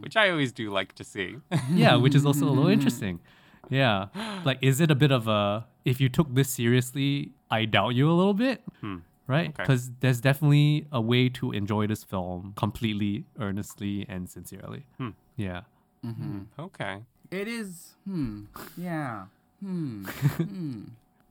Which 0.00 0.16
I 0.16 0.30
always 0.30 0.50
do 0.50 0.70
like 0.70 0.94
to 0.94 1.04
see. 1.04 1.36
yeah, 1.72 1.94
which 1.94 2.14
is 2.14 2.24
also 2.26 2.46
a 2.46 2.50
little 2.50 2.68
interesting. 2.68 3.20
Yeah. 3.68 4.06
Like, 4.44 4.58
is 4.62 4.80
it 4.80 4.90
a 4.90 4.94
bit 4.94 5.12
of 5.12 5.28
a, 5.28 5.66
if 5.84 6.00
you 6.00 6.08
took 6.08 6.34
this 6.34 6.48
seriously, 6.48 7.32
I 7.50 7.66
doubt 7.66 7.90
you 7.94 8.10
a 8.10 8.14
little 8.14 8.34
bit, 8.34 8.62
right? 9.26 9.48
Okay. 9.50 9.62
Because 9.62 9.90
there's 10.00 10.20
definitely 10.20 10.86
a 10.90 11.00
way 11.00 11.28
to 11.30 11.52
enjoy 11.52 11.86
this 11.86 12.02
film 12.02 12.54
completely, 12.56 13.24
earnestly, 13.38 14.06
and 14.08 14.28
sincerely. 14.28 14.86
Yeah. 15.36 15.62
okay. 16.58 17.02
It 17.30 17.48
is. 17.48 17.94
Hmm. 18.04 18.44
Yeah. 18.76 19.26
Hmm. 19.60 20.04
Hmm. 20.36 20.82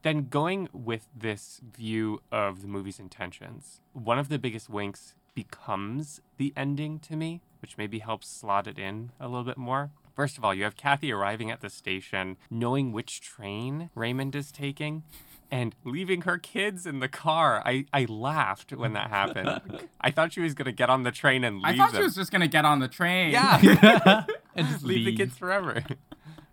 Then 0.06 0.28
going 0.30 0.70
with 0.72 1.08
this 1.16 1.60
view 1.76 2.22
of 2.32 2.62
the 2.62 2.68
movie's 2.68 2.99
intentions, 2.99 3.82
one 3.91 4.20
of 4.20 4.30
the 4.30 4.38
biggest 4.38 4.70
winks 4.70 5.16
becomes 5.34 6.22
the 6.38 6.53
ending 6.56 6.99
to 6.99 7.16
me, 7.16 7.41
which 7.60 7.76
maybe 7.76 7.97
helps 7.97 8.28
slot 8.28 8.68
it 8.68 8.78
in 8.78 9.10
a 9.20 9.28
little 9.28 9.43
bit 9.43 9.58
more. 9.58 9.89
First 10.16 10.38
of 10.38 10.45
all, 10.45 10.53
you 10.53 10.64
have 10.64 10.78
Kathy 10.78 11.12
arriving 11.12 11.49
at 11.49 11.62
the 11.62 11.72
station, 11.72 12.38
knowing 12.51 12.91
which 12.91 13.20
train 13.20 13.89
Raymond 13.95 14.36
is 14.36 14.51
taking, 14.51 15.01
and 15.49 15.76
leaving 15.84 16.22
her 16.22 16.38
kids 16.38 16.86
in 16.86 16.99
the 16.99 17.10
car. 17.10 17.64
I, 17.66 17.86
I 17.91 18.06
laughed 18.06 18.74
when 18.74 18.93
that 18.93 19.10
happened. 19.10 19.60
I 20.01 20.12
thought 20.12 20.34
she 20.34 20.41
was 20.41 20.53
going 20.53 20.68
to 20.68 20.72
get 20.72 20.91
on 20.91 21.01
the 21.01 21.12
train 21.12 21.43
and 21.43 21.64
leave 21.64 21.66
I 21.74 21.78
thought 21.78 21.93
them. 21.93 22.01
she 22.01 22.03
was 22.03 22.14
just 22.14 22.32
gonna 22.32 22.47
get 22.47 22.64
on 22.64 22.78
the 22.78 22.88
train. 22.88 23.32
Yeah, 23.32 23.58
And 24.56 24.68
just 24.68 24.84
leave 24.84 25.03
the 25.03 25.16
kids 25.16 25.36
forever. 25.36 25.84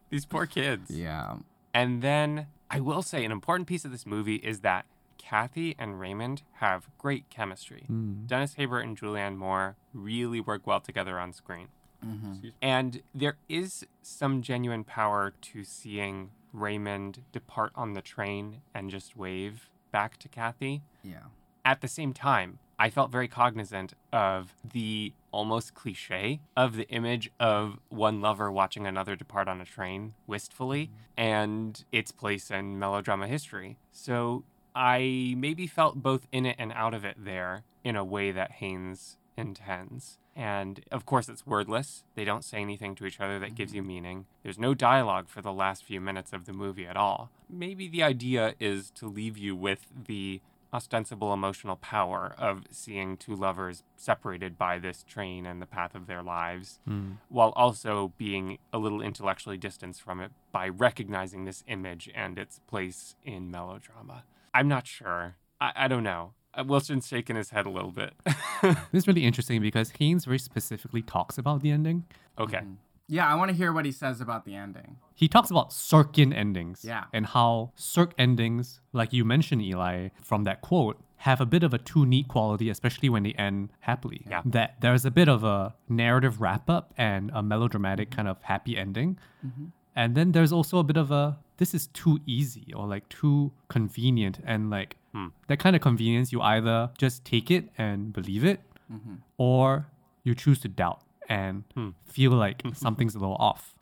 These 0.09 0.24
poor 0.24 0.46
kids. 0.46 0.90
Yeah. 0.90 1.34
And 1.74 2.00
then 2.00 2.46
I 2.72 2.80
will 2.80 3.02
say 3.02 3.22
an 3.24 3.30
important 3.30 3.68
piece 3.68 3.84
of 3.84 3.92
this 3.92 4.06
movie 4.06 4.36
is 4.36 4.60
that 4.60 4.86
Kathy 5.18 5.76
and 5.78 6.00
Raymond 6.00 6.42
have 6.54 6.88
great 6.96 7.28
chemistry. 7.28 7.84
Mm. 7.90 8.26
Dennis 8.26 8.54
Haysbert 8.54 8.82
and 8.82 8.98
Julianne 8.98 9.36
Moore 9.36 9.76
really 9.92 10.40
work 10.40 10.66
well 10.66 10.80
together 10.80 11.18
on 11.18 11.34
screen. 11.34 11.68
Mm-hmm. 12.04 12.48
And 12.62 13.02
there 13.14 13.36
is 13.48 13.86
some 14.00 14.40
genuine 14.40 14.84
power 14.84 15.34
to 15.52 15.64
seeing 15.64 16.30
Raymond 16.52 17.20
depart 17.30 17.72
on 17.74 17.92
the 17.92 18.00
train 18.00 18.62
and 18.74 18.90
just 18.90 19.16
wave 19.16 19.68
back 19.92 20.16
to 20.18 20.28
Kathy. 20.28 20.82
Yeah. 21.04 21.26
At 21.64 21.82
the 21.82 21.88
same 21.88 22.14
time, 22.14 22.58
I 22.83 22.91
felt 22.91 23.12
very 23.12 23.28
cognizant 23.28 23.95
of 24.12 24.57
the 24.64 25.12
almost 25.30 25.72
cliche 25.72 26.41
of 26.57 26.74
the 26.74 26.89
image 26.89 27.30
of 27.39 27.78
one 27.91 28.20
lover 28.20 28.51
watching 28.51 28.89
another 28.89 29.14
depart 29.14 29.47
on 29.47 29.61
a 29.61 29.64
train 29.64 30.14
wistfully 30.26 30.91
and 31.16 31.85
its 31.93 32.11
place 32.11 32.51
in 32.51 32.80
melodrama 32.80 33.28
history. 33.28 33.78
So 33.93 34.43
I 34.74 35.37
maybe 35.39 35.68
felt 35.68 36.03
both 36.03 36.26
in 36.33 36.45
it 36.45 36.57
and 36.59 36.72
out 36.72 36.93
of 36.93 37.05
it 37.05 37.14
there 37.16 37.62
in 37.85 37.95
a 37.95 38.05
way 38.05 38.33
that 38.33 38.51
Haynes 38.51 39.16
intends. 39.37 40.18
And 40.35 40.83
of 40.91 41.07
course, 41.07 41.28
it's 41.28 41.47
wordless. 41.47 42.03
They 42.16 42.24
don't 42.24 42.45
say 42.45 42.59
anything 42.59 42.97
to 42.97 43.07
each 43.07 43.20
other 43.20 43.39
that 43.39 43.55
gives 43.55 43.72
you 43.72 43.83
mm-hmm. 43.83 43.89
meaning. 43.89 44.26
There's 44.43 44.59
no 44.59 44.74
dialogue 44.74 45.28
for 45.28 45.41
the 45.41 45.53
last 45.53 45.85
few 45.85 46.01
minutes 46.01 46.33
of 46.33 46.47
the 46.47 46.53
movie 46.53 46.87
at 46.87 46.97
all. 46.97 47.30
Maybe 47.49 47.87
the 47.87 48.03
idea 48.03 48.55
is 48.59 48.91
to 48.93 49.07
leave 49.07 49.39
you 49.39 49.55
with 49.55 49.87
the 50.07 50.41
ostensible 50.72 51.32
emotional 51.32 51.76
power 51.76 52.34
of 52.38 52.62
seeing 52.70 53.16
two 53.16 53.34
lovers 53.34 53.82
separated 53.96 54.56
by 54.56 54.78
this 54.78 55.02
train 55.02 55.44
and 55.46 55.60
the 55.60 55.66
path 55.66 55.94
of 55.94 56.06
their 56.06 56.22
lives, 56.22 56.80
while 57.28 57.50
also 57.56 58.12
being 58.16 58.58
a 58.72 58.78
little 58.78 59.02
intellectually 59.02 59.56
distanced 59.58 60.02
from 60.02 60.20
it 60.20 60.30
by 60.50 60.68
recognizing 60.68 61.44
this 61.44 61.62
image 61.66 62.10
and 62.14 62.38
its 62.38 62.58
place 62.66 63.14
in 63.24 63.50
melodrama. 63.50 64.24
I'm 64.54 64.68
not 64.68 64.86
sure. 64.86 65.36
I, 65.60 65.72
I 65.76 65.88
don't 65.88 66.02
know. 66.04 66.32
Uh, 66.54 66.64
Wilson's 66.66 67.06
shaking 67.08 67.36
his 67.36 67.50
head 67.50 67.66
a 67.66 67.70
little 67.70 67.92
bit. 67.92 68.12
This 68.62 68.76
is 69.02 69.08
really 69.08 69.24
interesting 69.24 69.60
because 69.60 69.90
Haynes 69.98 70.24
very 70.24 70.38
specifically 70.38 71.02
talks 71.02 71.36
about 71.36 71.62
the 71.62 71.70
ending. 71.72 72.04
okay. 72.38 72.60
Yeah, 73.09 73.26
I 73.26 73.34
want 73.34 73.50
to 73.50 73.57
hear 73.57 73.72
what 73.72 73.84
he 73.84 73.92
says 73.92 74.20
about 74.20 74.44
the 74.44 74.55
ending. 74.55 74.96
He 75.14 75.28
talks 75.28 75.50
about 75.50 75.70
Sirkian 75.70 76.34
endings. 76.34 76.84
Yeah. 76.84 77.05
And 77.12 77.26
how 77.26 77.72
Sirk 77.74 78.12
endings, 78.18 78.80
like 78.92 79.12
you 79.12 79.24
mentioned, 79.24 79.62
Eli, 79.62 80.09
from 80.22 80.44
that 80.44 80.62
quote, 80.62 81.00
have 81.18 81.40
a 81.40 81.46
bit 81.46 81.62
of 81.62 81.72
a 81.72 81.78
too 81.78 82.05
neat 82.05 82.26
quality, 82.26 82.68
especially 82.68 83.09
when 83.09 83.22
they 83.22 83.32
end 83.32 83.70
happily. 83.80 84.26
Yeah. 84.28 84.42
That 84.44 84.80
there's 84.80 85.05
a 85.05 85.11
bit 85.11 85.28
of 85.28 85.44
a 85.44 85.74
narrative 85.88 86.40
wrap 86.40 86.68
up 86.68 86.92
and 86.96 87.30
a 87.34 87.42
melodramatic 87.42 88.11
mm-hmm. 88.11 88.16
kind 88.16 88.28
of 88.28 88.42
happy 88.42 88.76
ending. 88.76 89.18
Mm-hmm. 89.46 89.66
And 89.94 90.14
then 90.14 90.32
there's 90.32 90.53
also 90.53 90.78
a 90.78 90.84
bit 90.84 90.96
of 90.96 91.11
a 91.11 91.38
this 91.59 91.74
is 91.74 91.86
too 91.88 92.18
easy 92.26 92.72
or 92.74 92.86
like 92.86 93.09
too 93.09 93.53
convenient. 93.68 94.40
And 94.44 94.70
like 94.70 94.96
hmm. 95.12 95.28
that 95.46 95.59
kind 95.59 95.76
of 95.76 95.82
convenience, 95.82 96.32
you 96.32 96.40
either 96.40 96.90
just 96.98 97.24
take 97.24 97.50
it 97.50 97.68
and 97.78 98.12
believe 98.12 98.44
it 98.44 98.61
mm-hmm. 98.92 99.16
or 99.36 99.86
you 100.24 100.34
choose 100.34 100.59
to 100.61 100.68
doubt 100.68 101.03
and 101.33 101.64
hmm. 101.74 101.89
feel 102.05 102.33
like 102.33 102.62
something's 102.74 103.14
a 103.14 103.18
little 103.18 103.37
off. 103.37 103.74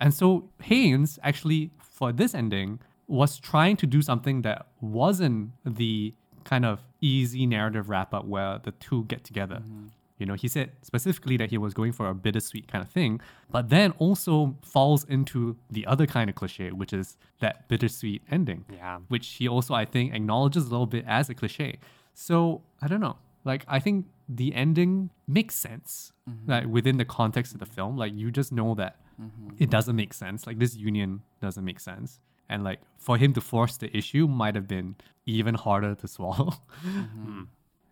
And 0.00 0.12
so 0.14 0.48
Haynes 0.62 1.18
actually, 1.22 1.70
for 1.78 2.12
this 2.12 2.34
ending, 2.34 2.80
was 3.06 3.38
trying 3.38 3.76
to 3.76 3.86
do 3.86 4.00
something 4.00 4.42
that 4.42 4.66
wasn't 4.80 5.50
the 5.64 6.14
kind 6.44 6.64
of 6.64 6.80
easy 7.00 7.46
narrative 7.46 7.88
wrap 7.90 8.14
up 8.14 8.24
where 8.26 8.58
the 8.62 8.72
two 8.72 9.04
get 9.04 9.22
together. 9.24 9.56
Mm-hmm. 9.56 9.86
You 10.18 10.26
know, 10.26 10.34
he 10.34 10.48
said 10.48 10.70
specifically 10.82 11.36
that 11.36 11.50
he 11.50 11.58
was 11.58 11.74
going 11.74 11.92
for 11.92 12.08
a 12.08 12.14
bittersweet 12.14 12.68
kind 12.68 12.82
of 12.82 12.90
thing, 12.90 13.20
but 13.50 13.68
then 13.68 13.90
also 13.98 14.56
falls 14.62 15.04
into 15.04 15.56
the 15.70 15.84
other 15.86 16.06
kind 16.06 16.30
of 16.30 16.36
cliche, 16.36 16.70
which 16.70 16.92
is 16.92 17.16
that 17.40 17.68
bittersweet 17.68 18.22
ending 18.30 18.64
Yeah. 18.72 19.00
which 19.08 19.26
he 19.38 19.48
also 19.48 19.74
I 19.74 19.84
think 19.84 20.14
acknowledges 20.14 20.66
a 20.66 20.70
little 20.70 20.86
bit 20.86 21.04
as 21.06 21.28
a 21.28 21.34
cliche. 21.34 21.78
So 22.14 22.62
I 22.80 22.86
don't 22.88 23.00
know. 23.00 23.16
Like 23.44 23.64
I 23.68 23.80
think 23.80 24.06
the 24.28 24.54
ending 24.54 25.10
makes 25.26 25.54
sense, 25.54 26.12
mm-hmm. 26.28 26.50
like 26.50 26.66
within 26.66 26.96
the 26.96 27.04
context 27.04 27.52
of 27.54 27.60
the 27.60 27.66
film. 27.66 27.96
Like 27.96 28.12
you 28.14 28.30
just 28.30 28.52
know 28.52 28.74
that 28.74 28.96
mm-hmm. 29.20 29.50
it 29.58 29.70
doesn't 29.70 29.96
make 29.96 30.14
sense. 30.14 30.46
Like 30.46 30.58
this 30.58 30.74
union 30.76 31.22
doesn't 31.40 31.64
make 31.64 31.80
sense, 31.80 32.20
and 32.48 32.64
like 32.64 32.80
for 32.98 33.16
him 33.16 33.32
to 33.34 33.40
force 33.40 33.76
the 33.76 33.94
issue 33.96 34.26
might 34.26 34.54
have 34.54 34.68
been 34.68 34.96
even 35.26 35.54
harder 35.54 35.94
to 35.94 36.08
swallow. 36.08 36.54
Mm-hmm. 36.84 37.24
Hmm. 37.24 37.42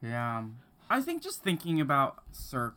Yeah. 0.03 0.45
I 0.91 1.01
think 1.01 1.22
just 1.22 1.43
thinking 1.43 1.80
about 1.80 2.22
Sirk 2.33 2.76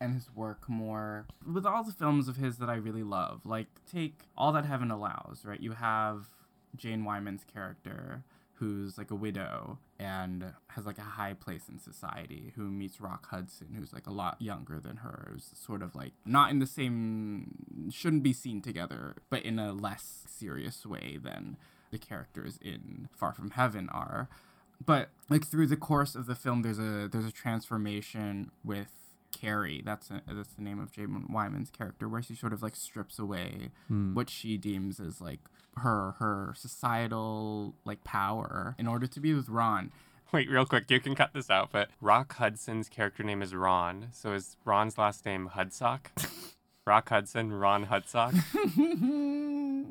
and 0.00 0.14
his 0.14 0.34
work 0.34 0.68
more 0.68 1.26
with 1.52 1.66
all 1.66 1.84
the 1.84 1.92
films 1.92 2.26
of 2.26 2.36
his 2.36 2.56
that 2.58 2.70
I 2.70 2.76
really 2.76 3.02
love, 3.02 3.42
like 3.44 3.66
take 3.90 4.22
All 4.36 4.52
That 4.52 4.64
Heaven 4.64 4.90
Allows, 4.90 5.42
right? 5.44 5.60
You 5.60 5.72
have 5.72 6.28
Jane 6.76 7.04
Wyman's 7.04 7.44
character 7.44 8.24
who's 8.60 8.96
like 8.98 9.10
a 9.10 9.14
widow 9.14 9.78
and 9.98 10.52
has 10.68 10.86
like 10.86 10.98
a 10.98 11.02
high 11.02 11.32
place 11.32 11.62
in 11.68 11.78
society 11.78 12.52
who 12.56 12.70
meets 12.70 13.00
Rock 13.00 13.28
Hudson 13.30 13.74
who's 13.76 13.92
like 13.92 14.06
a 14.06 14.12
lot 14.12 14.40
younger 14.40 14.78
than 14.78 14.98
her 14.98 15.30
who's 15.32 15.50
sort 15.54 15.82
of 15.82 15.94
like 15.94 16.12
not 16.24 16.50
in 16.50 16.58
the 16.58 16.66
same 16.66 17.90
shouldn't 17.90 18.22
be 18.22 18.34
seen 18.34 18.60
together 18.60 19.16
but 19.30 19.42
in 19.42 19.58
a 19.58 19.72
less 19.72 20.24
serious 20.28 20.84
way 20.84 21.18
than 21.22 21.56
the 21.90 21.98
characters 21.98 22.58
in 22.62 23.08
Far 23.16 23.32
From 23.32 23.50
Heaven 23.50 23.88
are. 23.90 24.28
But 24.84 25.10
like 25.28 25.46
through 25.46 25.66
the 25.66 25.76
course 25.76 26.14
of 26.14 26.26
the 26.26 26.34
film 26.34 26.62
there's 26.62 26.78
a 26.78 27.08
there's 27.08 27.26
a 27.26 27.32
transformation 27.32 28.50
with 28.64 28.99
Carrie 29.32 29.82
that's 29.84 30.10
a, 30.10 30.22
that's 30.30 30.54
the 30.54 30.62
name 30.62 30.78
of 30.80 30.92
Jane 30.92 31.26
Wyman's 31.30 31.70
character 31.70 32.08
where 32.08 32.22
she 32.22 32.34
sort 32.34 32.52
of 32.52 32.62
like 32.62 32.76
strips 32.76 33.18
away 33.18 33.70
what 33.88 34.28
she 34.30 34.56
deems 34.56 35.00
as 35.00 35.20
like 35.20 35.40
her 35.76 36.12
her 36.18 36.52
societal 36.56 37.74
like 37.84 38.04
power 38.04 38.74
in 38.78 38.86
order 38.86 39.06
to 39.06 39.20
be 39.20 39.32
with 39.34 39.48
Ron 39.48 39.90
Wait, 40.32 40.48
real 40.48 40.64
quick, 40.64 40.88
you 40.88 41.00
can 41.00 41.16
cut 41.16 41.32
this 41.34 41.50
out, 41.50 41.70
but 41.72 41.90
Rock 42.00 42.36
Hudson's 42.36 42.88
character 42.88 43.24
name 43.24 43.42
is 43.42 43.52
Ron. 43.52 44.10
So 44.12 44.32
is 44.32 44.56
Ron's 44.64 44.96
last 44.96 45.26
name 45.26 45.50
Hudsock? 45.56 46.02
Rock 46.86 47.08
Hudson, 47.08 47.52
Ron 47.52 47.86
Hudsock? 47.86 48.34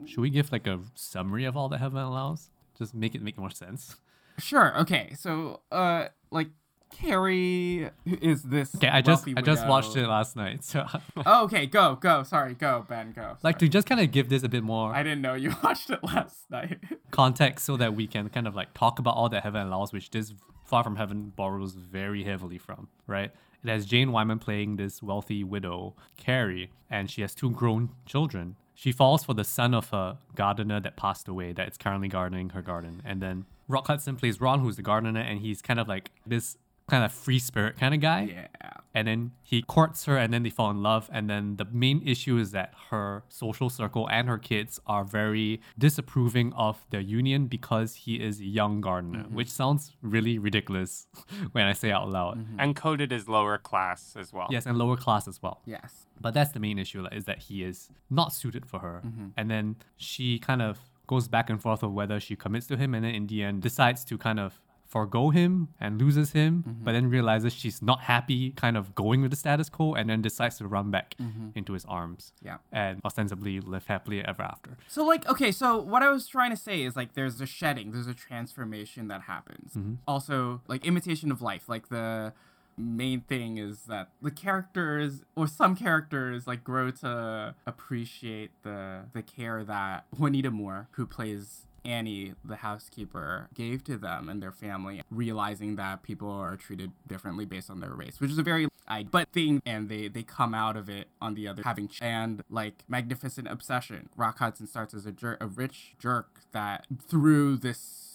Should 0.07 0.21
we 0.21 0.29
give 0.29 0.49
like 0.51 0.65
a 0.65 0.79
summary 0.95 1.43
of 1.43 1.57
all 1.57 1.67
that 1.67 1.79
heaven 1.79 2.01
allows? 2.01 2.51
Just 2.77 2.95
make 2.95 3.15
it 3.15 3.21
make 3.21 3.37
more 3.37 3.49
sense. 3.49 3.97
sure 4.39 4.77
okay 4.79 5.13
so 5.19 5.59
uh 5.71 6.05
like 6.31 6.47
Carrie 6.91 7.89
is 8.05 8.43
this 8.43 8.75
Okay, 8.75 8.89
I 8.89 9.01
just 9.01 9.27
I 9.35 9.41
just 9.41 9.65
watched 9.67 9.95
it 9.95 10.07
last 10.07 10.35
night. 10.35 10.63
So 10.63 10.85
oh 11.25 11.45
okay 11.45 11.65
go 11.65 11.95
go 11.95 12.23
sorry 12.23 12.53
go 12.53 12.85
Ben 12.87 13.11
go 13.13 13.37
like 13.43 13.57
to 13.59 13.67
just 13.67 13.87
kind 13.87 14.01
of 14.01 14.11
give 14.11 14.29
this 14.29 14.43
a 14.43 14.49
bit 14.49 14.63
more 14.63 14.93
I 14.93 15.03
didn't 15.03 15.21
know 15.21 15.33
you 15.33 15.55
watched 15.63 15.89
it 15.89 16.03
last 16.03 16.49
night 16.49 16.79
context 17.11 17.65
so 17.65 17.77
that 17.77 17.95
we 17.95 18.07
can 18.07 18.29
kind 18.29 18.47
of 18.47 18.55
like 18.55 18.73
talk 18.73 18.99
about 18.99 19.15
all 19.15 19.29
that 19.29 19.43
heaven 19.43 19.67
allows, 19.67 19.91
which 19.93 20.09
this 20.11 20.33
Far 20.65 20.83
From 20.83 20.97
Heaven 20.97 21.33
borrows 21.35 21.73
very 21.73 22.23
heavily 22.23 22.57
from, 22.57 22.89
right? 23.07 23.31
It 23.63 23.69
has 23.69 23.85
Jane 23.85 24.11
Wyman 24.11 24.39
playing 24.39 24.75
this 24.75 25.01
wealthy 25.03 25.43
widow, 25.43 25.95
Carrie, 26.15 26.71
and 26.89 27.09
she 27.09 27.21
has 27.21 27.33
two 27.35 27.49
grown 27.49 27.89
children. 28.05 28.55
She 28.75 28.91
falls 28.93 29.25
for 29.25 29.33
the 29.33 29.43
son 29.43 29.73
of 29.73 29.91
a 29.91 30.19
gardener 30.35 30.79
that 30.79 30.95
passed 30.95 31.27
away, 31.27 31.51
that 31.53 31.67
is 31.69 31.77
currently 31.77 32.07
gardening 32.07 32.51
her 32.51 32.61
garden. 32.61 33.01
And 33.03 33.21
then 33.21 33.45
Rock 33.67 33.87
Hudson 33.87 34.15
plays 34.15 34.39
Ron, 34.39 34.61
who's 34.61 34.77
the 34.77 34.81
gardener, 34.81 35.19
and 35.19 35.39
he's 35.39 35.61
kind 35.61 35.79
of 35.79 35.87
like 35.87 36.11
this 36.25 36.55
kind 36.89 37.03
of 37.03 37.11
free 37.11 37.39
spirit 37.39 37.77
kind 37.77 37.93
of 37.93 38.01
guy. 38.01 38.29
Yeah. 38.33 38.47
And 38.93 39.07
then 39.07 39.31
he 39.43 39.61
courts 39.61 40.05
her 40.05 40.17
and 40.17 40.33
then 40.33 40.41
they 40.43 40.49
fall 40.49 40.71
in 40.71 40.81
love 40.81 41.09
and 41.13 41.29
then 41.29 41.57
the 41.57 41.65
main 41.65 42.01
issue 42.07 42.37
is 42.37 42.51
that 42.51 42.73
her 42.89 43.23
social 43.29 43.69
circle 43.69 44.09
and 44.09 44.27
her 44.27 44.39
kids 44.39 44.79
are 44.87 45.03
very 45.03 45.61
disapproving 45.77 46.51
of 46.53 46.85
their 46.89 46.99
union 46.99 47.45
because 47.45 47.95
he 47.95 48.15
is 48.15 48.39
a 48.39 48.45
young 48.45 48.81
gardener 48.81 49.19
mm-hmm. 49.19 49.35
which 49.35 49.51
sounds 49.51 49.91
really 50.01 50.39
ridiculous 50.39 51.07
when 51.51 51.65
i 51.65 51.73
say 51.73 51.89
it 51.89 51.93
out 51.93 52.09
loud. 52.09 52.39
Mm-hmm. 52.39 52.59
And 52.59 52.75
coded 52.75 53.13
as 53.13 53.29
lower 53.29 53.59
class 53.59 54.15
as 54.19 54.33
well. 54.33 54.47
yes 54.49 54.65
and 54.65 54.77
lower 54.77 54.97
class 54.97 55.27
as 55.27 55.41
well. 55.41 55.61
Yes. 55.65 56.07
But 56.19 56.33
that's 56.33 56.51
the 56.51 56.59
main 56.59 56.79
issue 56.79 57.01
like, 57.01 57.13
is 57.13 57.25
that 57.25 57.39
he 57.39 57.63
is 57.63 57.89
not 58.09 58.33
suited 58.33 58.65
for 58.65 58.79
her. 58.79 59.01
Mm-hmm. 59.05 59.27
And 59.37 59.49
then 59.49 59.75
she 59.97 60.39
kind 60.39 60.61
of 60.61 60.79
goes 61.07 61.27
back 61.27 61.49
and 61.49 61.61
forth 61.61 61.81
of 61.81 61.91
whether 61.91 62.19
she 62.19 62.35
commits 62.35 62.67
to 62.67 62.77
him 62.77 62.93
and 62.93 63.03
then 63.03 63.15
in 63.15 63.27
the 63.27 63.43
end 63.43 63.61
decides 63.63 64.03
to 64.05 64.17
kind 64.17 64.39
of 64.39 64.61
forego 64.89 65.29
him 65.29 65.69
and 65.79 66.01
loses 66.01 66.31
him 66.31 66.63
mm-hmm. 66.67 66.83
but 66.83 66.93
then 66.93 67.09
realizes 67.09 67.53
she's 67.53 67.81
not 67.81 68.01
happy 68.01 68.51
kind 68.51 68.75
of 68.75 68.95
going 68.95 69.21
with 69.21 69.31
the 69.31 69.37
status 69.37 69.69
quo 69.69 69.93
and 69.93 70.09
then 70.09 70.21
decides 70.21 70.57
to 70.57 70.67
run 70.67 70.89
back 70.89 71.15
mm-hmm. 71.21 71.49
into 71.55 71.73
his 71.73 71.85
arms 71.85 72.33
Yeah. 72.43 72.57
and 72.71 72.99
ostensibly 73.05 73.59
live 73.59 73.85
happily 73.85 74.19
ever 74.25 74.41
after 74.41 74.77
So 74.87 75.05
like 75.05 75.27
okay, 75.29 75.51
so 75.51 75.77
what 75.79 76.01
I 76.01 76.09
was 76.09 76.27
trying 76.27 76.49
to 76.49 76.57
say 76.57 76.81
is 76.81 76.95
like 76.95 77.13
there's 77.13 77.39
a 77.39 77.45
shedding, 77.45 77.91
there's 77.91 78.07
a 78.07 78.13
transformation 78.13 79.07
that 79.09 79.21
happens. 79.21 79.73
Mm-hmm. 79.73 79.95
Also 80.07 80.61
like 80.67 80.85
imitation 80.85 81.31
of 81.31 81.41
life, 81.41 81.69
like 81.69 81.89
the 81.89 82.33
main 82.77 83.21
thing 83.21 83.57
is 83.57 83.83
that 83.83 84.09
the 84.21 84.31
characters 84.31 85.23
or 85.35 85.47
some 85.47 85.75
characters 85.75 86.47
like 86.47 86.63
grow 86.63 86.89
to 86.89 87.53
appreciate 87.67 88.51
the 88.63 89.01
the 89.13 89.21
care 89.21 89.63
that 89.63 90.05
Juanita 90.17 90.49
Moore, 90.51 90.87
who 90.91 91.05
plays 91.05 91.65
Annie, 91.85 92.33
the 92.43 92.57
housekeeper, 92.57 93.49
gave 93.53 93.83
to 93.85 93.97
them 93.97 94.29
and 94.29 94.41
their 94.41 94.51
family, 94.51 95.01
realizing 95.09 95.75
that 95.77 96.03
people 96.03 96.29
are 96.29 96.55
treated 96.55 96.91
differently 97.07 97.45
based 97.45 97.69
on 97.69 97.79
their 97.79 97.93
race, 97.93 98.19
which 98.19 98.31
is 98.31 98.37
a 98.37 98.43
very 98.43 98.67
I 98.87 99.03
but 99.03 99.29
thing, 99.29 99.61
and 99.65 99.87
they 99.87 100.07
they 100.07 100.23
come 100.23 100.53
out 100.53 100.75
of 100.75 100.89
it 100.89 101.07
on 101.21 101.35
the 101.35 101.47
other 101.47 101.61
having 101.63 101.89
and 102.01 102.43
like 102.49 102.83
magnificent 102.87 103.47
obsession. 103.47 104.09
Rock 104.15 104.39
Hudson 104.39 104.67
starts 104.67 104.93
as 104.93 105.05
a 105.05 105.11
jerk, 105.11 105.37
a 105.41 105.47
rich 105.47 105.95
jerk 105.99 106.41
that 106.51 106.87
through 107.07 107.57
this 107.57 108.08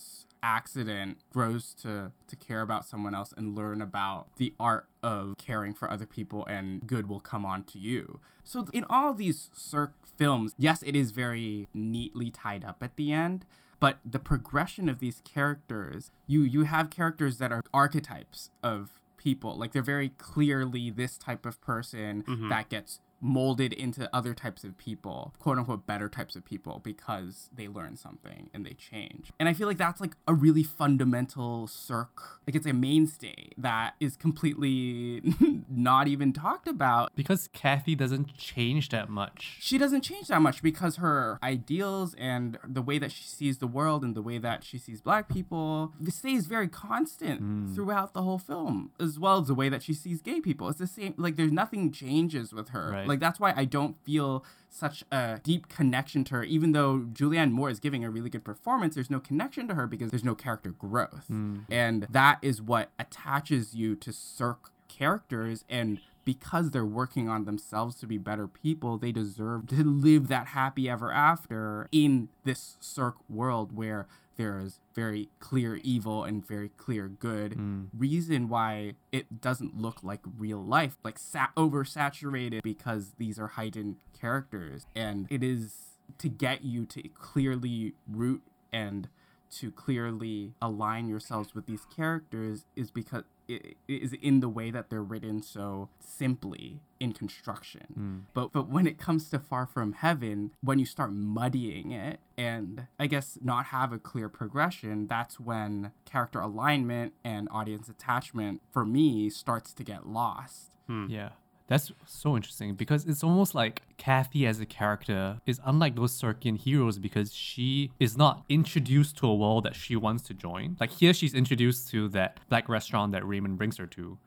accident 0.44 1.16
grows 1.32 1.72
to 1.72 2.12
to 2.28 2.36
care 2.36 2.60
about 2.60 2.84
someone 2.84 3.14
else 3.14 3.32
and 3.36 3.56
learn 3.56 3.80
about 3.80 4.28
the 4.36 4.52
art 4.60 4.86
of 5.02 5.34
caring 5.38 5.72
for 5.72 5.90
other 5.90 6.06
people 6.06 6.44
and 6.46 6.86
good 6.86 7.08
will 7.08 7.18
come 7.18 7.46
on 7.46 7.64
to 7.64 7.78
you. 7.78 8.20
So 8.44 8.66
in 8.72 8.84
all 8.90 9.14
these 9.14 9.50
Sirk 9.54 9.94
films, 10.16 10.54
yes, 10.58 10.82
it 10.82 10.94
is 10.94 11.10
very 11.10 11.66
neatly 11.72 12.30
tied 12.30 12.62
up 12.62 12.82
at 12.82 12.96
the 12.96 13.10
end, 13.10 13.46
but 13.80 13.98
the 14.04 14.18
progression 14.18 14.88
of 14.88 14.98
these 14.98 15.22
characters, 15.24 16.10
you 16.26 16.42
you 16.42 16.64
have 16.64 16.90
characters 16.90 17.38
that 17.38 17.50
are 17.50 17.62
archetypes 17.72 18.50
of 18.62 19.00
people. 19.16 19.56
Like 19.56 19.72
they're 19.72 19.82
very 19.82 20.10
clearly 20.10 20.90
this 20.90 21.16
type 21.16 21.46
of 21.46 21.60
person 21.62 22.22
mm-hmm. 22.22 22.50
that 22.50 22.68
gets 22.68 23.00
molded 23.24 23.72
into 23.72 24.08
other 24.12 24.34
types 24.34 24.64
of 24.64 24.76
people, 24.76 25.34
quote 25.38 25.56
unquote 25.58 25.86
better 25.86 26.08
types 26.08 26.36
of 26.36 26.44
people 26.44 26.80
because 26.84 27.48
they 27.52 27.66
learn 27.66 27.96
something 27.96 28.50
and 28.52 28.64
they 28.66 28.74
change. 28.74 29.32
And 29.40 29.48
I 29.48 29.54
feel 29.54 29.66
like 29.66 29.78
that's 29.78 30.00
like 30.00 30.14
a 30.28 30.34
really 30.34 30.62
fundamental 30.62 31.66
sirk 31.66 32.40
like 32.46 32.54
it's 32.54 32.66
a 32.66 32.72
mainstay 32.74 33.52
that 33.56 33.94
is 34.00 34.16
completely 34.16 35.22
not 35.68 36.06
even 36.08 36.32
talked 36.32 36.68
about 36.68 37.10
Because 37.16 37.48
Kathy 37.52 37.94
doesn't 37.94 38.36
change 38.36 38.90
that 38.90 39.08
much. 39.08 39.56
she 39.60 39.78
doesn't 39.78 40.02
change 40.02 40.28
that 40.28 40.42
much 40.42 40.62
because 40.62 40.96
her 40.96 41.38
ideals 41.42 42.14
and 42.18 42.58
the 42.66 42.82
way 42.82 42.98
that 42.98 43.10
she 43.10 43.24
sees 43.24 43.58
the 43.58 43.66
world 43.66 44.02
and 44.04 44.14
the 44.14 44.22
way 44.22 44.36
that 44.38 44.62
she 44.64 44.76
sees 44.78 45.00
black 45.00 45.28
people 45.28 45.92
stays 46.08 46.46
very 46.46 46.68
constant 46.68 47.40
hmm. 47.40 47.74
throughout 47.74 48.12
the 48.12 48.22
whole 48.22 48.38
film 48.38 48.90
as 49.00 49.18
well 49.18 49.40
as 49.40 49.48
the 49.48 49.54
way 49.54 49.68
that 49.70 49.82
she 49.82 49.94
sees 49.94 50.20
gay 50.20 50.40
people 50.40 50.68
it's 50.68 50.78
the 50.78 50.86
same 50.86 51.14
like 51.16 51.36
there's 51.36 51.52
nothing 51.52 51.90
changes 51.90 52.52
with 52.52 52.68
her 52.70 52.90
Right. 52.90 53.08
like 53.08 53.13
that's 53.20 53.40
why 53.40 53.52
i 53.56 53.64
don't 53.64 53.96
feel 54.04 54.44
such 54.74 55.04
a 55.12 55.40
deep 55.44 55.68
connection 55.68 56.24
to 56.24 56.34
her. 56.34 56.42
Even 56.44 56.72
though 56.72 57.06
julianne 57.12 57.52
moore 57.52 57.70
is 57.70 57.78
giving 57.78 58.04
a 58.04 58.10
really 58.10 58.28
good 58.28 58.44
performance 58.44 58.96
there's 58.96 59.10
no 59.10 59.20
connection 59.20 59.68
to 59.68 59.74
her 59.74 59.86
because 59.86 60.10
there's 60.10 60.24
no 60.24 60.34
character 60.34 60.70
growth. 60.70 61.26
Hmm. 61.28 61.60
And 61.70 62.06
that 62.10 62.38
is 62.42 62.60
what 62.60 62.90
attaches 62.98 63.74
you 63.74 63.94
to 63.96 64.12
sirk 64.12 64.70
characters. 64.88 65.64
And 65.68 66.00
because 66.24 66.70
they're 66.70 66.84
working 66.84 67.28
on 67.28 67.44
themselves 67.44 67.96
to 67.96 68.06
be 68.06 68.18
better 68.18 68.48
people, 68.48 68.98
they 68.98 69.12
deserve 69.12 69.66
to 69.68 69.84
live 69.84 70.28
that 70.28 70.48
happy 70.48 70.88
ever 70.88 71.12
after 71.12 71.88
in 71.92 72.28
this 72.44 72.76
Sirk 72.80 73.16
world 73.28 73.76
where 73.76 74.06
there 74.36 74.58
is 74.60 74.80
very 74.94 75.28
clear 75.38 75.76
evil 75.76 76.24
and 76.24 76.46
very 76.46 76.70
clear 76.70 77.08
good. 77.08 77.52
Mm. 77.52 77.88
Reason 77.96 78.48
why 78.48 78.94
it 79.12 79.40
doesn't 79.40 79.76
look 79.76 80.02
like 80.02 80.20
real 80.38 80.62
life, 80.62 80.96
like 81.04 81.18
sa- 81.18 81.48
oversaturated 81.56 82.62
because 82.62 83.12
these 83.18 83.38
are 83.38 83.48
heightened 83.48 83.96
characters. 84.18 84.86
And 84.94 85.26
it 85.30 85.42
is 85.42 85.98
to 86.18 86.28
get 86.28 86.64
you 86.64 86.86
to 86.86 87.02
clearly 87.08 87.94
root 88.08 88.42
and 88.72 89.08
to 89.50 89.70
clearly 89.70 90.52
align 90.60 91.08
yourselves 91.08 91.54
with 91.54 91.66
these 91.66 91.86
characters 91.94 92.64
is 92.74 92.90
because 92.90 93.22
is 93.48 94.14
in 94.20 94.40
the 94.40 94.48
way 94.48 94.70
that 94.70 94.90
they're 94.90 95.02
written 95.02 95.42
so 95.42 95.88
simply 96.00 96.80
in 97.00 97.12
construction. 97.12 97.86
Hmm. 97.94 98.18
But 98.32 98.52
but 98.52 98.68
when 98.68 98.86
it 98.86 98.98
comes 98.98 99.28
to 99.30 99.38
Far 99.38 99.66
From 99.66 99.92
Heaven, 99.92 100.52
when 100.62 100.78
you 100.78 100.86
start 100.86 101.12
muddying 101.12 101.92
it 101.92 102.20
and 102.36 102.86
I 102.98 103.06
guess 103.06 103.38
not 103.42 103.66
have 103.66 103.92
a 103.92 103.98
clear 103.98 104.28
progression, 104.28 105.06
that's 105.06 105.38
when 105.38 105.92
character 106.04 106.40
alignment 106.40 107.14
and 107.24 107.48
audience 107.50 107.88
attachment 107.88 108.62
for 108.72 108.84
me 108.84 109.30
starts 109.30 109.72
to 109.74 109.84
get 109.84 110.06
lost. 110.06 110.70
Hmm. 110.86 111.06
Yeah. 111.08 111.30
That's 111.66 111.92
so 112.06 112.36
interesting 112.36 112.74
because 112.74 113.06
it's 113.06 113.24
almost 113.24 113.54
like 113.54 113.82
Kathy 113.96 114.46
as 114.46 114.60
a 114.60 114.66
character 114.66 115.40
is 115.46 115.60
unlike 115.64 115.96
those 115.96 116.12
Sirkian 116.20 116.58
heroes 116.58 116.98
because 116.98 117.32
she 117.34 117.90
is 117.98 118.16
not 118.18 118.44
introduced 118.48 119.16
to 119.18 119.26
a 119.28 119.34
world 119.34 119.64
that 119.64 119.74
she 119.74 119.96
wants 119.96 120.22
to 120.24 120.34
join. 120.34 120.76
Like 120.78 120.90
here, 120.90 121.14
she's 121.14 121.32
introduced 121.34 121.88
to 121.92 122.08
that 122.10 122.38
black 122.50 122.68
restaurant 122.68 123.12
that 123.12 123.26
Raymond 123.26 123.56
brings 123.56 123.78
her 123.78 123.86
to, 123.86 124.18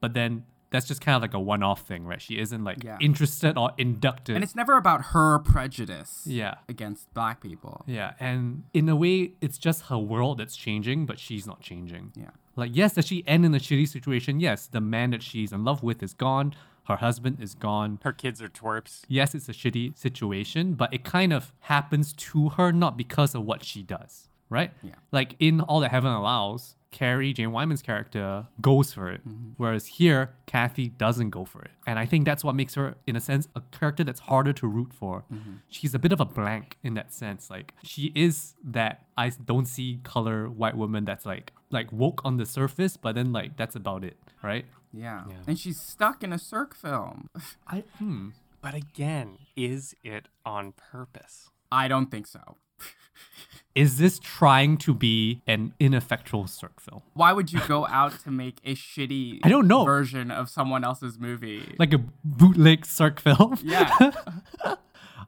but 0.00 0.14
then 0.14 0.44
that's 0.70 0.86
just 0.86 1.00
kind 1.00 1.14
of 1.14 1.22
like 1.22 1.34
a 1.34 1.38
one-off 1.40 1.82
thing, 1.86 2.04
right? 2.04 2.20
She 2.20 2.38
isn't 2.38 2.64
like 2.64 2.82
Yeah. 2.82 2.96
interested 3.00 3.56
or 3.56 3.70
inducted. 3.78 4.34
And 4.34 4.42
it's 4.42 4.56
never 4.56 4.76
about 4.76 5.06
her 5.06 5.38
prejudice 5.38 6.22
yeah. 6.26 6.56
against 6.68 7.12
black 7.14 7.40
people. 7.40 7.84
Yeah, 7.86 8.14
and 8.18 8.64
in 8.72 8.88
a 8.88 8.96
way, 8.96 9.34
it's 9.40 9.56
just 9.58 9.82
her 9.82 9.98
world 9.98 10.38
that's 10.38 10.56
changing, 10.56 11.06
but 11.06 11.18
she's 11.20 11.46
not 11.46 11.60
changing. 11.60 12.12
Yeah. 12.16 12.30
Like, 12.56 12.70
yes, 12.74 12.94
does 12.94 13.06
she 13.06 13.22
end 13.26 13.44
in 13.44 13.54
a 13.54 13.58
shitty 13.58 13.86
situation? 13.88 14.40
Yes, 14.40 14.66
the 14.66 14.80
man 14.80 15.10
that 15.10 15.22
she's 15.22 15.52
in 15.52 15.64
love 15.64 15.82
with 15.82 16.02
is 16.02 16.12
gone. 16.14 16.54
Her 16.84 16.96
husband 16.96 17.38
is 17.40 17.54
gone. 17.54 17.98
Her 18.02 18.12
kids 18.12 18.42
are 18.42 18.48
twerps. 18.48 19.02
Yes, 19.08 19.34
it's 19.34 19.48
a 19.48 19.52
shitty 19.52 19.98
situation, 19.98 20.74
but 20.74 20.92
it 20.92 21.04
kind 21.04 21.32
of 21.32 21.52
happens 21.60 22.12
to 22.12 22.50
her, 22.50 22.72
not 22.72 22.96
because 22.96 23.34
of 23.34 23.44
what 23.44 23.64
she 23.64 23.82
does, 23.82 24.28
right? 24.50 24.70
Yeah. 24.82 24.94
Like 25.10 25.36
in 25.38 25.60
All 25.60 25.80
That 25.80 25.90
Heaven 25.90 26.12
Allows, 26.12 26.76
Carrie, 26.90 27.32
Jane 27.32 27.50
Wyman's 27.50 27.82
character, 27.82 28.46
goes 28.60 28.92
for 28.92 29.10
it. 29.10 29.26
Mm-hmm. 29.26 29.50
Whereas 29.56 29.86
here, 29.86 30.34
Kathy 30.46 30.90
doesn't 30.90 31.30
go 31.30 31.44
for 31.44 31.62
it. 31.62 31.72
And 31.88 31.98
I 31.98 32.06
think 32.06 32.24
that's 32.24 32.44
what 32.44 32.54
makes 32.54 32.74
her, 32.74 32.94
in 33.06 33.16
a 33.16 33.20
sense, 33.20 33.48
a 33.56 33.62
character 33.72 34.04
that's 34.04 34.20
harder 34.20 34.52
to 34.52 34.66
root 34.68 34.92
for. 34.92 35.24
Mm-hmm. 35.32 35.54
She's 35.68 35.92
a 35.94 35.98
bit 35.98 36.12
of 36.12 36.20
a 36.20 36.24
blank 36.24 36.76
in 36.84 36.94
that 36.94 37.12
sense. 37.12 37.50
Like, 37.50 37.74
she 37.82 38.12
is 38.14 38.54
that 38.62 39.06
I 39.16 39.30
don't 39.30 39.66
see 39.66 39.98
color 40.04 40.48
white 40.48 40.76
woman 40.76 41.04
that's 41.04 41.26
like, 41.26 41.52
like 41.70 41.90
woke 41.90 42.20
on 42.24 42.36
the 42.36 42.46
surface, 42.46 42.96
but 42.96 43.16
then 43.16 43.32
like 43.32 43.56
that's 43.56 43.74
about 43.74 44.04
it, 44.04 44.16
right? 44.40 44.64
Yeah. 44.94 45.24
Yeah. 45.28 45.34
And 45.46 45.58
she's 45.58 45.80
stuck 45.80 46.22
in 46.22 46.32
a 46.32 46.38
Sirk 46.38 46.74
film. 46.74 47.28
I 47.66 47.84
hmm. 47.98 48.30
But 48.60 48.74
again, 48.74 49.38
is 49.56 49.94
it 50.02 50.28
on 50.46 50.72
purpose? 50.72 51.50
I 51.70 51.88
don't 51.88 52.10
think 52.10 52.26
so. 52.26 52.56
Is 53.74 53.98
this 53.98 54.18
trying 54.20 54.78
to 54.78 54.94
be 54.94 55.42
an 55.46 55.74
ineffectual 55.80 56.46
Sirk 56.46 56.80
film? 56.80 57.02
Why 57.12 57.32
would 57.32 57.52
you 57.52 57.60
go 57.66 57.86
out 57.90 58.18
to 58.20 58.30
make 58.30 58.58
a 58.64 58.74
shitty 58.74 59.40
I 59.42 59.48
don't 59.48 59.66
know. 59.66 59.84
version 59.84 60.30
of 60.30 60.48
someone 60.48 60.82
else's 60.84 61.18
movie? 61.18 61.74
Like 61.78 61.92
a 61.92 61.98
bootleg 62.24 62.86
Sirk 62.86 63.20
film? 63.20 63.58
yeah. 63.62 63.92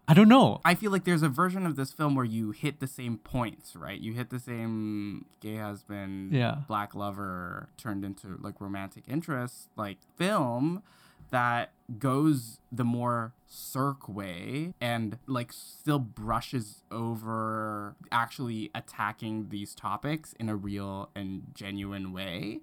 I 0.08 0.14
don't 0.14 0.28
know. 0.28 0.60
I 0.64 0.74
feel 0.76 0.92
like 0.92 1.04
there's 1.04 1.22
a 1.24 1.28
version 1.28 1.66
of 1.66 1.74
this 1.76 1.92
film 1.92 2.14
where 2.14 2.24
you 2.24 2.52
hit 2.52 2.78
the 2.78 2.86
same 2.86 3.18
points, 3.18 3.74
right? 3.74 3.98
You 4.00 4.12
hit 4.12 4.30
the 4.30 4.38
same 4.38 5.24
gay 5.40 5.56
husband, 5.56 6.32
Yeah. 6.32 6.58
black 6.68 6.94
lover 6.94 7.70
turned 7.76 8.04
into 8.04 8.38
like 8.40 8.60
romantic 8.60 9.04
interest, 9.08 9.68
like 9.76 9.98
film 10.16 10.82
that 11.30 11.72
goes 11.98 12.60
the 12.70 12.84
more 12.84 13.32
sirk 13.48 14.08
way 14.08 14.74
and 14.80 15.18
like 15.26 15.52
still 15.52 15.98
brushes 15.98 16.82
over 16.92 17.96
actually 18.12 18.70
attacking 18.76 19.48
these 19.48 19.74
topics 19.74 20.34
in 20.38 20.48
a 20.48 20.54
real 20.54 21.10
and 21.16 21.42
genuine 21.52 22.12
way 22.12 22.60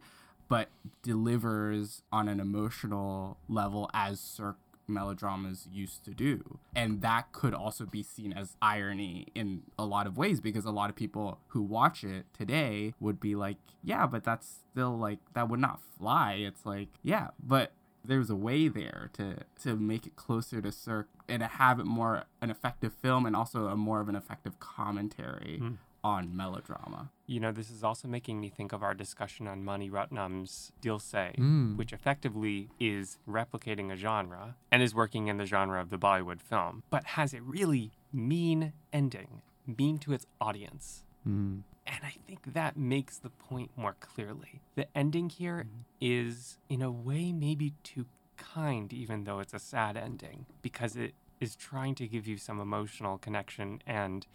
but 0.49 0.69
delivers 1.01 2.03
on 2.11 2.27
an 2.27 2.39
emotional 2.39 3.37
level 3.49 3.89
as 3.93 4.19
sirk 4.19 4.57
melodramas 4.88 5.67
used 5.71 6.03
to 6.05 6.11
do. 6.11 6.59
And 6.75 7.01
that 7.01 7.31
could 7.31 7.53
also 7.53 7.86
be 7.86 8.03
seen 8.03 8.34
as 8.34 8.55
irony 8.61 9.27
in 9.36 9.63
a 9.77 9.86
lot 9.86 10.07
of 10.07 10.17
ways 10.17 10.41
because 10.41 10.65
a 10.65 10.71
lot 10.71 10.89
of 10.89 10.95
people 10.95 11.39
who 11.49 11.61
watch 11.61 12.03
it 12.03 12.25
today 12.38 12.93
would 12.99 13.19
be 13.19 13.36
like, 13.36 13.57
yeah, 13.84 14.05
but 14.05 14.23
that's 14.23 14.61
still 14.71 14.97
like 14.97 15.19
that 15.34 15.49
would 15.49 15.59
not 15.59 15.79
fly. 15.97 16.34
It's 16.34 16.65
like, 16.65 16.89
yeah, 17.01 17.29
but 17.41 17.73
there's 18.05 18.29
a 18.29 18.36
way 18.36 18.67
there 18.67 19.09
to 19.13 19.38
to 19.61 19.75
make 19.75 20.05
it 20.05 20.15
closer 20.15 20.61
to 20.61 20.71
Sirk 20.71 21.07
and 21.29 21.41
to 21.41 21.47
have 21.47 21.79
it 21.79 21.86
more 21.86 22.25
an 22.41 22.49
effective 22.49 22.93
film 22.93 23.25
and 23.25 23.36
also 23.36 23.67
a 23.67 23.75
more 23.75 24.01
of 24.01 24.09
an 24.09 24.15
effective 24.15 24.59
commentary 24.59 25.59
hmm. 25.59 25.73
On 26.03 26.35
melodrama. 26.35 27.11
You 27.25 27.39
know, 27.39 27.51
this 27.51 27.69
is 27.71 27.83
also 27.83 28.07
making 28.07 28.39
me 28.41 28.49
think 28.49 28.73
of 28.73 28.83
our 28.83 28.93
discussion 28.93 29.47
on 29.47 29.63
Mani 29.63 29.89
Ratnam's 29.89 30.71
Dil 30.81 30.99
Se, 30.99 31.35
Mm. 31.37 31.77
which 31.77 31.93
effectively 31.93 32.69
is 32.79 33.17
replicating 33.27 33.91
a 33.91 33.95
genre 33.95 34.55
and 34.71 34.83
is 34.83 34.93
working 34.93 35.27
in 35.27 35.37
the 35.37 35.45
genre 35.45 35.79
of 35.81 35.89
the 35.89 35.97
Bollywood 35.97 36.41
film, 36.41 36.83
but 36.89 37.05
has 37.05 37.33
a 37.33 37.41
really 37.41 37.91
mean 38.11 38.73
ending, 38.91 39.41
mean 39.65 39.97
to 39.99 40.13
its 40.13 40.25
audience. 40.41 41.05
Mm. 41.27 41.63
And 41.85 41.99
I 42.03 42.15
think 42.27 42.53
that 42.53 42.77
makes 42.77 43.17
the 43.17 43.29
point 43.29 43.71
more 43.77 43.95
clearly. 43.99 44.61
The 44.75 44.87
ending 44.97 45.29
here 45.29 45.67
is, 45.99 46.57
in 46.69 46.81
a 46.81 46.91
way, 46.91 47.31
maybe 47.33 47.73
too 47.83 48.05
kind, 48.37 48.91
even 48.93 49.23
though 49.25 49.39
it's 49.39 49.53
a 49.53 49.59
sad 49.59 49.95
ending, 49.97 50.45
because 50.61 50.95
it 50.95 51.13
is 51.43 51.55
trying 51.55 51.93
to 51.95 52.07
give 52.07 52.25
you 52.27 52.37
some 52.37 52.59
emotional 52.59 53.17
connection 53.17 53.81
and 53.85 54.25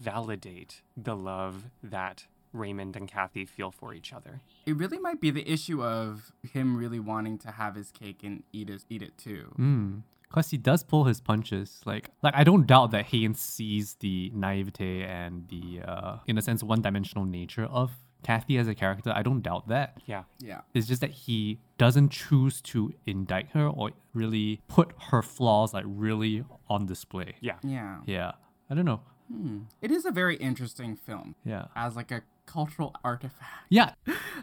validate 0.00 0.80
the 0.96 1.16
love 1.16 1.64
that 1.82 2.26
Raymond 2.52 2.96
and 2.96 3.06
Kathy 3.06 3.44
feel 3.44 3.70
for 3.70 3.92
each 3.92 4.12
other. 4.12 4.40
It 4.64 4.76
really 4.76 4.98
might 4.98 5.20
be 5.20 5.30
the 5.30 5.46
issue 5.46 5.82
of 5.82 6.32
him 6.42 6.76
really 6.76 7.00
wanting 7.00 7.36
to 7.38 7.50
have 7.50 7.74
his 7.74 7.90
cake 7.90 8.20
and 8.22 8.44
eat 8.52 8.70
it, 8.70 8.84
eat 8.88 9.02
it 9.02 9.18
too. 9.18 9.52
Mm. 9.58 10.02
Because 10.28 10.50
he 10.50 10.56
does 10.56 10.82
pull 10.82 11.04
his 11.04 11.20
punches. 11.20 11.80
Like, 11.84 12.10
like 12.22 12.34
I 12.34 12.44
don't 12.44 12.66
doubt 12.66 12.90
that 12.92 13.06
Haynes 13.06 13.40
sees 13.40 13.94
the 14.00 14.30
naivete 14.34 15.02
and 15.02 15.46
the, 15.48 15.82
uh, 15.86 16.16
in 16.26 16.38
a 16.38 16.42
sense, 16.42 16.62
one-dimensional 16.62 17.24
nature 17.24 17.64
of 17.64 17.92
Kathy 18.26 18.58
as 18.58 18.66
a 18.66 18.74
character. 18.74 19.12
I 19.14 19.22
don't 19.22 19.40
doubt 19.40 19.68
that. 19.68 19.98
Yeah. 20.04 20.24
Yeah. 20.40 20.62
It's 20.74 20.86
just 20.88 21.00
that 21.00 21.10
he 21.24 21.60
doesn't 21.78 22.10
choose 22.10 22.60
to 22.72 22.92
indict 23.06 23.50
her 23.52 23.66
or 23.68 23.92
really 24.14 24.60
put 24.66 24.92
her 25.10 25.22
flaws 25.22 25.72
like 25.72 25.84
really 25.86 26.44
on 26.68 26.86
display. 26.86 27.36
Yeah. 27.40 27.58
Yeah. 27.62 27.98
Yeah. 28.04 28.32
I 28.68 28.74
don't 28.74 28.84
know. 28.84 29.00
Hmm. 29.32 29.58
It 29.80 29.90
is 29.92 30.04
a 30.04 30.10
very 30.10 30.36
interesting 30.36 30.96
film 30.96 31.36
Yeah. 31.44 31.66
as 31.76 31.94
like 31.94 32.10
a 32.10 32.22
cultural 32.46 32.94
artifact. 33.04 33.66
Yeah. 33.68 33.92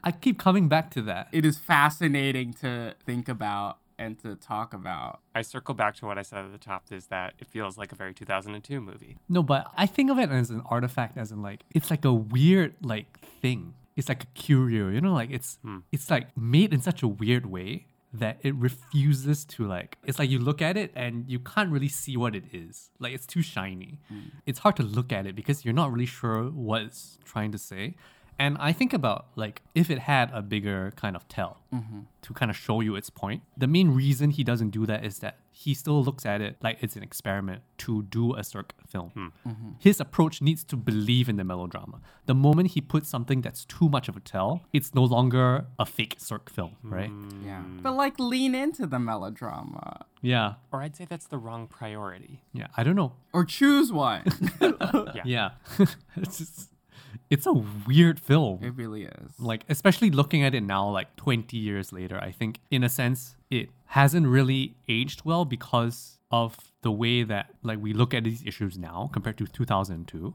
I 0.03 0.11
keep 0.11 0.39
coming 0.39 0.69
back 0.69 0.89
to 0.91 1.01
that. 1.03 1.27
It 1.33 1.45
is 1.45 1.57
fascinating 1.57 2.53
to 2.55 2.95
think 3.05 3.27
about 3.27 3.79
and 4.03 4.19
to 4.19 4.35
talk 4.35 4.73
about. 4.73 5.21
I 5.33 5.41
circle 5.41 5.73
back 5.73 5.95
to 5.97 6.05
what 6.05 6.17
I 6.17 6.21
said 6.21 6.45
at 6.45 6.51
the 6.51 6.57
top 6.57 6.91
is 6.91 7.07
that 7.07 7.33
it 7.39 7.47
feels 7.47 7.77
like 7.77 7.91
a 7.91 7.95
very 7.95 8.13
2002 8.13 8.81
movie. 8.81 9.17
No, 9.29 9.41
but 9.41 9.71
I 9.77 9.85
think 9.85 10.11
of 10.11 10.19
it 10.19 10.29
as 10.29 10.49
an 10.49 10.61
artifact, 10.65 11.17
as 11.17 11.31
in 11.31 11.41
like 11.41 11.61
it's 11.73 11.89
like 11.89 12.05
a 12.05 12.13
weird 12.13 12.75
like 12.81 13.19
thing. 13.41 13.73
It's 13.95 14.09
like 14.09 14.23
a 14.23 14.27
curio, 14.27 14.89
you 14.89 15.01
know, 15.01 15.13
like 15.13 15.31
it's 15.31 15.59
hmm. 15.63 15.79
it's 15.91 16.09
like 16.09 16.35
made 16.37 16.73
in 16.73 16.81
such 16.81 17.03
a 17.03 17.07
weird 17.07 17.45
way 17.45 17.87
that 18.13 18.37
it 18.43 18.53
refuses 18.55 19.43
to 19.45 19.67
like. 19.67 19.97
It's 20.05 20.19
like 20.19 20.29
you 20.29 20.39
look 20.39 20.61
at 20.61 20.77
it 20.77 20.91
and 20.95 21.25
you 21.27 21.39
can't 21.39 21.71
really 21.71 21.87
see 21.87 22.15
what 22.15 22.35
it 22.35 22.43
is. 22.53 22.91
Like 22.99 23.13
it's 23.13 23.25
too 23.25 23.41
shiny. 23.41 23.99
Hmm. 24.09 24.19
It's 24.45 24.59
hard 24.59 24.75
to 24.77 24.83
look 24.83 25.11
at 25.11 25.25
it 25.25 25.35
because 25.35 25.65
you're 25.65 25.73
not 25.73 25.91
really 25.91 26.05
sure 26.05 26.43
what 26.43 26.83
it's 26.83 27.17
trying 27.25 27.51
to 27.53 27.57
say. 27.57 27.95
And 28.39 28.57
I 28.59 28.71
think 28.71 28.93
about 28.93 29.27
like 29.35 29.61
if 29.75 29.89
it 29.89 29.99
had 29.99 30.31
a 30.33 30.41
bigger 30.41 30.91
kind 30.95 31.15
of 31.15 31.27
tell 31.27 31.61
mm-hmm. 31.73 32.01
to 32.21 32.33
kind 32.33 32.49
of 32.49 32.57
show 32.57 32.81
you 32.81 32.95
its 32.95 33.09
point. 33.09 33.43
The 33.57 33.67
main 33.67 33.91
reason 33.91 34.31
he 34.31 34.43
doesn't 34.43 34.69
do 34.69 34.85
that 34.85 35.05
is 35.05 35.19
that 35.19 35.37
he 35.51 35.73
still 35.73 36.03
looks 36.03 36.25
at 36.25 36.41
it 36.41 36.57
like 36.61 36.77
it's 36.81 36.95
an 36.95 37.03
experiment 37.03 37.61
to 37.77 38.03
do 38.03 38.33
a 38.35 38.43
Sirk 38.43 38.73
film. 38.87 39.09
Hmm. 39.09 39.27
Mm-hmm. 39.47 39.69
His 39.77 39.99
approach 39.99 40.41
needs 40.41 40.63
to 40.65 40.75
believe 40.75 41.29
in 41.29 41.37
the 41.37 41.43
melodrama. 41.43 42.01
The 42.25 42.33
moment 42.33 42.71
he 42.71 42.81
puts 42.81 43.07
something 43.07 43.41
that's 43.41 43.63
too 43.65 43.87
much 43.87 44.09
of 44.09 44.17
a 44.17 44.19
tell, 44.19 44.61
it's 44.73 44.95
no 44.95 45.03
longer 45.03 45.65
a 45.77 45.85
fake 45.85 46.15
Sirk 46.17 46.49
film, 46.49 46.75
right? 46.81 47.09
Hmm. 47.09 47.45
Yeah. 47.45 47.61
But 47.81 47.93
like 47.93 48.19
lean 48.19 48.55
into 48.55 48.87
the 48.87 48.99
melodrama 48.99 50.05
Yeah. 50.21 50.55
Or 50.71 50.81
I'd 50.81 50.95
say 50.95 51.05
that's 51.05 51.27
the 51.27 51.37
wrong 51.37 51.67
priority. 51.67 52.41
Yeah. 52.51 52.67
I 52.75 52.83
don't 52.83 52.95
know. 52.95 53.13
or 53.31 53.45
choose 53.45 53.91
one. 53.91 54.23
Yeah. 55.25 55.51
it's 56.17 56.39
just, 56.39 56.69
it's 57.29 57.45
a 57.45 57.53
weird 57.87 58.19
film. 58.19 58.63
it 58.63 58.73
really 58.75 59.03
is. 59.03 59.39
like 59.39 59.63
especially 59.69 60.09
looking 60.09 60.43
at 60.43 60.53
it 60.55 60.61
now 60.61 60.87
like 60.89 61.15
20 61.15 61.57
years 61.57 61.91
later 61.93 62.17
i 62.19 62.31
think 62.31 62.59
in 62.71 62.83
a 62.83 62.89
sense 62.89 63.35
it 63.49 63.69
hasn't 63.85 64.27
really 64.27 64.75
aged 64.87 65.23
well 65.25 65.45
because 65.45 66.19
of 66.31 66.57
the 66.81 66.91
way 66.91 67.23
that 67.23 67.45
like 67.63 67.79
we 67.81 67.93
look 67.93 68.13
at 68.13 68.23
these 68.23 68.43
issues 68.45 68.77
now 68.77 69.09
compared 69.13 69.37
to 69.37 69.45
2002 69.47 70.33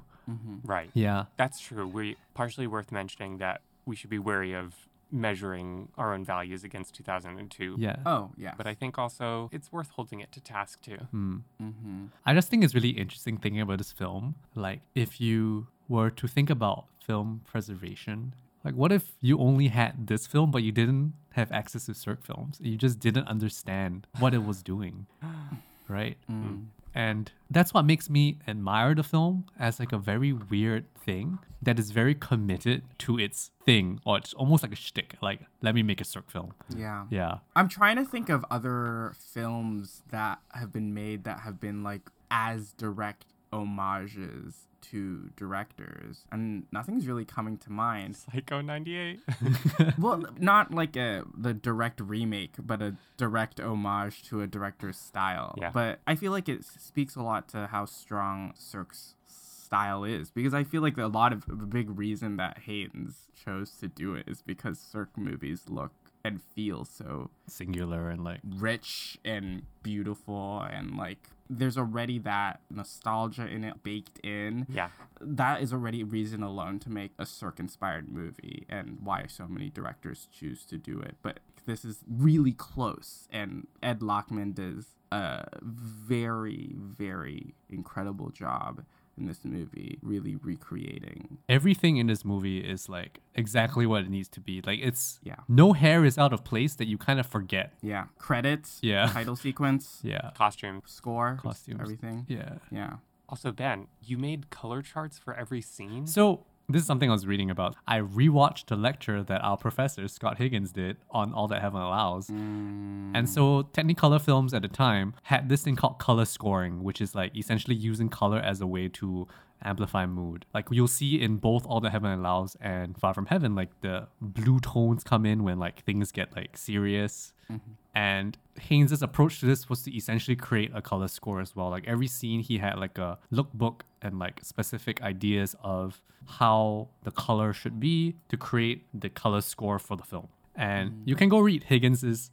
Right. 0.62 0.90
yeah 0.92 1.24
That's 1.38 1.58
true. 1.58 1.86
We 1.86 2.16
partially 2.34 2.66
worth 2.66 2.92
mentioning 2.92 3.38
that 3.38 3.62
we 3.86 3.96
should 3.96 4.10
be 4.10 4.18
wary 4.18 4.52
of 4.52 4.74
measuring 5.10 5.88
our 5.96 6.12
own 6.14 6.22
values 6.24 6.64
against 6.64 6.94
2002. 6.94 7.76
yeah 7.78 7.96
Oh, 8.04 8.30
yeah. 8.36 8.52
But 8.58 8.66
I 8.66 8.74
think 8.74 8.98
also 8.98 9.48
it's 9.52 9.72
worth 9.72 9.88
holding 9.90 10.20
it 10.20 10.30
to 10.32 10.40
task 10.40 10.82
too. 10.82 10.98
mm-hmm. 11.14 12.06
i 12.26 12.34
just 12.34 12.48
think 12.50 12.62
it's 12.64 12.74
really 12.74 12.90
interesting 12.90 13.38
thinking 13.38 13.60
about 13.62 13.78
this 13.78 13.92
film 13.92 14.34
like 14.54 14.80
if 14.94 15.20
you 15.20 15.66
were 15.89 16.11
to 16.11 16.26
think 16.26 16.51
about 16.51 16.86
film 16.99 17.41
preservation 17.45 18.34
like 18.64 18.74
what 18.74 18.93
if 18.93 19.12
you 19.20 19.39
only 19.39 19.68
had 19.68 20.07
this 20.07 20.26
film 20.26 20.51
but 20.51 20.62
you 20.62 20.72
didn't 20.72 21.14
have 21.30 21.51
access 21.53 21.86
to 21.86 21.95
Sirk 21.95 22.24
films 22.24 22.59
you 22.61 22.76
just 22.76 22.99
didn't 22.99 23.26
understand 23.26 24.07
what 24.18 24.34
it 24.34 24.45
was 24.45 24.62
doing 24.62 25.07
right 25.89 26.18
mm. 26.30 26.64
And 26.99 27.30
that's 27.49 27.72
what 27.72 27.84
makes 27.84 28.11
me 28.11 28.39
admire 28.49 28.93
the 28.93 29.05
film 29.05 29.45
as 29.57 29.78
like 29.78 29.93
a 29.93 29.99
very 29.99 30.32
weird 30.32 30.93
thing 30.95 31.39
that 31.62 31.78
is 31.78 31.93
very 31.93 32.14
committed 32.14 32.82
to 32.99 33.18
its 33.18 33.53
thing, 33.64 34.01
or 34.05 34.18
it's 34.18 34.34
almost 34.34 34.64
like 34.64 34.72
a 34.72 34.76
shtick. 34.76 35.14
Like, 35.20 35.43
let 35.62 35.76
me 35.76 35.84
make 35.84 36.01
a 36.01 36.05
Sirk 36.05 36.28
film. 36.28 36.55
Yeah. 36.76 37.07
Yeah. 37.09 37.39
I'm 37.55 37.68
trying 37.68 37.97
to 37.97 38.05
think 38.05 38.28
of 38.28 38.45
other 38.51 39.14
films 39.16 40.03
that 40.11 40.41
have 40.53 40.72
been 40.72 40.93
made 40.93 41.22
that 41.22 41.41
have 41.41 41.61
been 41.61 41.84
like 41.84 42.11
as 42.32 42.72
direct 42.72 43.26
homages 43.53 44.68
to 44.80 45.30
directors, 45.36 46.24
and 46.30 46.66
nothing's 46.72 47.07
really 47.07 47.24
coming 47.24 47.57
to 47.59 47.72
mind. 47.72 48.16
Psycho 48.16 48.61
98. 48.61 49.20
well, 49.99 50.24
not 50.38 50.72
like 50.72 50.96
a 50.96 51.24
the 51.36 51.55
direct 51.55 52.01
remake, 52.01 52.55
but 52.59 52.80
a 52.80 52.96
direct 53.16 53.61
homage 53.61 54.22
to 54.24 54.40
a 54.40 54.46
director's 54.46 54.96
style. 54.96 55.55
Yeah. 55.61 55.70
But 55.70 56.01
I 56.07 56.14
feel 56.14 56.32
like 56.32 56.49
it 56.49 56.64
speaks 56.64 57.16
a 57.16 57.22
lot 57.22 57.49
to 57.51 57.66
how 57.66 57.86
strong 57.86 58.53
Sirk's 58.57 59.14
style 59.26 60.03
is 60.05 60.30
because 60.30 60.55
I 60.55 60.64
feel 60.64 60.80
like 60.80 60.96
a 60.96 61.07
lot 61.07 61.32
of 61.32 61.44
the 61.46 61.66
big 61.66 61.99
reason 61.99 62.38
that 62.38 62.59
Haynes 62.64 63.28
chose 63.44 63.72
to 63.80 63.88
do 63.88 64.14
it 64.14 64.24
is 64.26 64.40
because 64.40 64.78
Sirk 64.78 65.11
movies 65.16 65.64
look 65.68 65.92
and 66.28 66.42
feel 66.42 66.84
so 66.84 67.30
Singular 67.46 68.08
and 68.10 68.22
like, 68.22 68.40
rich 68.44 69.18
and 69.24 69.62
beautiful 69.82 70.60
and 70.60 70.96
like 70.96 71.18
there's 71.50 71.78
already 71.78 72.18
that 72.18 72.60
nostalgia 72.70 73.46
in 73.46 73.64
it 73.64 73.82
baked 73.82 74.18
in 74.22 74.66
yeah. 74.68 74.88
that 75.20 75.62
is 75.62 75.72
already 75.72 76.02
a 76.02 76.04
reason 76.04 76.42
alone 76.42 76.78
to 76.78 76.90
make 76.90 77.12
a 77.18 77.24
Sirk 77.24 77.58
inspired 77.58 78.08
movie 78.08 78.66
and 78.68 78.98
why 79.02 79.24
so 79.26 79.46
many 79.48 79.70
directors 79.70 80.28
choose 80.30 80.64
to 80.66 80.76
do 80.76 81.00
it. 81.00 81.16
But 81.22 81.40
this 81.66 81.84
is 81.84 81.98
really 82.08 82.52
close, 82.52 83.28
and 83.30 83.66
Ed 83.82 84.00
Lachman 84.00 84.54
does 84.54 84.86
a 85.12 85.44
very, 85.62 86.74
very 86.76 87.54
incredible 87.68 88.30
job 88.30 88.84
in 89.18 89.26
this 89.26 89.44
movie, 89.44 89.98
really 90.02 90.36
recreating. 90.36 91.38
everything 91.48 91.96
in 91.96 92.06
this 92.06 92.24
movie 92.24 92.58
is 92.58 92.88
like 92.88 93.20
exactly 93.34 93.86
what 93.86 94.02
it 94.04 94.10
needs 94.10 94.28
to 94.28 94.40
be. 94.40 94.60
Like, 94.64 94.80
it's, 94.82 95.18
Yeah. 95.22 95.36
no 95.48 95.72
hair 95.72 96.04
is 96.04 96.18
out 96.18 96.32
of 96.32 96.44
place 96.44 96.74
that 96.76 96.86
you 96.86 96.98
kind 96.98 97.18
of 97.20 97.26
forget. 97.26 97.72
Yeah, 97.82 98.04
credits, 98.18 98.78
Yeah. 98.82 99.06
title 99.12 99.36
sequence, 99.36 100.00
Yeah. 100.02 100.30
Costume. 100.34 100.82
score, 100.86 101.38
Costumes. 101.42 101.80
everything. 101.80 102.26
Yeah. 102.28 102.58
Yeah. 102.70 102.96
Also, 103.28 103.52
Ben, 103.52 103.88
you 104.02 104.16
made 104.16 104.48
color 104.50 104.80
charts 104.82 105.18
for 105.18 105.34
every 105.34 105.60
scene? 105.60 106.06
So 106.06 106.46
this 106.68 106.82
is 106.82 106.86
something 106.86 107.08
I 107.08 107.12
was 107.12 107.26
reading 107.26 107.50
about. 107.50 107.76
I 107.86 108.00
rewatched 108.00 108.66
the 108.66 108.76
lecture 108.76 109.22
that 109.22 109.40
our 109.40 109.56
professor 109.56 110.06
Scott 110.06 110.36
Higgins 110.36 110.70
did 110.70 110.98
on 111.10 111.32
All 111.32 111.48
That 111.48 111.62
Heaven 111.62 111.80
Allows. 111.80 112.28
Hmm. 112.28 113.12
And 113.14 113.28
so 113.28 113.62
Technicolor 113.72 114.20
films 114.20 114.52
at 114.52 114.62
the 114.62 114.68
time 114.68 115.14
had 115.24 115.48
this 115.48 115.62
thing 115.62 115.76
called 115.76 115.98
color 115.98 116.26
scoring, 116.26 116.82
which 116.82 117.00
is 117.00 117.14
like 117.14 117.34
essentially 117.34 117.74
using 117.74 118.10
color 118.10 118.38
as 118.38 118.60
a 118.60 118.66
way 118.66 118.88
to 118.88 119.26
amplify 119.62 120.06
mood. 120.06 120.46
Like 120.54 120.66
you'll 120.70 120.88
see 120.88 121.20
in 121.20 121.36
both 121.36 121.66
All 121.66 121.80
That 121.80 121.90
Heaven 121.90 122.11
Allows 122.11 122.56
and 122.61 122.96
Far 122.98 123.14
From 123.14 123.26
Heaven, 123.26 123.54
like 123.54 123.70
the 123.80 124.09
blue 124.20 124.61
tones 124.61 125.04
come 125.04 125.26
in 125.26 125.44
when 125.44 125.59
like 125.59 125.84
things 125.84 126.12
get 126.12 126.34
like 126.34 126.56
serious. 126.56 127.32
Mm-hmm. 127.50 127.70
And 127.94 128.38
Haynes's 128.61 129.02
approach 129.02 129.40
to 129.40 129.46
this 129.46 129.68
was 129.68 129.82
to 129.82 129.96
essentially 129.96 130.36
create 130.36 130.70
a 130.74 130.80
color 130.80 131.09
score 131.09 131.40
as 131.40 131.56
well. 131.56 131.70
Like 131.70 131.86
every 131.86 132.06
scene, 132.06 132.40
he 132.40 132.59
had 132.59 132.78
like 132.78 132.98
a 132.98 133.18
lookbook 133.32 133.80
and 134.02 134.18
like 134.18 134.44
specific 134.44 135.02
ideas 135.02 135.56
of 135.62 136.00
how 136.26 136.88
the 137.02 137.11
color 137.11 137.52
should 137.52 137.80
be 137.80 138.16
to 138.28 138.36
create 138.36 138.84
the 138.94 139.09
color 139.09 139.40
score 139.40 139.78
for 139.78 139.96
the 139.96 140.04
film. 140.04 140.28
And 140.54 141.02
you 141.06 141.14
mm. 141.14 141.18
can 141.18 141.28
go 141.28 141.38
read 141.38 141.64
Higgins's 141.68 142.30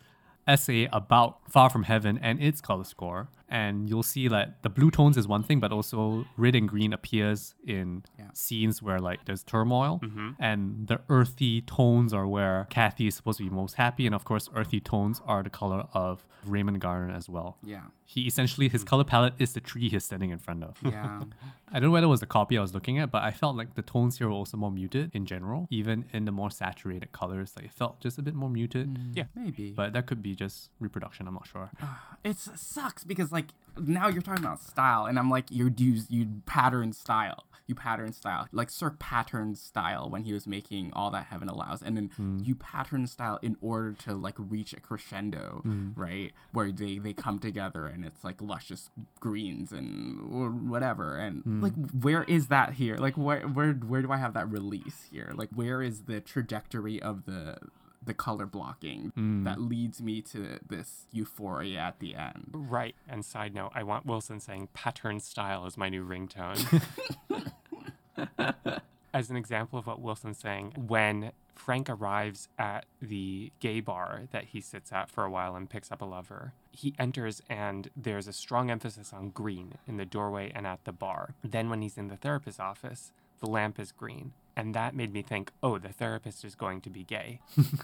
essay 0.48 0.88
about 0.92 1.40
Far 1.50 1.70
From 1.70 1.84
Heaven 1.84 2.20
and 2.22 2.42
its 2.42 2.62
color 2.62 2.84
score, 2.84 3.30
and 3.50 3.90
you'll 3.90 4.04
see 4.04 4.28
that 4.28 4.62
the 4.64 4.70
blue 4.70 4.92
tones 4.92 5.18
is 5.18 5.28
one 5.28 5.44
thing, 5.44 5.60
but 5.60 5.72
also 5.72 6.26
red 6.38 6.56
and 6.56 6.68
green 6.68 6.94
appears 6.94 7.56
in 7.66 8.04
Yeah. 8.18 8.30
scenes 8.34 8.82
where 8.82 9.00
like 9.00 9.26
there's 9.26 9.44
turmoil, 9.44 10.00
mm-hmm. 10.04 10.32
and 10.40 10.88
the 10.88 11.02
earthy 11.10 11.62
tones 11.62 12.14
are 12.14 12.28
where 12.28 12.68
Kathy 12.70 13.08
is 13.08 13.16
supposed 13.16 13.38
to 13.38 13.44
be 13.44 13.50
most 13.50 13.76
happy, 13.76 14.06
and 14.06 14.16
of 14.16 14.26
course, 14.26 14.50
earthy 14.56 14.80
tones 14.80 15.22
are 15.26 15.44
the 15.44 15.50
color 15.50 15.88
of 15.94 16.26
Raymond 16.46 16.80
Garner 16.82 17.14
as 17.14 17.28
well. 17.30 17.58
Yeah. 17.64 17.82
He 18.06 18.28
essentially 18.28 18.70
his 18.70 18.82
mm-hmm. 18.82 18.90
color 18.90 19.04
palette 19.04 19.34
is 19.40 19.54
the 19.54 19.60
tree 19.60 19.90
he's 19.90 20.06
standing 20.06 20.30
in 20.30 20.38
front 20.38 20.64
of. 20.64 20.78
Yeah. 20.84 21.24
I 21.72 21.80
don't 21.80 21.90
know 21.90 21.92
whether 21.92 22.06
it 22.06 22.10
was 22.10 22.20
the 22.20 22.28
copy 22.28 22.58
I 22.58 22.62
was 22.62 22.74
looking 22.74 23.00
at, 23.00 23.12
but 23.12 23.24
I 23.24 23.32
felt 23.32 23.56
like 23.56 23.74
the 23.74 23.82
tones 23.82 24.20
here 24.20 24.28
were 24.28 24.34
also 24.34 24.56
more 24.58 24.72
muted 24.72 25.12
in 25.14 25.26
general, 25.26 25.68
even 25.72 26.06
in 26.14 26.26
the 26.26 26.32
more 26.32 26.52
saturated 26.52 27.12
colors. 27.12 27.54
Like 27.56 27.66
it 27.66 27.72
felt 27.72 28.00
just 28.00 28.18
a 28.18 28.22
bit 28.22 28.36
more 28.36 28.50
muted. 28.50 28.94
Mm. 28.94 29.16
Yeah. 29.16 29.24
Maybe. 29.36 29.72
But 29.72 29.94
that 29.94 30.06
could 30.06 30.22
be 30.22 30.36
just 30.36 30.70
reproduction. 30.80 31.28
I'm 31.28 31.34
not 31.34 31.48
sure. 31.48 31.72
Ah, 31.82 32.18
it 32.24 32.38
sucks 32.38 33.04
because 33.04 33.32
like 33.36 33.50
now 33.78 34.08
you're 34.08 34.22
talking 34.22 34.44
about 34.44 34.62
style 34.62 35.06
and 35.06 35.20
i'm 35.20 35.30
like 35.30 35.52
you 35.52 35.72
use 35.78 36.08
you 36.10 36.28
pattern 36.46 36.94
style. 36.94 37.46
You 37.68 37.74
pattern 37.74 38.14
style. 38.14 38.48
Like 38.52 38.70
Sirk 38.70 39.00
pattern 39.00 39.56
style 39.56 40.08
when 40.08 40.24
he 40.24 40.34
was 40.34 40.46
making 40.46 40.92
all 40.94 41.10
that 41.12 41.26
heaven 41.26 41.50
allows 41.50 41.82
and 41.82 41.98
then 41.98 42.12
hmm. 42.16 42.38
you 42.44 42.54
pattern 42.54 43.08
style 43.08 43.40
in 43.42 43.58
order 43.60 43.94
to 44.04 44.14
like 44.14 44.36
reach 44.38 44.72
a 44.74 44.80
crescendo 44.80 45.62
hmm. 45.64 45.90
right? 45.96 46.32
Where 46.52 46.72
they 46.72 47.00
they 47.00 47.14
come 47.14 47.40
together 47.40 47.88
and 47.88 48.06
it's 48.06 48.24
like 48.24 48.40
luscious 48.40 48.92
greens 49.20 49.72
and 49.72 50.70
whatever. 50.70 51.18
And 51.18 51.42
hmm. 51.42 51.64
like 51.64 51.74
where 52.00 52.24
is 52.24 52.48
that 52.48 52.74
here? 52.74 52.98
Like 52.98 53.18
where 53.18 53.42
where 53.42 53.74
where 53.74 54.04
do 54.04 54.12
i 54.12 54.18
have 54.18 54.36
that 54.36 54.52
release 54.52 55.08
here? 55.12 55.32
Like 55.36 55.50
where 55.54 55.82
is 55.82 56.04
the 56.04 56.22
trajectory 56.22 57.02
of 57.02 57.26
the 57.26 57.58
the 58.06 58.14
color 58.14 58.46
blocking 58.46 59.12
Mm. 59.18 59.44
that 59.46 59.60
leads 59.62 60.02
me 60.02 60.22
to 60.22 60.60
this 60.68 61.06
euphoria 61.12 61.80
at 61.80 62.00
the 62.00 62.16
end. 62.16 62.52
Right. 62.54 62.96
And 63.08 63.24
side 63.26 63.54
note, 63.54 63.72
I 63.76 63.84
want 63.84 64.06
Wilson 64.06 64.40
saying 64.40 64.70
pattern 64.74 65.20
style 65.20 65.66
is 65.66 65.78
my 65.78 65.90
new 65.90 66.06
ringtone. 66.06 66.82
As 69.14 69.30
an 69.30 69.38
example 69.38 69.80
of 69.80 69.88
what 69.88 70.02
Wilson's 70.02 70.40
saying, 70.40 70.74
when 70.76 71.32
Frank 71.54 71.90
arrives 71.90 72.50
at 72.60 72.86
the 73.02 73.52
gay 73.62 73.80
bar 73.80 74.24
that 74.32 74.46
he 74.46 74.60
sits 74.60 74.92
at 74.92 75.10
for 75.10 75.24
a 75.24 75.30
while 75.32 75.56
and 75.56 75.70
picks 75.70 75.90
up 75.90 76.02
a 76.02 76.06
lover, 76.06 76.52
he 76.72 76.94
enters 77.00 77.42
and 77.50 77.90
there's 77.96 78.28
a 78.28 78.34
strong 78.34 78.70
emphasis 78.70 79.14
on 79.14 79.30
green 79.30 79.76
in 79.88 79.96
the 79.96 80.04
doorway 80.04 80.52
and 80.54 80.68
at 80.68 80.84
the 80.84 80.92
bar. 80.92 81.34
Then, 81.46 81.70
when 81.70 81.82
he's 81.82 81.98
in 81.98 82.10
the 82.10 82.18
therapist's 82.18 82.60
office, 82.60 83.12
the 83.40 83.48
lamp 83.48 83.80
is 83.80 83.94
green. 83.94 84.34
And 84.58 84.74
that 84.74 84.96
made 84.96 85.12
me 85.14 85.22
think, 85.22 85.52
oh, 85.62 85.78
the 85.78 85.90
therapist 85.90 86.46
is 86.46 86.56
going 86.56 86.82
to 86.82 86.90
be 86.90 87.04
gay. 87.04 87.42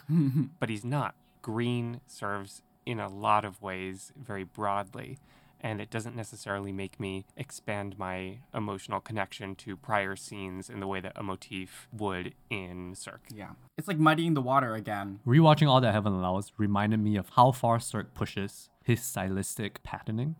but 0.59 0.69
he's 0.69 0.85
not. 0.85 1.15
Green 1.41 2.01
serves 2.07 2.61
in 2.85 2.99
a 2.99 3.09
lot 3.09 3.45
of 3.45 3.61
ways 3.61 4.11
very 4.15 4.43
broadly, 4.43 5.19
and 5.59 5.79
it 5.79 5.89
doesn't 5.89 6.15
necessarily 6.15 6.71
make 6.71 6.99
me 6.99 7.25
expand 7.37 7.97
my 7.97 8.39
emotional 8.53 8.99
connection 8.99 9.55
to 9.55 9.75
prior 9.75 10.15
scenes 10.15 10.69
in 10.69 10.79
the 10.79 10.87
way 10.87 10.99
that 10.99 11.13
a 11.15 11.23
motif 11.23 11.87
would 11.91 12.33
in 12.49 12.95
Sirk. 12.95 13.21
Yeah. 13.33 13.51
It's 13.77 13.87
like 13.87 13.99
muddying 13.99 14.33
the 14.33 14.41
water 14.41 14.73
again. 14.73 15.19
Rewatching 15.25 15.67
All 15.67 15.81
That 15.81 15.93
Heaven 15.93 16.13
Allows 16.13 16.51
reminded 16.57 16.99
me 16.99 17.15
of 17.15 17.29
how 17.29 17.51
far 17.51 17.79
Sirk 17.79 18.13
pushes 18.13 18.69
his 18.83 19.01
stylistic 19.01 19.83
patterning. 19.83 20.35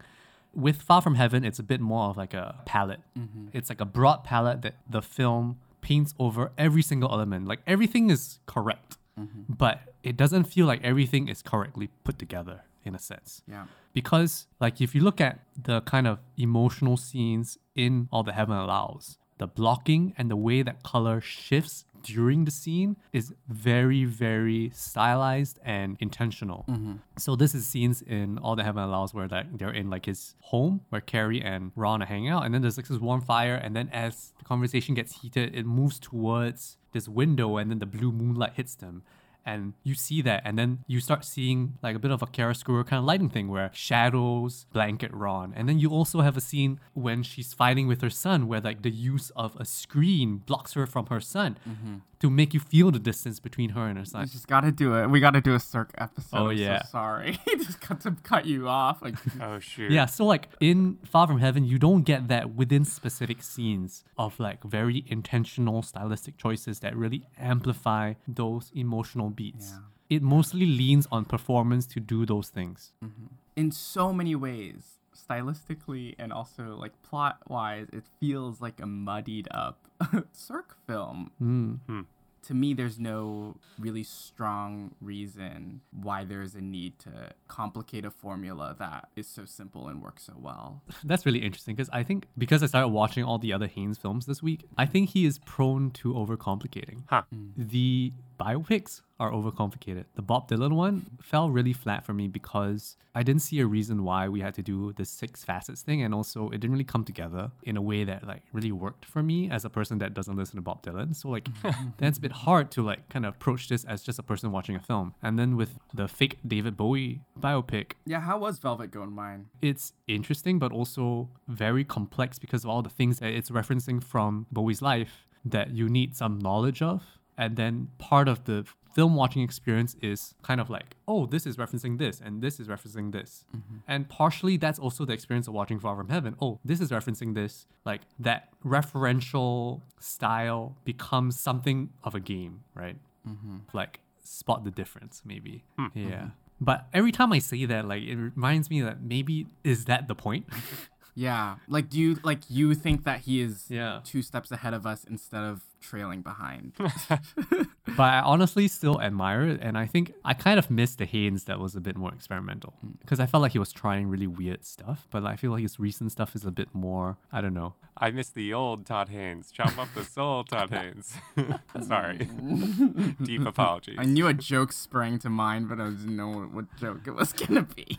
With 0.54 0.82
Far 0.82 1.02
From 1.02 1.16
Heaven, 1.16 1.46
it's 1.46 1.60
a 1.60 1.64
bit 1.64 1.80
more 1.80 2.10
of 2.10 2.18
like 2.18 2.34
a 2.34 2.62
palette. 2.66 3.02
Mm-hmm. 3.18 3.48
It's 3.54 3.70
like 3.70 3.80
a 3.80 3.86
broad 3.86 4.24
palette 4.24 4.64
that 4.64 4.76
the 4.90 5.02
film 5.02 5.60
paints 5.82 6.14
over 6.20 6.52
every 6.58 6.82
single 6.82 7.12
element. 7.12 7.48
Like 7.48 7.60
everything 7.68 8.10
is 8.10 8.40
correct, 8.46 8.98
mm-hmm. 9.20 9.54
but 9.54 9.80
it 10.04 10.18
doesn't 10.18 10.46
feel 10.46 10.66
like 10.66 10.84
everything 10.84 11.28
is 11.28 11.42
correctly 11.42 11.90
put 12.04 12.18
together 12.18 12.62
in 12.84 12.96
a 12.96 13.00
sense 13.00 13.44
Yeah. 13.48 13.66
because 13.94 14.48
like 14.60 14.82
if 14.82 14.96
you 14.96 15.02
look 15.02 15.22
at 15.22 15.40
the 15.56 15.82
kind 15.82 16.08
of 16.08 16.18
emotional 16.38 16.98
scenes 16.98 17.58
in 17.76 18.08
all 18.12 18.24
the 18.24 18.34
heaven 18.34 18.58
allows 18.58 19.20
the 19.42 19.48
blocking 19.48 20.14
and 20.20 20.30
the 20.30 20.36
way 20.36 20.62
that 20.62 20.84
color 20.84 21.20
shifts 21.20 21.84
during 22.04 22.46
the 22.46 22.52
scene 22.52 22.96
is 23.12 23.34
very 23.48 24.06
very 24.06 24.72
stylized 24.74 25.58
and 25.66 25.98
intentional. 26.00 26.64
Mm-hmm. 26.70 26.94
So 27.18 27.36
this 27.36 27.56
is 27.56 27.66
scenes 27.66 28.04
in 28.04 28.38
all 28.38 28.56
the 28.56 28.64
heaven 28.64 28.84
allows 28.84 29.16
where 29.16 29.28
like 29.28 29.58
they're 29.58 29.72
in 29.82 29.90
like 29.90 30.06
his 30.06 30.36
home 30.52 30.82
where 30.90 31.02
carrie 31.02 31.42
and 31.42 31.72
ron 31.76 32.04
are 32.04 32.06
hanging 32.06 32.30
out 32.30 32.46
and 32.46 32.54
then 32.54 32.62
there's 32.62 32.78
like 32.78 32.88
this 32.88 33.00
warm 33.00 33.22
fire 33.22 33.56
and 33.56 33.76
then 33.76 33.90
as 33.92 34.34
the 34.38 34.46
conversation 34.46 34.94
gets 34.94 35.22
heated 35.22 35.56
it 35.56 35.66
moves 35.66 35.98
towards 36.00 36.78
this 36.92 37.08
window 37.08 37.58
and 37.58 37.72
then 37.72 37.80
the 37.80 37.92
blue 37.98 38.12
moonlight 38.12 38.54
hits 38.54 38.76
them 38.76 39.02
and 39.46 39.74
you 39.84 39.96
see 39.96 40.22
that 40.22 40.42
and 40.46 40.58
then 40.58 40.80
you 40.88 41.00
start 41.00 41.26
seeing 41.26 41.78
like 41.82 41.96
a 41.96 42.00
bit 42.00 42.12
of 42.12 42.22
a 42.22 42.28
chiaroscuro 42.28 42.86
kind 42.86 43.00
of 43.00 43.06
lighting 43.06 43.30
thing 43.30 43.48
where 43.48 43.70
shadows 43.74 44.66
blanket 44.72 45.14
Ron. 45.14 45.54
And 45.56 45.68
then 45.68 45.80
you 45.80 45.90
also 45.90 46.22
have 46.22 46.38
a 46.38 46.42
scene 46.42 46.80
when 46.94 47.24
she's 47.24 47.54
fighting 47.54 47.88
with 47.88 48.02
her 48.02 48.10
son 48.10 48.48
where 48.48 48.62
like 48.62 48.82
the 48.82 48.92
use 48.92 49.32
of 49.36 49.56
a 49.60 49.66
screen 49.66 50.38
blocks 50.38 50.74
her 50.74 50.86
from 50.86 51.08
her 51.08 51.20
son 51.20 51.58
mm-hmm. 51.68 51.98
To 52.22 52.30
make 52.30 52.54
you 52.54 52.60
feel 52.60 52.92
the 52.92 53.00
distance 53.00 53.40
between 53.40 53.70
her 53.72 53.86
and 53.88 53.98
her 53.98 54.06
son 54.06 54.22
We 54.22 54.28
just 54.28 54.48
gotta 54.48 54.72
do 54.72 54.94
it. 54.96 55.08
We 55.10 55.20
gotta 55.20 55.42
do 55.42 55.54
a 55.56 55.60
Sirk 55.60 55.92
episode. 55.98 56.38
Oh, 56.38 56.50
I'm 56.50 56.58
so 56.58 56.62
yeah. 56.64 56.84
sorry. 56.84 57.40
just 57.58 57.82
got 57.88 58.00
to 58.02 58.12
cut 58.24 58.46
you 58.46 58.68
off. 58.68 59.02
Like 59.02 59.16
Oh, 59.42 59.60
shoot. 59.60 59.92
yeah 59.92 60.06
so 60.06 60.26
like 60.26 60.48
in 60.60 60.98
Far 61.04 61.26
From 61.28 61.40
Heaven 61.40 61.66
you 61.66 61.78
don't 61.80 62.04
get 62.04 62.28
that 62.28 62.54
within 62.56 62.86
specific 62.86 63.42
scenes 63.44 64.04
of 64.18 64.40
like 64.40 64.64
very 64.64 65.04
intentional 65.08 65.82
stylistic 65.82 66.38
choices 66.38 66.80
that 66.82 66.96
really 66.96 67.24
amplify 67.40 68.14
those 68.28 68.72
emotional 68.76 69.30
beats 69.30 69.72
Yeah. 69.72 70.18
it 70.18 70.22
mostly 70.22 70.66
leans 70.66 71.08
on 71.12 71.26
performance 71.26 71.86
to 71.88 72.00
do 72.00 72.26
those 72.26 72.50
things 72.50 72.94
mm-hmm. 73.04 73.28
in 73.56 73.72
so 73.72 74.14
many 74.14 74.36
ways, 74.36 75.00
stylistically 75.16 76.16
and 76.20 76.32
also 76.34 76.76
like 76.76 76.94
plot 77.04 77.40
wise, 77.48 77.88
it 77.94 78.04
feels 78.20 78.62
like 78.62 78.80
a 78.82 78.86
muddied 78.86 79.48
up 79.52 79.81
Sirk 80.32 80.78
film. 80.88 81.32
Mm. 81.42 82.06
To 82.44 82.54
me, 82.56 82.74
there's 82.74 82.98
no 82.98 83.58
really 83.78 84.04
strong 84.04 84.96
reason 85.00 85.82
why 85.92 86.24
there's 86.24 86.56
a 86.56 86.62
need 86.62 86.98
to 87.00 87.12
complicate 87.48 88.04
a 88.04 88.10
formula 88.10 88.76
that 88.80 89.10
is 89.16 89.28
so 89.28 89.46
simple 89.46 89.88
and 89.88 90.02
works 90.02 90.24
so 90.24 90.34
well. 90.40 90.82
That's 91.04 91.24
really 91.24 91.44
interesting 91.44 91.76
because 91.76 91.90
I 91.94 92.02
think 92.02 92.28
because 92.38 92.64
I 92.64 92.66
started 92.66 92.88
watching 92.88 93.24
all 93.24 93.38
the 93.38 93.54
other 93.54 93.68
Haynes 93.68 94.00
films 94.00 94.26
this 94.26 94.42
week, 94.42 94.66
I 94.76 94.88
think 94.88 95.10
he 95.10 95.26
is 95.26 95.38
prone 95.40 95.92
to 95.92 96.14
overcomplicating. 96.14 97.04
Huh. 97.08 97.24
The 97.56 98.12
biopics 98.40 99.02
are 99.22 99.32
overcomplicated. 99.32 100.06
The 100.16 100.22
Bob 100.32 100.50
Dylan 100.50 100.74
one 100.86 100.96
fell 101.32 101.48
really 101.58 101.74
flat 101.84 102.04
for 102.06 102.14
me 102.14 102.26
because 102.28 102.98
I 103.14 103.22
didn't 103.28 103.44
see 103.50 103.60
a 103.60 103.68
reason 103.78 104.04
why 104.10 104.22
we 104.36 104.40
had 104.46 104.54
to 104.60 104.64
do 104.72 104.94
the 105.00 105.06
six 105.06 105.44
facets 105.50 105.82
thing, 105.88 106.02
and 106.02 106.12
also 106.20 106.40
it 106.50 106.58
didn't 106.62 106.72
really 106.72 106.92
come 106.96 107.04
together 107.12 107.44
in 107.64 107.76
a 107.78 107.82
way 107.92 108.04
that 108.04 108.26
like 108.26 108.44
really 108.58 108.72
worked 108.72 109.06
for 109.06 109.22
me 109.32 109.38
as 109.56 109.64
a 109.66 109.70
person 109.70 109.96
that 110.00 110.14
doesn't 110.14 110.38
listen 110.42 110.56
to 110.56 110.62
Bob 110.70 110.80
Dylan. 110.84 111.16
So 111.16 111.30
like 111.30 111.48
that's 111.98 112.18
a 112.18 112.22
bit 112.22 112.32
hard 112.46 112.72
to 112.72 112.82
like 112.82 113.02
kind 113.10 113.26
of 113.26 113.36
approach 113.36 113.68
this 113.70 113.84
as 113.86 114.02
just 114.02 114.18
a 114.18 114.24
person 114.24 114.52
watching 114.52 114.76
a 114.76 114.80
film. 114.92 115.14
And 115.22 115.38
then 115.40 115.56
with 115.62 115.72
the 115.94 116.08
fake 116.08 116.38
David 116.48 116.76
Bowie 116.76 117.22
biopic, 117.40 117.88
Yeah, 118.06 118.22
how 118.22 118.38
was 118.40 118.60
Velvet 118.60 118.90
Goldmine? 118.92 119.46
it's 119.62 119.94
interesting 120.08 120.58
but 120.64 120.72
also 120.72 121.30
very 121.48 121.84
complex 121.84 122.40
because 122.40 122.64
of 122.64 122.70
all 122.72 122.82
the 122.82 122.90
things 123.00 123.20
that 123.20 123.32
it's 123.32 123.50
referencing 123.50 124.04
from 124.04 124.48
Bowie's 124.52 124.82
life 124.82 125.28
that 125.46 125.68
you 125.72 125.90
need 125.90 126.16
some 126.16 126.38
knowledge 126.40 126.82
of. 126.82 127.04
And 127.38 127.56
then 127.56 127.90
part 127.98 128.28
of 128.28 128.44
the 128.46 128.66
film 128.94 129.16
watching 129.16 129.42
experience 129.42 129.96
is 130.02 130.36
kind 130.42 130.60
of 130.60 130.70
like, 130.70 130.96
oh, 131.08 131.26
this 131.26 131.46
is 131.46 131.58
referencing 131.58 131.98
this 131.98 132.22
and 132.24 132.42
this 132.42 132.60
is 132.60 132.68
referencing 132.68 133.12
this. 133.12 133.46
Mm-hmm. 133.56 133.78
And 133.88 134.10
partially 134.10 134.58
that's 134.58 134.80
also 134.80 135.06
the 135.06 135.14
experience 135.14 135.48
of 135.48 135.54
watching 135.54 135.80
Far 135.80 135.96
From 135.96 136.10
Heaven. 136.10 136.36
Oh, 136.42 136.60
this 136.64 136.82
is 136.82 136.92
referencing 136.92 137.34
this. 137.34 137.68
Like 137.86 138.02
that 138.20 138.50
referential 138.66 139.82
style 140.00 140.76
becomes 140.84 141.40
something 141.40 141.90
of 142.04 142.16
a 142.16 142.20
game, 142.20 142.64
right? 142.76 142.98
Mm-hmm. 143.28 143.58
Like 143.74 144.02
spot 144.24 144.64
the 144.64 144.72
difference, 144.72 145.22
maybe. 145.26 145.64
Hmm, 145.78 145.88
yeah. 145.94 146.04
Mm-hmm. 146.04 146.28
But 146.60 146.88
every 146.94 147.12
time 147.12 147.34
I 147.34 147.40
say 147.40 147.66
that, 147.66 147.88
like 147.88 148.04
it 148.04 148.16
reminds 148.16 148.70
me 148.70 148.82
that 148.82 149.02
maybe 149.02 149.48
is 149.64 149.86
that 149.86 150.08
the 150.08 150.16
point? 150.16 150.46
Yeah, 151.16 151.58
like 151.68 151.90
do 151.90 152.00
you 152.00 152.18
like 152.24 152.40
you 152.50 152.74
think 152.74 153.04
that 153.04 153.22
he 153.22 153.42
is 153.42 153.66
Yeah. 153.70 154.00
two 154.04 154.22
steps 154.22 154.52
ahead 154.52 154.74
of 154.74 154.86
us 154.86 155.04
instead 155.04 155.44
of 155.44 155.64
trailing 155.82 156.22
behind? 156.22 156.74
but 156.78 158.00
I 158.00 158.22
honestly 158.22 158.68
still 158.68 159.02
admire 159.02 159.44
it, 159.44 159.60
and 159.62 159.78
I 159.78 159.88
think 159.88 160.14
I 160.24 160.34
kind 160.34 160.58
of 160.58 160.70
miss 160.70 160.96
the 160.96 161.06
Haynes 161.06 161.46
that 161.46 161.60
was 161.60 161.76
a 161.76 161.82
bit 161.82 161.98
more 161.98 162.14
experimental 162.14 162.74
hmm. 162.82 162.92
because 163.00 163.20
I 163.20 163.26
felt 163.26 163.42
like 163.42 163.52
he 163.52 163.60
was 163.60 163.74
trying 163.74 164.08
really 164.08 164.28
weird 164.28 164.66
stuff. 164.66 165.08
But 165.12 165.26
I 165.26 165.36
feel 165.36 165.52
like 165.52 165.64
his 165.64 165.80
recent 165.80 166.12
stuff 166.12 166.36
is 166.36 166.46
a 166.46 166.52
bit 166.52 166.70
more, 166.74 167.18
I 167.32 167.42
don't 167.42 167.54
know. 167.54 167.76
I 167.98 168.12
miss 168.12 168.30
the 168.30 168.54
old 168.54 168.86
Todd 168.86 169.10
Haynes. 169.10 169.52
Chop 169.52 169.78
up 169.78 169.90
the 169.94 170.04
soul, 170.04 170.44
Todd 170.44 170.70
Haynes. 170.72 171.14
Sorry. 171.88 172.18
Deep 173.22 173.46
apologies. 173.46 173.98
I 174.00 174.06
knew 174.06 174.28
a 174.28 174.34
joke 174.34 174.72
sprang 174.72 175.20
to 175.20 175.30
mind, 175.30 175.68
but 175.68 175.80
I 175.80 175.90
didn't 175.90 176.16
know 176.16 176.30
what, 176.30 176.54
what 176.54 176.66
joke 176.78 177.02
it 177.06 177.12
was 177.12 177.34
gonna 177.34 177.64
be. 177.64 177.98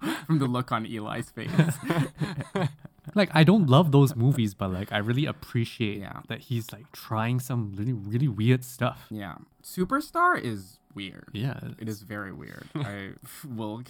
From 0.26 0.38
the 0.38 0.46
look 0.46 0.72
on 0.72 0.86
Eli's 0.86 1.30
face. 1.30 1.50
Like 3.14 3.28
I 3.34 3.44
don't 3.44 3.66
love 3.68 3.92
those 3.92 4.16
movies, 4.16 4.54
but 4.54 4.72
like 4.72 4.90
I 4.90 4.96
really 4.96 5.26
appreciate 5.26 5.98
Yeah. 6.00 6.20
that 6.28 6.40
he's 6.40 6.72
like 6.72 6.90
trying 6.92 7.38
some 7.38 7.72
really 7.76 7.92
really 7.92 8.28
weird 8.28 8.64
stuff. 8.64 9.06
yeah, 9.10 9.34
Superstar 9.62 10.40
is 10.40 10.78
weird. 10.94 11.28
Yeah, 11.32 11.60
It 11.78 11.86
is 11.88 12.00
very 12.00 12.32
weird. 12.32 12.66
I 12.74 13.10
will 13.46 13.82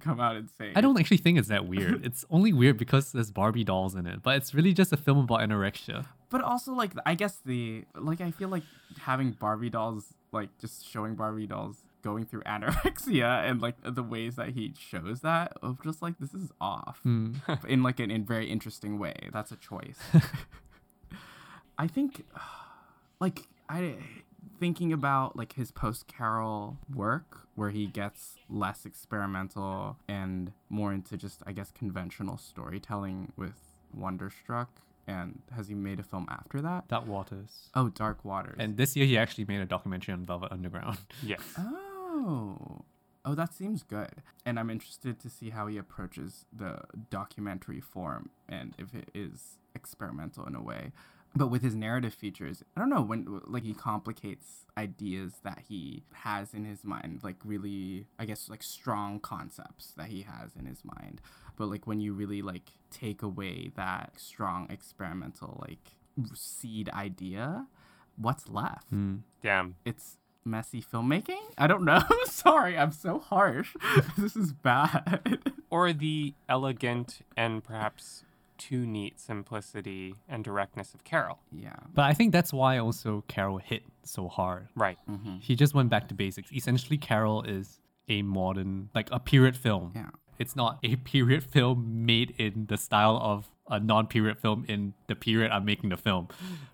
come 0.00 0.18
out 0.20 0.36
and 0.36 0.48
say. 0.58 0.72
I 0.74 0.80
don't 0.80 0.98
actually 0.98 1.18
think 1.18 1.38
it's 1.38 1.48
that 1.48 1.66
weird. 1.66 2.04
it's 2.06 2.24
only 2.30 2.52
weird 2.54 2.78
because 2.78 3.12
there's 3.12 3.30
Barbie 3.30 3.62
dolls 3.64 3.94
in 3.94 4.06
it, 4.06 4.22
but 4.22 4.36
it's 4.38 4.54
really 4.54 4.72
just 4.72 4.90
a 4.92 4.96
film 4.96 5.18
about 5.18 5.40
anorexia. 5.40 6.06
But 6.30 6.40
also, 6.40 6.72
like, 6.72 6.92
I 7.04 7.14
guess 7.14 7.40
the 7.44 7.84
like, 7.94 8.22
I 8.22 8.30
feel 8.30 8.48
like 8.48 8.62
having 9.00 9.32
Barbie 9.32 9.68
dolls, 9.70 10.14
like, 10.32 10.48
just 10.58 10.88
showing 10.88 11.14
Barbie 11.14 11.46
dolls 11.46 11.84
going 12.02 12.24
through 12.26 12.42
anorexia 12.42 13.42
and 13.48 13.60
like 13.62 13.76
the 13.82 14.02
ways 14.02 14.36
that 14.36 14.50
he 14.50 14.74
shows 14.78 15.20
that 15.20 15.56
of 15.62 15.82
just 15.82 16.02
like 16.02 16.18
this 16.18 16.34
is 16.34 16.50
off 16.60 17.00
Hmm. 17.02 17.34
in 17.68 17.82
like 17.82 18.00
an 18.00 18.10
in 18.10 18.24
very 18.24 18.50
interesting 18.50 18.98
way. 18.98 19.14
That's 19.32 19.52
a 19.52 19.56
choice. 19.56 19.98
I 21.78 21.86
think, 21.86 22.24
like, 23.20 23.42
I 23.68 23.94
thinking 24.58 24.92
about 24.92 25.36
like 25.36 25.54
his 25.54 25.70
post 25.72 26.06
Carol 26.06 26.76
work 26.94 27.48
where 27.54 27.70
he 27.70 27.86
gets 27.86 28.36
less 28.48 28.84
experimental 28.86 29.96
and 30.08 30.52
more 30.68 30.92
into 30.92 31.16
just 31.16 31.42
I 31.46 31.52
guess 31.52 31.70
conventional 31.72 32.38
storytelling 32.38 33.32
with 33.36 33.54
Wonderstruck. 33.94 34.68
And 35.08 35.40
has 35.56 35.66
he 35.66 35.74
made 35.74 35.98
a 35.98 36.02
film 36.04 36.26
after 36.30 36.60
that? 36.62 36.86
Dark 36.88 37.06
Waters. 37.08 37.70
Oh, 37.74 37.88
Dark 37.88 38.24
Waters. 38.24 38.54
And 38.60 38.76
this 38.76 38.94
year 38.94 39.04
he 39.04 39.18
actually 39.18 39.46
made 39.46 39.60
a 39.60 39.64
documentary 39.66 40.14
on 40.14 40.24
Velvet 40.24 40.52
Underground. 40.52 40.98
yes. 41.24 41.40
oh, 41.58 41.91
oh, 43.24 43.34
that 43.34 43.54
seems 43.54 43.82
good. 43.82 44.22
And 44.44 44.58
I'm 44.58 44.70
interested 44.70 45.18
to 45.20 45.30
see 45.30 45.50
how 45.50 45.66
he 45.66 45.78
approaches 45.78 46.44
the 46.52 46.80
documentary 47.10 47.80
form 47.80 48.30
and 48.48 48.74
if 48.78 48.94
it 48.94 49.10
is 49.14 49.58
experimental 49.74 50.44
in 50.46 50.54
a 50.54 50.62
way. 50.62 50.92
but 51.34 51.48
with 51.48 51.62
his 51.62 51.74
narrative 51.74 52.12
features, 52.12 52.62
I 52.76 52.80
don't 52.80 52.90
know 52.90 53.00
when 53.00 53.40
like 53.46 53.62
he 53.64 53.72
complicates 53.74 54.66
ideas 54.76 55.34
that 55.44 55.62
he 55.68 56.02
has 56.12 56.52
in 56.52 56.64
his 56.64 56.84
mind, 56.84 57.20
like 57.22 57.36
really, 57.44 58.06
I 58.18 58.26
guess 58.26 58.48
like 58.50 58.62
strong 58.62 59.18
concepts 59.18 59.92
that 59.96 60.08
he 60.08 60.22
has 60.22 60.50
in 60.58 60.66
his 60.66 60.82
mind. 60.84 61.20
But 61.56 61.68
like 61.68 61.86
when 61.86 62.00
you 62.00 62.12
really 62.12 62.42
like 62.42 62.72
take 62.90 63.22
away 63.22 63.72
that 63.76 64.12
strong 64.18 64.66
experimental 64.70 65.58
like 65.66 65.92
seed 66.34 66.90
idea, 66.90 67.66
what's 68.16 68.48
left? 68.48 68.88
Hmm. 68.90 69.16
Damn. 69.42 69.76
It's 69.86 70.18
messy 70.44 70.82
filmmaking. 70.82 71.40
I 71.58 71.66
don't 71.66 71.84
know. 71.84 72.02
Sorry, 72.24 72.76
I'm 72.76 72.92
so 72.92 73.18
harsh. 73.18 73.74
this 74.18 74.36
is 74.36 74.52
bad. 74.52 75.38
Or 75.70 75.94
the 75.94 76.34
elegant 76.50 77.20
and 77.34 77.64
perhaps 77.64 78.24
too 78.58 78.84
neat 78.84 79.18
simplicity 79.18 80.16
and 80.28 80.44
directness 80.44 80.92
of 80.92 81.02
Carol. 81.02 81.38
yeah. 81.50 81.76
But 81.94 82.02
I 82.02 82.12
think 82.12 82.30
that's 82.32 82.52
why 82.52 82.76
also 82.76 83.24
Carol 83.26 83.56
hit 83.56 83.82
so 84.02 84.28
hard. 84.28 84.68
Right. 84.76 84.98
Mm-hmm. 85.10 85.36
He 85.38 85.56
just 85.56 85.72
went 85.74 85.88
back 85.88 86.08
to 86.08 86.14
basics. 86.14 86.52
Essentially, 86.52 86.98
Carol 86.98 87.42
is 87.44 87.80
a 88.06 88.20
modern, 88.20 88.90
like 88.94 89.08
a 89.10 89.18
period 89.18 89.56
film. 89.56 89.92
Yeah. 89.94 90.10
It's 90.38 90.54
not 90.54 90.78
a 90.82 90.96
period 90.96 91.42
film 91.42 92.04
made 92.04 92.34
in 92.36 92.66
the 92.66 92.76
style 92.76 93.16
of 93.22 93.50
a 93.68 93.80
non-period 93.80 94.38
film 94.38 94.64
in 94.68 94.94
the 95.06 95.14
period 95.14 95.50
I'm 95.50 95.64
making 95.64 95.90
the 95.90 95.96
film, 95.96 96.28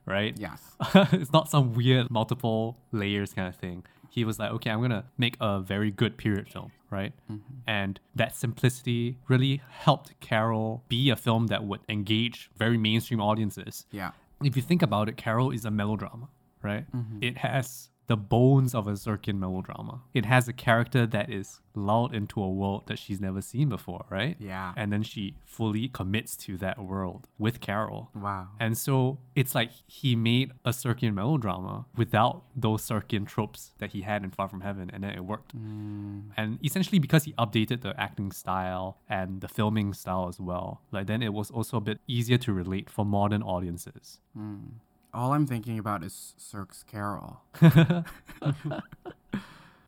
right? 0.07 0.35
Yes. 0.39 0.77
it's 1.13 1.33
not 1.33 1.51
some 1.51 1.75
weird 1.75 2.11
multiple 2.11 2.79
layers 2.93 3.33
kind 3.33 3.49
of 3.49 3.57
thing. 3.57 3.85
He 4.11 4.25
was 4.25 4.39
like, 4.39 4.51
okay, 4.53 4.71
I'm 4.71 4.81
gonna 4.81 5.05
make 5.17 5.37
a 5.41 5.61
very 5.61 5.91
good 5.91 6.17
period 6.17 6.49
film, 6.49 6.73
right? 6.91 7.13
Mm-hmm. 7.31 7.55
And 7.67 8.01
that 8.15 8.35
simplicity 8.35 9.19
really 9.29 9.61
helped 9.71 10.19
Carol 10.21 10.83
be 10.89 11.11
a 11.11 11.17
film 11.17 11.49
that 11.49 11.65
would 11.65 11.81
engage 11.89 12.51
very 12.57 12.79
mainstream 12.79 13.21
audiences. 13.21 13.87
Yeah. 13.91 14.13
If 14.43 14.57
you 14.57 14.63
think 14.63 14.83
about 14.83 15.09
it, 15.09 15.17
Carol 15.17 15.51
is 15.51 15.65
a 15.65 15.71
melodrama, 15.71 16.29
right? 16.63 16.91
Mm-hmm. 16.93 17.23
It 17.23 17.39
has 17.39 17.91
the 18.09 18.17
bones 18.17 18.75
of 18.75 18.89
a 18.89 18.93
Sirkian 18.93 19.39
melodrama. 19.39 20.01
It 20.15 20.25
has 20.25 20.49
a 20.49 20.53
character 20.53 21.07
that 21.07 21.31
is 21.31 21.61
lulled 21.75 22.15
into 22.15 22.43
a 22.43 22.51
world 22.51 22.85
that 22.87 22.99
she's 22.99 23.21
never 23.21 23.41
seen 23.41 23.69
before, 23.69 24.07
right? 24.11 24.35
Yeah. 24.41 24.73
And 24.77 24.93
then 24.93 25.03
she 25.03 25.35
fully 25.45 25.89
commits 25.89 26.37
to 26.39 26.57
that 26.57 26.83
world 26.83 27.29
with 27.39 27.61
Carol. 27.61 28.11
Wow. 28.15 28.49
And 28.59 28.77
so 28.77 29.19
it's 29.37 29.55
like 29.55 29.71
he 29.87 30.17
made 30.17 30.53
a 30.65 30.71
Sirkian 30.71 31.15
melodrama 31.15 31.85
without 31.97 32.45
those 32.57 32.83
Sirkian 32.83 33.27
tropes 33.27 33.73
that 33.79 33.91
he 33.93 34.01
had 34.01 34.25
in 34.25 34.31
Far 34.31 34.49
From 34.49 34.63
Heaven, 34.63 34.91
and 34.93 35.05
then 35.05 35.11
it 35.11 35.25
worked. 35.25 35.55
Mm. 35.57 36.31
And 36.37 36.59
essentially, 36.65 36.99
because 36.99 37.25
he 37.25 37.35
updated 37.35 37.83
the 37.83 37.99
acting 38.01 38.33
style 38.33 38.99
and 39.09 39.43
the 39.43 39.49
filming 39.49 39.93
style 39.93 40.29
as 40.29 40.41
well, 40.41 40.81
like 40.91 41.07
then 41.07 41.23
it 41.23 41.35
was 41.35 41.51
also 41.51 41.77
a 41.77 41.81
bit 41.83 42.01
easier 42.09 42.39
to 42.39 42.53
relate 42.53 42.89
for 42.89 43.05
modern 43.05 43.43
audiences. 43.43 44.21
Mm. 44.37 44.81
All 45.15 45.33
I'm 45.33 45.47
thinking 45.47 45.79
about 45.79 46.05
is 46.05 46.35
Sirk's 46.37 46.83
Carol. 46.83 47.41
that 47.61 48.05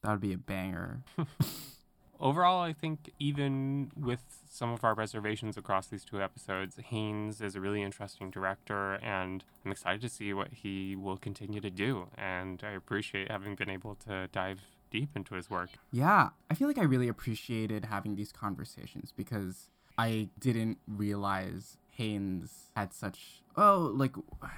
would 0.04 0.20
be 0.20 0.32
a 0.32 0.38
banger. 0.38 1.02
Overall, 2.20 2.60
I 2.60 2.74
think 2.74 3.10
even 3.18 3.90
with 3.96 4.20
some 4.50 4.72
of 4.72 4.84
our 4.84 4.94
reservations 4.94 5.56
across 5.56 5.86
these 5.86 6.04
two 6.04 6.20
episodes, 6.20 6.76
Haynes 6.88 7.40
is 7.40 7.56
a 7.56 7.60
really 7.60 7.82
interesting 7.82 8.30
director, 8.30 8.94
and 9.02 9.42
I'm 9.64 9.72
excited 9.72 10.02
to 10.02 10.08
see 10.08 10.34
what 10.34 10.48
he 10.52 10.96
will 10.96 11.16
continue 11.16 11.60
to 11.60 11.70
do. 11.70 12.08
And 12.18 12.62
I 12.62 12.72
appreciate 12.72 13.30
having 13.30 13.54
been 13.54 13.70
able 13.70 13.94
to 14.06 14.28
dive 14.32 14.60
deep 14.90 15.16
into 15.16 15.34
his 15.34 15.48
work. 15.48 15.70
Yeah, 15.92 16.30
I 16.50 16.54
feel 16.54 16.68
like 16.68 16.78
I 16.78 16.82
really 16.82 17.08
appreciated 17.08 17.86
having 17.86 18.16
these 18.16 18.32
conversations 18.32 19.12
because 19.16 19.70
I 19.96 20.28
didn't 20.38 20.78
realize 20.86 21.78
Haynes 22.00 22.70
had 22.74 22.94
such 22.94 23.42
oh 23.56 23.92
like 23.94 24.14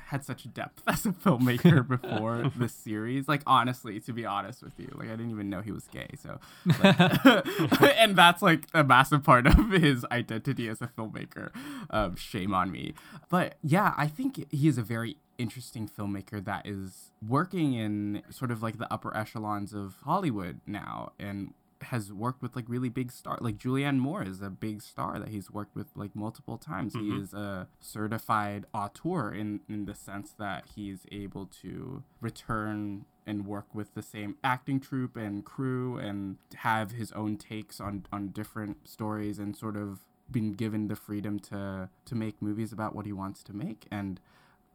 had 0.06 0.24
such 0.24 0.52
depth 0.54 0.80
as 0.86 1.04
a 1.04 1.10
filmmaker 1.10 1.86
before 2.00 2.52
this 2.56 2.72
series. 2.72 3.26
Like 3.26 3.42
honestly, 3.48 3.98
to 3.98 4.12
be 4.12 4.24
honest 4.24 4.62
with 4.62 4.78
you, 4.78 4.88
like 4.94 5.08
I 5.08 5.12
didn't 5.12 5.32
even 5.32 5.50
know 5.50 5.60
he 5.60 5.72
was 5.72 5.88
gay. 5.88 6.08
So, 6.22 6.38
like, 6.84 7.98
and 7.98 8.14
that's 8.14 8.42
like 8.42 8.68
a 8.72 8.84
massive 8.84 9.24
part 9.24 9.48
of 9.48 9.70
his 9.72 10.06
identity 10.12 10.68
as 10.68 10.80
a 10.80 10.86
filmmaker. 10.86 11.50
Um, 11.90 12.14
shame 12.14 12.54
on 12.54 12.70
me. 12.70 12.94
But 13.28 13.56
yeah, 13.60 13.92
I 13.96 14.06
think 14.06 14.46
he 14.52 14.68
is 14.68 14.78
a 14.78 14.82
very 14.82 15.16
interesting 15.36 15.88
filmmaker 15.88 16.44
that 16.44 16.64
is 16.64 17.10
working 17.26 17.74
in 17.74 18.22
sort 18.30 18.52
of 18.52 18.62
like 18.62 18.78
the 18.78 18.92
upper 18.92 19.16
echelons 19.16 19.72
of 19.72 19.96
Hollywood 20.04 20.60
now 20.64 21.10
and 21.18 21.54
has 21.84 22.12
worked 22.12 22.42
with 22.42 22.56
like 22.56 22.64
really 22.68 22.88
big 22.88 23.10
star 23.10 23.38
like 23.40 23.58
Julianne 23.58 23.98
Moore 23.98 24.22
is 24.22 24.40
a 24.40 24.50
big 24.50 24.82
star 24.82 25.18
that 25.18 25.28
he's 25.28 25.50
worked 25.50 25.74
with 25.74 25.88
like 25.94 26.14
multiple 26.14 26.58
times. 26.58 26.94
He 26.94 27.00
mm-hmm. 27.00 27.22
is 27.22 27.34
a 27.34 27.68
certified 27.80 28.66
auteur 28.74 29.32
in 29.32 29.60
in 29.68 29.84
the 29.84 29.94
sense 29.94 30.32
that 30.38 30.64
he's 30.74 31.06
able 31.10 31.46
to 31.62 32.02
return 32.20 33.04
and 33.26 33.46
work 33.46 33.74
with 33.74 33.94
the 33.94 34.02
same 34.02 34.36
acting 34.42 34.80
troupe 34.80 35.16
and 35.16 35.44
crew 35.44 35.96
and 35.96 36.38
have 36.56 36.92
his 36.92 37.12
own 37.12 37.36
takes 37.36 37.80
on 37.80 38.06
on 38.12 38.28
different 38.28 38.88
stories 38.88 39.38
and 39.38 39.56
sort 39.56 39.76
of 39.76 40.00
been 40.30 40.52
given 40.52 40.88
the 40.88 40.96
freedom 40.96 41.38
to 41.38 41.88
to 42.04 42.14
make 42.14 42.40
movies 42.40 42.72
about 42.72 42.94
what 42.94 43.06
he 43.06 43.12
wants 43.12 43.42
to 43.42 43.52
make. 43.52 43.86
And 43.90 44.20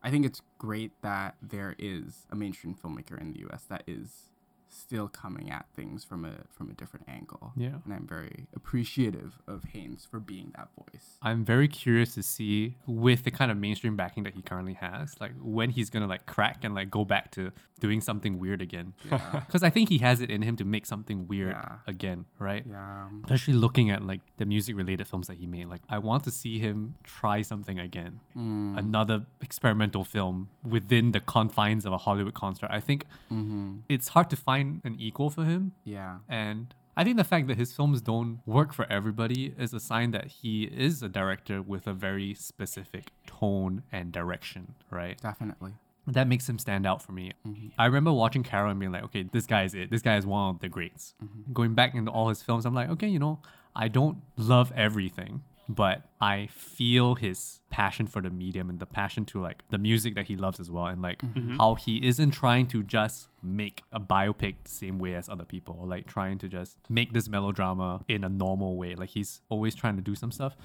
I 0.03 0.11
think 0.11 0.25
it's 0.25 0.41
great 0.57 0.91
that 1.01 1.35
there 1.41 1.75
is 1.79 2.27
a 2.31 2.35
mainstream 2.35 2.75
filmmaker 2.75 3.19
in 3.19 3.33
the 3.33 3.39
US 3.49 3.63
that 3.65 3.83
is 3.87 4.29
still 4.77 5.07
coming 5.07 5.49
at 5.51 5.65
things 5.75 6.03
from 6.03 6.23
a 6.25 6.33
from 6.49 6.69
a 6.69 6.73
different 6.73 7.07
angle. 7.09 7.53
Yeah. 7.55 7.75
And 7.85 7.93
I'm 7.93 8.07
very 8.07 8.47
appreciative 8.55 9.39
of 9.47 9.63
Haynes 9.73 10.05
for 10.09 10.19
being 10.19 10.51
that 10.55 10.69
voice. 10.77 11.17
I'm 11.21 11.43
very 11.43 11.67
curious 11.67 12.13
to 12.15 12.23
see 12.23 12.77
with 12.85 13.23
the 13.23 13.31
kind 13.31 13.49
of 13.51 13.57
mainstream 13.57 13.95
backing 13.95 14.23
that 14.23 14.33
he 14.35 14.41
currently 14.41 14.73
has, 14.75 15.15
like 15.19 15.31
when 15.41 15.69
he's 15.71 15.89
gonna 15.89 16.07
like 16.07 16.25
crack 16.25 16.63
and 16.63 16.75
like 16.75 16.89
go 16.91 17.03
back 17.05 17.31
to 17.31 17.51
doing 17.79 18.01
something 18.01 18.39
weird 18.39 18.61
again. 18.61 18.93
Because 19.47 19.63
I 19.63 19.69
think 19.69 19.89
he 19.89 19.99
has 19.99 20.19
it 20.21 20.29
in 20.29 20.41
him 20.41 20.55
to 20.57 20.65
make 20.65 20.85
something 20.85 21.27
weird 21.27 21.51
Yeah. 21.55 21.75
again, 21.87 22.25
right? 22.39 22.63
Yeah. 22.67 23.07
Especially 23.23 23.53
looking 23.53 23.89
at 23.91 24.01
like 24.11 24.21
the 24.37 24.45
music 24.45 24.75
related 24.75 25.05
films 25.07 25.27
that 25.27 25.37
he 25.37 25.47
made. 25.47 25.67
Like 25.67 25.81
I 25.89 25.97
want 25.99 26.23
to 26.25 26.31
see 26.31 26.59
him 26.59 26.95
try 27.03 27.41
something 27.41 27.77
again. 27.79 28.13
Mm. 28.35 28.77
Another 28.77 29.25
experimental 29.41 30.03
film 30.03 30.49
within 30.75 31.11
the 31.11 31.19
confines 31.35 31.85
of 31.85 31.93
a 31.93 31.97
Hollywood 32.05 32.33
construct. 32.43 32.73
I 32.73 32.79
think 32.89 33.05
Mm-hmm. 33.31 33.67
it's 33.89 34.07
hard 34.15 34.29
to 34.33 34.35
find 34.49 34.66
an 34.83 34.95
equal 34.99 35.29
for 35.29 35.43
him. 35.43 35.73
Yeah. 35.83 36.17
And 36.29 36.73
I 36.95 37.03
think 37.03 37.17
the 37.17 37.23
fact 37.23 37.47
that 37.47 37.57
his 37.57 37.73
films 37.73 38.01
don't 38.01 38.39
work 38.45 38.73
for 38.73 38.85
everybody 38.91 39.53
is 39.57 39.73
a 39.73 39.79
sign 39.79 40.11
that 40.11 40.27
he 40.27 40.63
is 40.63 41.03
a 41.03 41.09
director 41.09 41.61
with 41.61 41.85
a 41.85 41.93
very 41.93 42.33
specific 42.33 43.11
tone 43.25 43.83
and 43.91 44.11
direction, 44.11 44.73
right? 44.89 45.19
Definitely. 45.21 45.73
That 46.07 46.27
makes 46.27 46.47
him 46.47 46.57
stand 46.57 46.87
out 46.87 47.01
for 47.01 47.11
me. 47.11 47.33
Mm-hmm. 47.45 47.67
I 47.77 47.85
remember 47.85 48.13
watching 48.13 48.41
Carol 48.41 48.71
and 48.71 48.79
being 48.79 48.93
like, 48.93 49.03
okay, 49.03 49.23
this 49.31 49.45
guy 49.45 49.63
is 49.63 49.75
it. 49.75 49.91
This 49.91 50.01
guy 50.01 50.17
is 50.17 50.25
one 50.25 50.55
of 50.55 50.59
the 50.59 50.69
greats. 50.69 51.13
Mm-hmm. 51.23 51.53
Going 51.53 51.75
back 51.75 51.93
into 51.93 52.09
all 52.11 52.29
his 52.29 52.41
films, 52.41 52.65
I'm 52.65 52.73
like, 52.73 52.89
okay, 52.91 53.07
you 53.07 53.19
know, 53.19 53.41
I 53.75 53.89
don't 53.89 54.17
love 54.37 54.71
everything, 54.75 55.43
but 55.69 56.03
I 56.21 56.47
feel 56.51 57.15
his 57.15 57.59
passion 57.69 58.07
for 58.07 58.21
the 58.21 58.29
medium 58.29 58.69
and 58.69 58.79
the 58.79 58.85
passion 58.85 59.25
to 59.25 59.41
like 59.41 59.63
the 59.69 59.77
music 59.77 60.15
that 60.15 60.27
he 60.27 60.35
loves 60.35 60.59
as 60.59 60.71
well, 60.71 60.85
and 60.87 61.01
like 61.01 61.21
Mm-hmm. 61.21 61.57
how 61.57 61.75
he 61.75 62.05
isn't 62.07 62.31
trying 62.31 62.67
to 62.67 62.83
just 62.83 63.27
make 63.43 63.83
a 63.91 63.99
biopic 63.99 64.55
the 64.63 64.69
same 64.69 64.97
way 64.99 65.13
as 65.15 65.27
other 65.29 65.45
people, 65.45 65.77
or 65.79 65.87
like 65.87 66.07
trying 66.07 66.37
to 66.39 66.47
just 66.47 66.77
make 66.89 67.13
this 67.13 67.27
melodrama 67.27 68.03
in 68.07 68.23
a 68.23 68.29
normal 68.29 68.77
way. 68.77 68.95
Like 68.95 69.09
he's 69.09 69.41
always 69.49 69.75
trying 69.75 69.95
to 69.97 70.01
do 70.01 70.15
some 70.15 70.31
stuff. 70.31 70.55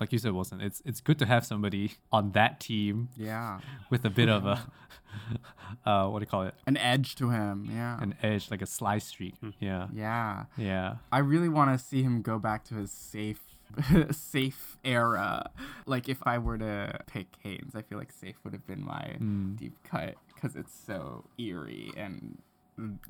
Like 0.00 0.12
you 0.12 0.18
said, 0.18 0.32
Wilson, 0.32 0.60
it's 0.60 0.80
it's 0.84 1.00
good 1.00 1.18
to 1.18 1.26
have 1.26 1.44
somebody 1.46 1.92
on 2.12 2.32
that 2.32 2.60
team 2.60 3.08
Yeah. 3.16 3.60
with 3.90 4.04
a 4.04 4.10
bit 4.10 4.28
of 4.28 4.46
a 4.46 4.70
uh 5.86 6.08
what 6.08 6.18
do 6.20 6.22
you 6.22 6.26
call 6.26 6.42
it 6.42 6.54
An 6.66 6.76
edge 6.76 7.14
to 7.16 7.30
him. 7.30 7.68
Yeah. 7.72 8.00
an 8.02 8.14
edge 8.22 8.50
like 8.50 8.62
a 8.62 8.66
sly 8.66 8.98
streak 8.98 9.34
yeah 9.58 9.88
yeah. 9.92 10.44
yeah 10.56 10.96
I 11.10 11.18
really 11.18 11.48
want 11.48 11.76
to 11.76 11.84
see 11.84 12.02
him 12.02 12.22
go 12.22 12.38
back 12.38 12.64
to 12.66 12.74
his 12.74 12.92
safe 12.92 13.40
safe 14.10 14.76
era. 14.84 15.50
Like 15.86 16.08
if 16.08 16.18
I 16.24 16.38
were 16.38 16.58
to 16.58 17.00
pick 17.06 17.26
Haynes, 17.42 17.74
I 17.74 17.82
feel 17.82 17.98
like 17.98 18.12
safe 18.12 18.36
would 18.44 18.52
have 18.52 18.66
been 18.66 18.84
my 18.84 19.16
deep 19.56 19.76
cut 19.84 20.14
because 20.34 20.56
it's 20.56 20.72
so 20.86 21.24
eerie 21.38 21.92
and 21.96 22.38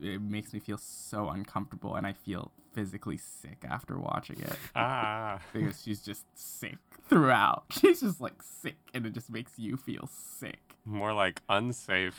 it 0.00 0.22
makes 0.22 0.52
me 0.54 0.60
feel 0.60 0.78
so 0.78 1.28
uncomfortable 1.28 1.94
and 1.94 2.06
I 2.06 2.12
feel 2.14 2.50
physically 2.72 3.16
sick 3.18 3.64
after 3.68 3.98
watching 3.98 4.40
it 4.40 4.56
Ah. 4.76 5.40
because 5.52 5.82
she's 5.82 6.00
just 6.00 6.24
sick 6.34 6.78
throughout. 7.08 7.64
She's 7.70 8.00
just 8.00 8.20
like 8.20 8.42
sick 8.42 8.76
and 8.94 9.04
it 9.06 9.12
just 9.14 9.30
makes 9.30 9.52
you 9.58 9.76
feel 9.76 10.08
sick. 10.38 10.60
More 10.84 11.12
like 11.12 11.42
unsafe. 11.48 12.18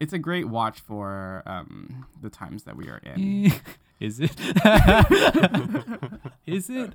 it's 0.00 0.12
a 0.12 0.18
great 0.18 0.48
watch 0.48 0.80
for 0.80 1.42
um, 1.46 2.06
the 2.20 2.30
times 2.30 2.64
that 2.64 2.76
we 2.76 2.88
are 2.88 2.98
in. 3.04 3.52
Is 4.02 4.20
it 4.20 4.36
is 6.46 6.70
it 6.70 6.92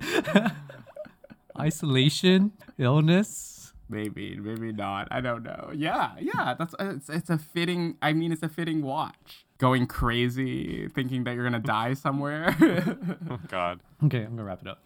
isolation 1.58 2.52
illness 2.78 3.54
Maybe, 3.90 4.36
maybe 4.36 4.70
not. 4.70 5.08
I 5.10 5.22
don't 5.22 5.42
know. 5.42 5.70
Yeah, 5.74 6.10
yeah. 6.20 6.52
That's 6.58 6.74
it's, 6.78 7.08
it's 7.08 7.30
a 7.30 7.38
fitting. 7.38 7.96
I 8.02 8.12
mean, 8.12 8.32
it's 8.32 8.42
a 8.42 8.48
fitting 8.50 8.82
watch. 8.82 9.46
Going 9.56 9.86
crazy, 9.86 10.88
thinking 10.88 11.24
that 11.24 11.34
you're 11.34 11.44
gonna 11.44 11.58
die 11.58 11.94
somewhere. 11.94 12.54
Oh, 13.30 13.38
God. 13.48 13.80
okay 14.04 14.22
i'm 14.24 14.36
gonna 14.36 14.44
wrap 14.44 14.60
it 14.62 14.68
up 14.68 14.82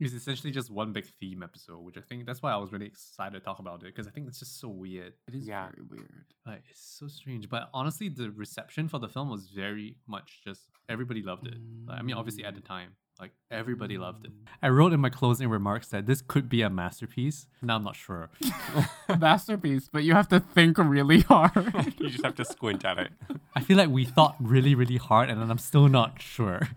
It's 0.00 0.14
essentially 0.14 0.50
just 0.50 0.70
one 0.70 0.92
big 0.92 1.06
theme 1.20 1.42
episode, 1.42 1.80
which 1.80 1.98
I 1.98 2.00
think 2.00 2.26
that's 2.26 2.42
why 2.42 2.52
I 2.52 2.56
was 2.56 2.72
really 2.72 2.86
excited 2.86 3.34
to 3.38 3.40
talk 3.40 3.58
about 3.58 3.82
it 3.82 3.86
because 3.86 4.06
I 4.06 4.10
think 4.10 4.28
it's 4.28 4.38
just 4.38 4.58
so 4.58 4.68
weird. 4.68 5.12
It 5.28 5.34
is 5.34 5.46
Yeah. 5.46 5.68
very 5.70 5.86
weird. 5.88 6.24
Like 6.46 6.64
it's 6.70 6.80
so 6.80 7.06
strange. 7.08 7.48
But 7.48 7.68
honestly, 7.74 8.08
the 8.08 8.30
reception 8.30 8.88
for 8.88 8.98
the 8.98 9.08
film 9.08 9.28
was 9.28 9.48
very 9.50 9.96
much 10.06 10.40
just 10.42 10.62
everybody 10.88 11.22
loved 11.22 11.46
it. 11.46 11.58
Like, 11.86 11.98
I 11.98 12.02
mean, 12.02 12.16
obviously 12.16 12.44
at 12.44 12.54
the 12.54 12.62
mm. 12.62 12.66
time, 12.66 12.96
like 13.20 13.32
everybody 13.50 13.98
loved 13.98 14.24
it. 14.24 14.32
I 14.62 14.70
wrote 14.70 14.92
in 14.92 15.00
my 15.00 15.10
closing 15.10 15.48
remarks 15.48 15.88
that 15.88 16.06
this 16.06 16.22
could 16.22 16.48
be 16.48 16.62
a 16.62 16.70
masterpiece. 16.70 17.46
Now 17.60 17.76
I'm 17.76 17.84
not 17.84 17.96
sure. 17.96 18.30
Masterpiece, 19.18 19.88
but 19.92 20.04
you 20.04 20.14
have 20.14 20.28
to 20.28 20.40
think 20.40 20.78
really 20.78 21.20
hard. 21.20 21.52
You 22.00 22.08
just 22.08 22.24
have 22.24 22.36
to 22.36 22.44
squint 22.44 22.84
at 22.84 22.98
it. 22.98 23.12
I 23.54 23.60
feel 23.60 23.76
like 23.76 23.90
we 23.90 24.06
thought 24.06 24.36
really, 24.40 24.74
really 24.74 24.96
hard, 24.96 25.28
and 25.28 25.42
I'm 25.42 25.58
still 25.58 25.88
not 25.88 26.22
sure. 26.22 26.68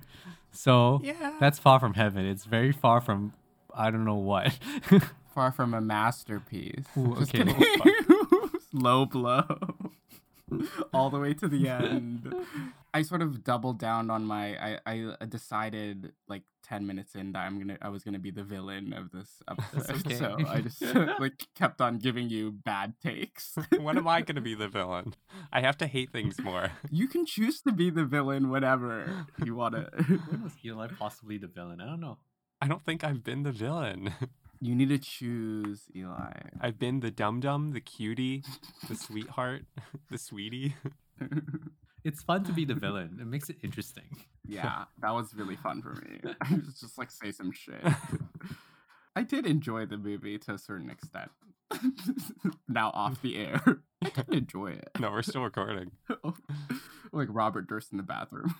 So 0.53 1.01
Yeah. 1.03 1.33
that's 1.39 1.59
far 1.59 1.79
from 1.79 1.93
heaven. 1.95 2.25
It's 2.25 2.45
very 2.45 2.71
far 2.71 3.01
from 3.01 3.33
I 3.75 3.89
don't 3.91 4.05
know 4.05 4.15
what. 4.15 4.57
Far 5.33 5.51
from 5.51 5.73
a 5.73 5.81
masterpiece. 5.81 6.85
Ooh, 6.95 7.15
okay. 7.23 7.43
Low 8.71 9.07
blow. 9.07 9.45
All 10.93 11.09
the 11.09 11.19
way 11.19 11.33
to 11.35 11.47
the 11.47 11.67
end. 11.67 12.33
I 12.93 13.01
sort 13.01 13.21
of 13.21 13.43
doubled 13.43 13.79
down 13.79 14.09
on 14.09 14.25
my 14.25 14.55
I, 14.55 14.79
I 14.85 14.99
uh, 15.19 15.25
decided 15.25 16.13
like 16.27 16.43
10 16.63 16.85
minutes 16.85 17.15
in 17.15 17.31
that 17.33 17.39
I'm 17.39 17.57
gonna 17.57 17.77
I 17.81 17.89
was 17.89 18.03
gonna 18.03 18.19
be 18.19 18.31
the 18.31 18.43
villain 18.43 18.93
of 18.93 19.11
this 19.11 19.41
episode. 19.49 20.05
okay. 20.05 20.15
So 20.15 20.37
I 20.47 20.61
just 20.61 20.81
like 21.19 21.47
kept 21.55 21.81
on 21.81 21.97
giving 21.97 22.29
you 22.29 22.51
bad 22.51 22.93
takes. 23.01 23.57
when 23.79 23.97
am 23.97 24.07
I 24.07 24.21
going 24.21 24.35
to 24.35 24.41
be 24.41 24.55
the 24.55 24.67
villain? 24.67 25.15
I 25.51 25.61
have 25.61 25.77
to 25.79 25.87
hate 25.87 26.11
things 26.11 26.39
more. 26.39 26.71
you 26.91 27.07
can 27.07 27.25
choose 27.25 27.61
to 27.61 27.71
be 27.71 27.89
the 27.89 28.05
villain 28.05 28.49
whenever 28.49 29.25
you 29.43 29.55
wanna. 29.55 29.89
when 30.29 30.43
was 30.43 30.53
Eli 30.63 30.87
possibly 30.87 31.37
the 31.37 31.47
villain? 31.47 31.81
I 31.81 31.85
don't 31.85 32.01
know. 32.01 32.17
I 32.61 32.67
don't 32.67 32.83
think 32.83 33.03
I've 33.03 33.23
been 33.23 33.43
the 33.43 33.51
villain. 33.51 34.13
You 34.63 34.75
need 34.75 34.89
to 34.89 34.97
choose 34.97 35.83
Eli. 35.95 36.31
I've 36.61 36.79
been 36.79 37.01
the 37.01 37.11
dum 37.11 37.39
dum, 37.41 37.71
the 37.71 37.81
cutie, 37.81 38.43
the 38.87 38.95
sweetheart, 38.95 39.63
the 40.11 40.17
sweetie. 40.17 40.75
It's 42.05 42.21
fun 42.21 42.43
to 42.43 42.51
be 42.51 42.65
the 42.65 42.73
villain. 42.73 43.17
It 43.21 43.27
makes 43.27 43.49
it 43.49 43.55
interesting. 43.63 44.03
Yeah, 44.45 44.83
that 45.01 45.11
was 45.13 45.33
really 45.33 45.55
fun 45.55 45.81
for 45.81 45.93
me. 45.93 46.19
I 46.41 46.55
was 46.55 46.77
just 46.77 46.97
like 46.97 47.09
say 47.09 47.31
some 47.31 47.53
shit. 47.53 47.81
I 49.15 49.23
did 49.23 49.45
enjoy 49.45 49.85
the 49.85 49.95
movie 49.95 50.37
to 50.39 50.55
a 50.55 50.57
certain 50.57 50.89
extent. 50.89 51.31
now 52.67 52.91
off 52.93 53.21
the 53.21 53.37
air. 53.37 53.61
I 54.03 54.09
did 54.09 54.33
enjoy 54.33 54.71
it. 54.71 54.89
No, 54.99 55.11
we're 55.11 55.21
still 55.21 55.43
recording. 55.43 55.91
Oh, 56.25 56.35
like 57.13 57.29
Robert 57.31 57.69
Durst 57.69 57.93
in 57.93 57.97
the 57.97 58.03
bathroom. 58.03 58.53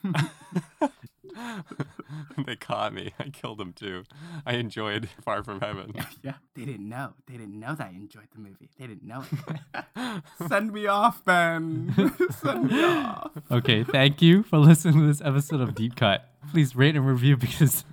they 2.45 2.55
caught 2.55 2.93
me. 2.93 3.13
I 3.19 3.29
killed 3.29 3.57
them 3.57 3.73
too. 3.73 4.03
I 4.45 4.53
enjoyed 4.53 5.09
Far 5.23 5.43
From 5.43 5.61
Heaven. 5.61 5.93
yeah. 6.21 6.33
They 6.55 6.65
didn't 6.65 6.87
know. 6.87 7.13
They 7.27 7.37
didn't 7.37 7.59
know 7.59 7.75
that 7.75 7.87
I 7.87 7.91
enjoyed 7.91 8.27
the 8.33 8.39
movie. 8.41 8.69
They 8.77 8.87
didn't 8.87 9.03
know 9.03 9.23
it. 9.75 10.23
Send 10.47 10.71
me 10.73 10.87
off, 10.87 11.23
Ben. 11.25 11.93
Send 12.41 12.69
me 12.71 12.83
off. 12.83 13.31
Okay, 13.51 13.83
thank 13.83 14.21
you 14.21 14.43
for 14.43 14.57
listening 14.57 14.99
to 14.99 15.07
this 15.07 15.21
episode 15.21 15.61
of 15.61 15.75
Deep 15.75 15.95
Cut. 15.95 16.29
Please 16.51 16.75
rate 16.75 16.95
and 16.95 17.05
review 17.07 17.37
because 17.37 17.85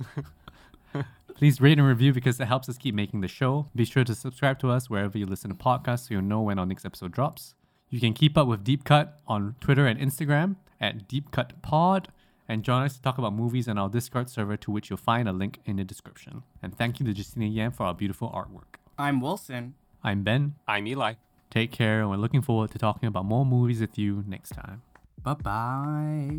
please 1.36 1.60
rate 1.60 1.78
and 1.78 1.86
review 1.86 2.12
because 2.12 2.38
it 2.40 2.46
helps 2.46 2.68
us 2.68 2.76
keep 2.76 2.94
making 2.94 3.20
the 3.20 3.28
show. 3.28 3.68
Be 3.74 3.84
sure 3.84 4.04
to 4.04 4.14
subscribe 4.14 4.58
to 4.60 4.70
us 4.70 4.90
wherever 4.90 5.16
you 5.16 5.26
listen 5.26 5.48
to 5.50 5.56
podcasts 5.56 6.08
so 6.08 6.14
you'll 6.14 6.22
know 6.22 6.42
when 6.42 6.58
our 6.58 6.66
next 6.66 6.84
episode 6.84 7.12
drops. 7.12 7.54
You 7.88 7.98
can 8.00 8.12
keep 8.12 8.36
up 8.38 8.46
with 8.46 8.62
Deep 8.62 8.84
Cut 8.84 9.18
on 9.26 9.56
Twitter 9.60 9.86
and 9.86 9.98
Instagram 9.98 10.56
at 10.80 11.08
Deep 11.08 11.30
Cut 11.30 11.60
Pod 11.62 12.08
and 12.50 12.64
join 12.64 12.82
us 12.82 12.96
to 12.96 13.00
talk 13.00 13.16
about 13.16 13.32
movies 13.32 13.68
on 13.68 13.78
our 13.78 13.88
Discord 13.88 14.28
server 14.28 14.56
to 14.56 14.72
which 14.72 14.90
you'll 14.90 14.96
find 14.96 15.28
a 15.28 15.32
link 15.32 15.60
in 15.66 15.76
the 15.76 15.84
description. 15.84 16.42
And 16.60 16.76
thank 16.76 16.98
you 16.98 17.06
to 17.06 17.12
Justina 17.12 17.46
Yan 17.46 17.70
for 17.70 17.84
our 17.84 17.94
beautiful 17.94 18.28
artwork. 18.28 18.80
I'm 18.98 19.20
Wilson. 19.20 19.74
I'm 20.02 20.24
Ben. 20.24 20.56
I'm 20.66 20.88
Eli. 20.88 21.14
Take 21.48 21.70
care 21.70 22.00
and 22.00 22.10
we're 22.10 22.16
looking 22.16 22.42
forward 22.42 22.72
to 22.72 22.78
talking 22.78 23.06
about 23.06 23.24
more 23.24 23.46
movies 23.46 23.80
with 23.80 23.96
you 23.96 24.24
next 24.26 24.50
time. 24.50 24.82
Bye 25.22 25.34
bye. 25.34 26.38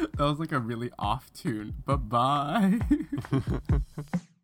That 0.16 0.24
was 0.24 0.40
like 0.40 0.50
a 0.50 0.58
really 0.58 0.90
off 0.98 1.32
tune. 1.32 1.74
Bye 1.84 1.94
bye. 1.94 2.80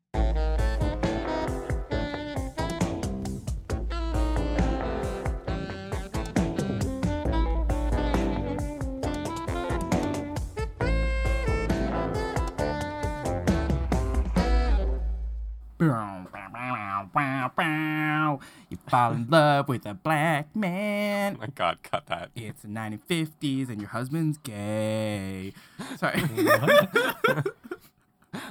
fall 18.92 19.12
in 19.12 19.26
love 19.30 19.68
with 19.68 19.86
a 19.86 19.94
black 19.94 20.54
man. 20.54 21.36
Oh 21.36 21.40
my 21.40 21.46
god, 21.46 21.78
cut 21.82 22.04
that. 22.08 22.28
It's 22.36 22.60
the 22.60 22.68
1950s 22.68 23.70
and 23.70 23.80
your 23.80 23.88
husband's 23.88 24.36
gay. 24.36 25.54
Sorry. 25.96 26.22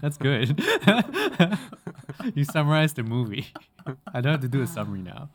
That's 0.02 0.18
good. 0.18 0.60
you 2.34 2.44
summarized 2.44 2.96
the 2.96 3.04
movie. 3.04 3.50
I 4.12 4.22
don't 4.22 4.32
have 4.32 4.42
to 4.42 4.48
do 4.48 4.64
a 4.64 4.68
summary 4.68 5.04
now. 5.04 5.30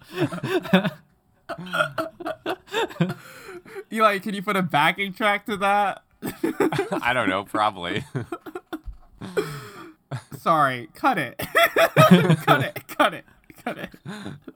Eli, 3.92 4.18
can 4.18 4.34
you 4.34 4.42
put 4.42 4.56
a 4.56 4.62
backing 4.62 5.12
track 5.12 5.46
to 5.46 5.56
that? 5.58 6.02
I 7.00 7.12
don't 7.12 7.28
know, 7.28 7.44
probably. 7.44 8.04
Sorry, 10.36 10.88
cut 10.94 11.16
it. 11.16 11.38
cut 11.38 12.12
it, 12.12 12.38
cut 12.38 12.64
it, 12.64 12.88
cut 12.88 13.14
it. 13.66 13.90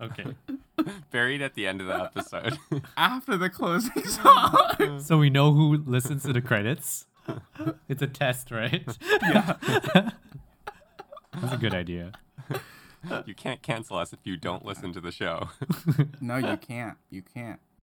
Okay. 0.01 0.25
Buried 1.11 1.43
at 1.43 1.55
the 1.55 1.67
end 1.67 1.81
of 1.81 1.87
the 1.87 2.01
episode. 2.03 2.59
After 2.97 3.37
the 3.37 3.51
closing 3.51 4.05
song. 4.07 5.01
So 5.01 5.19
we 5.19 5.31
know 5.31 5.53
who 5.53 5.79
listens 5.87 6.23
to 6.25 6.33
the 6.33 6.41
credits. 6.41 7.07
It's 7.89 8.03
a 8.03 8.07
test, 8.07 8.51
right? 8.51 8.85
yeah. 9.23 9.55
That's 11.41 11.55
a 11.55 11.59
good 11.59 11.75
idea. 11.75 12.13
you 13.27 13.35
can't 13.35 13.63
cancel 13.63 13.97
us 13.99 14.13
if 14.13 14.21
you 14.25 14.37
don't 14.37 14.65
listen 14.65 14.93
to 14.93 15.01
the 15.01 15.13
show. 15.13 15.49
No, 16.21 16.37
you 16.37 16.57
can't. 16.57 16.97
You 17.11 17.23
can't. 17.23 17.61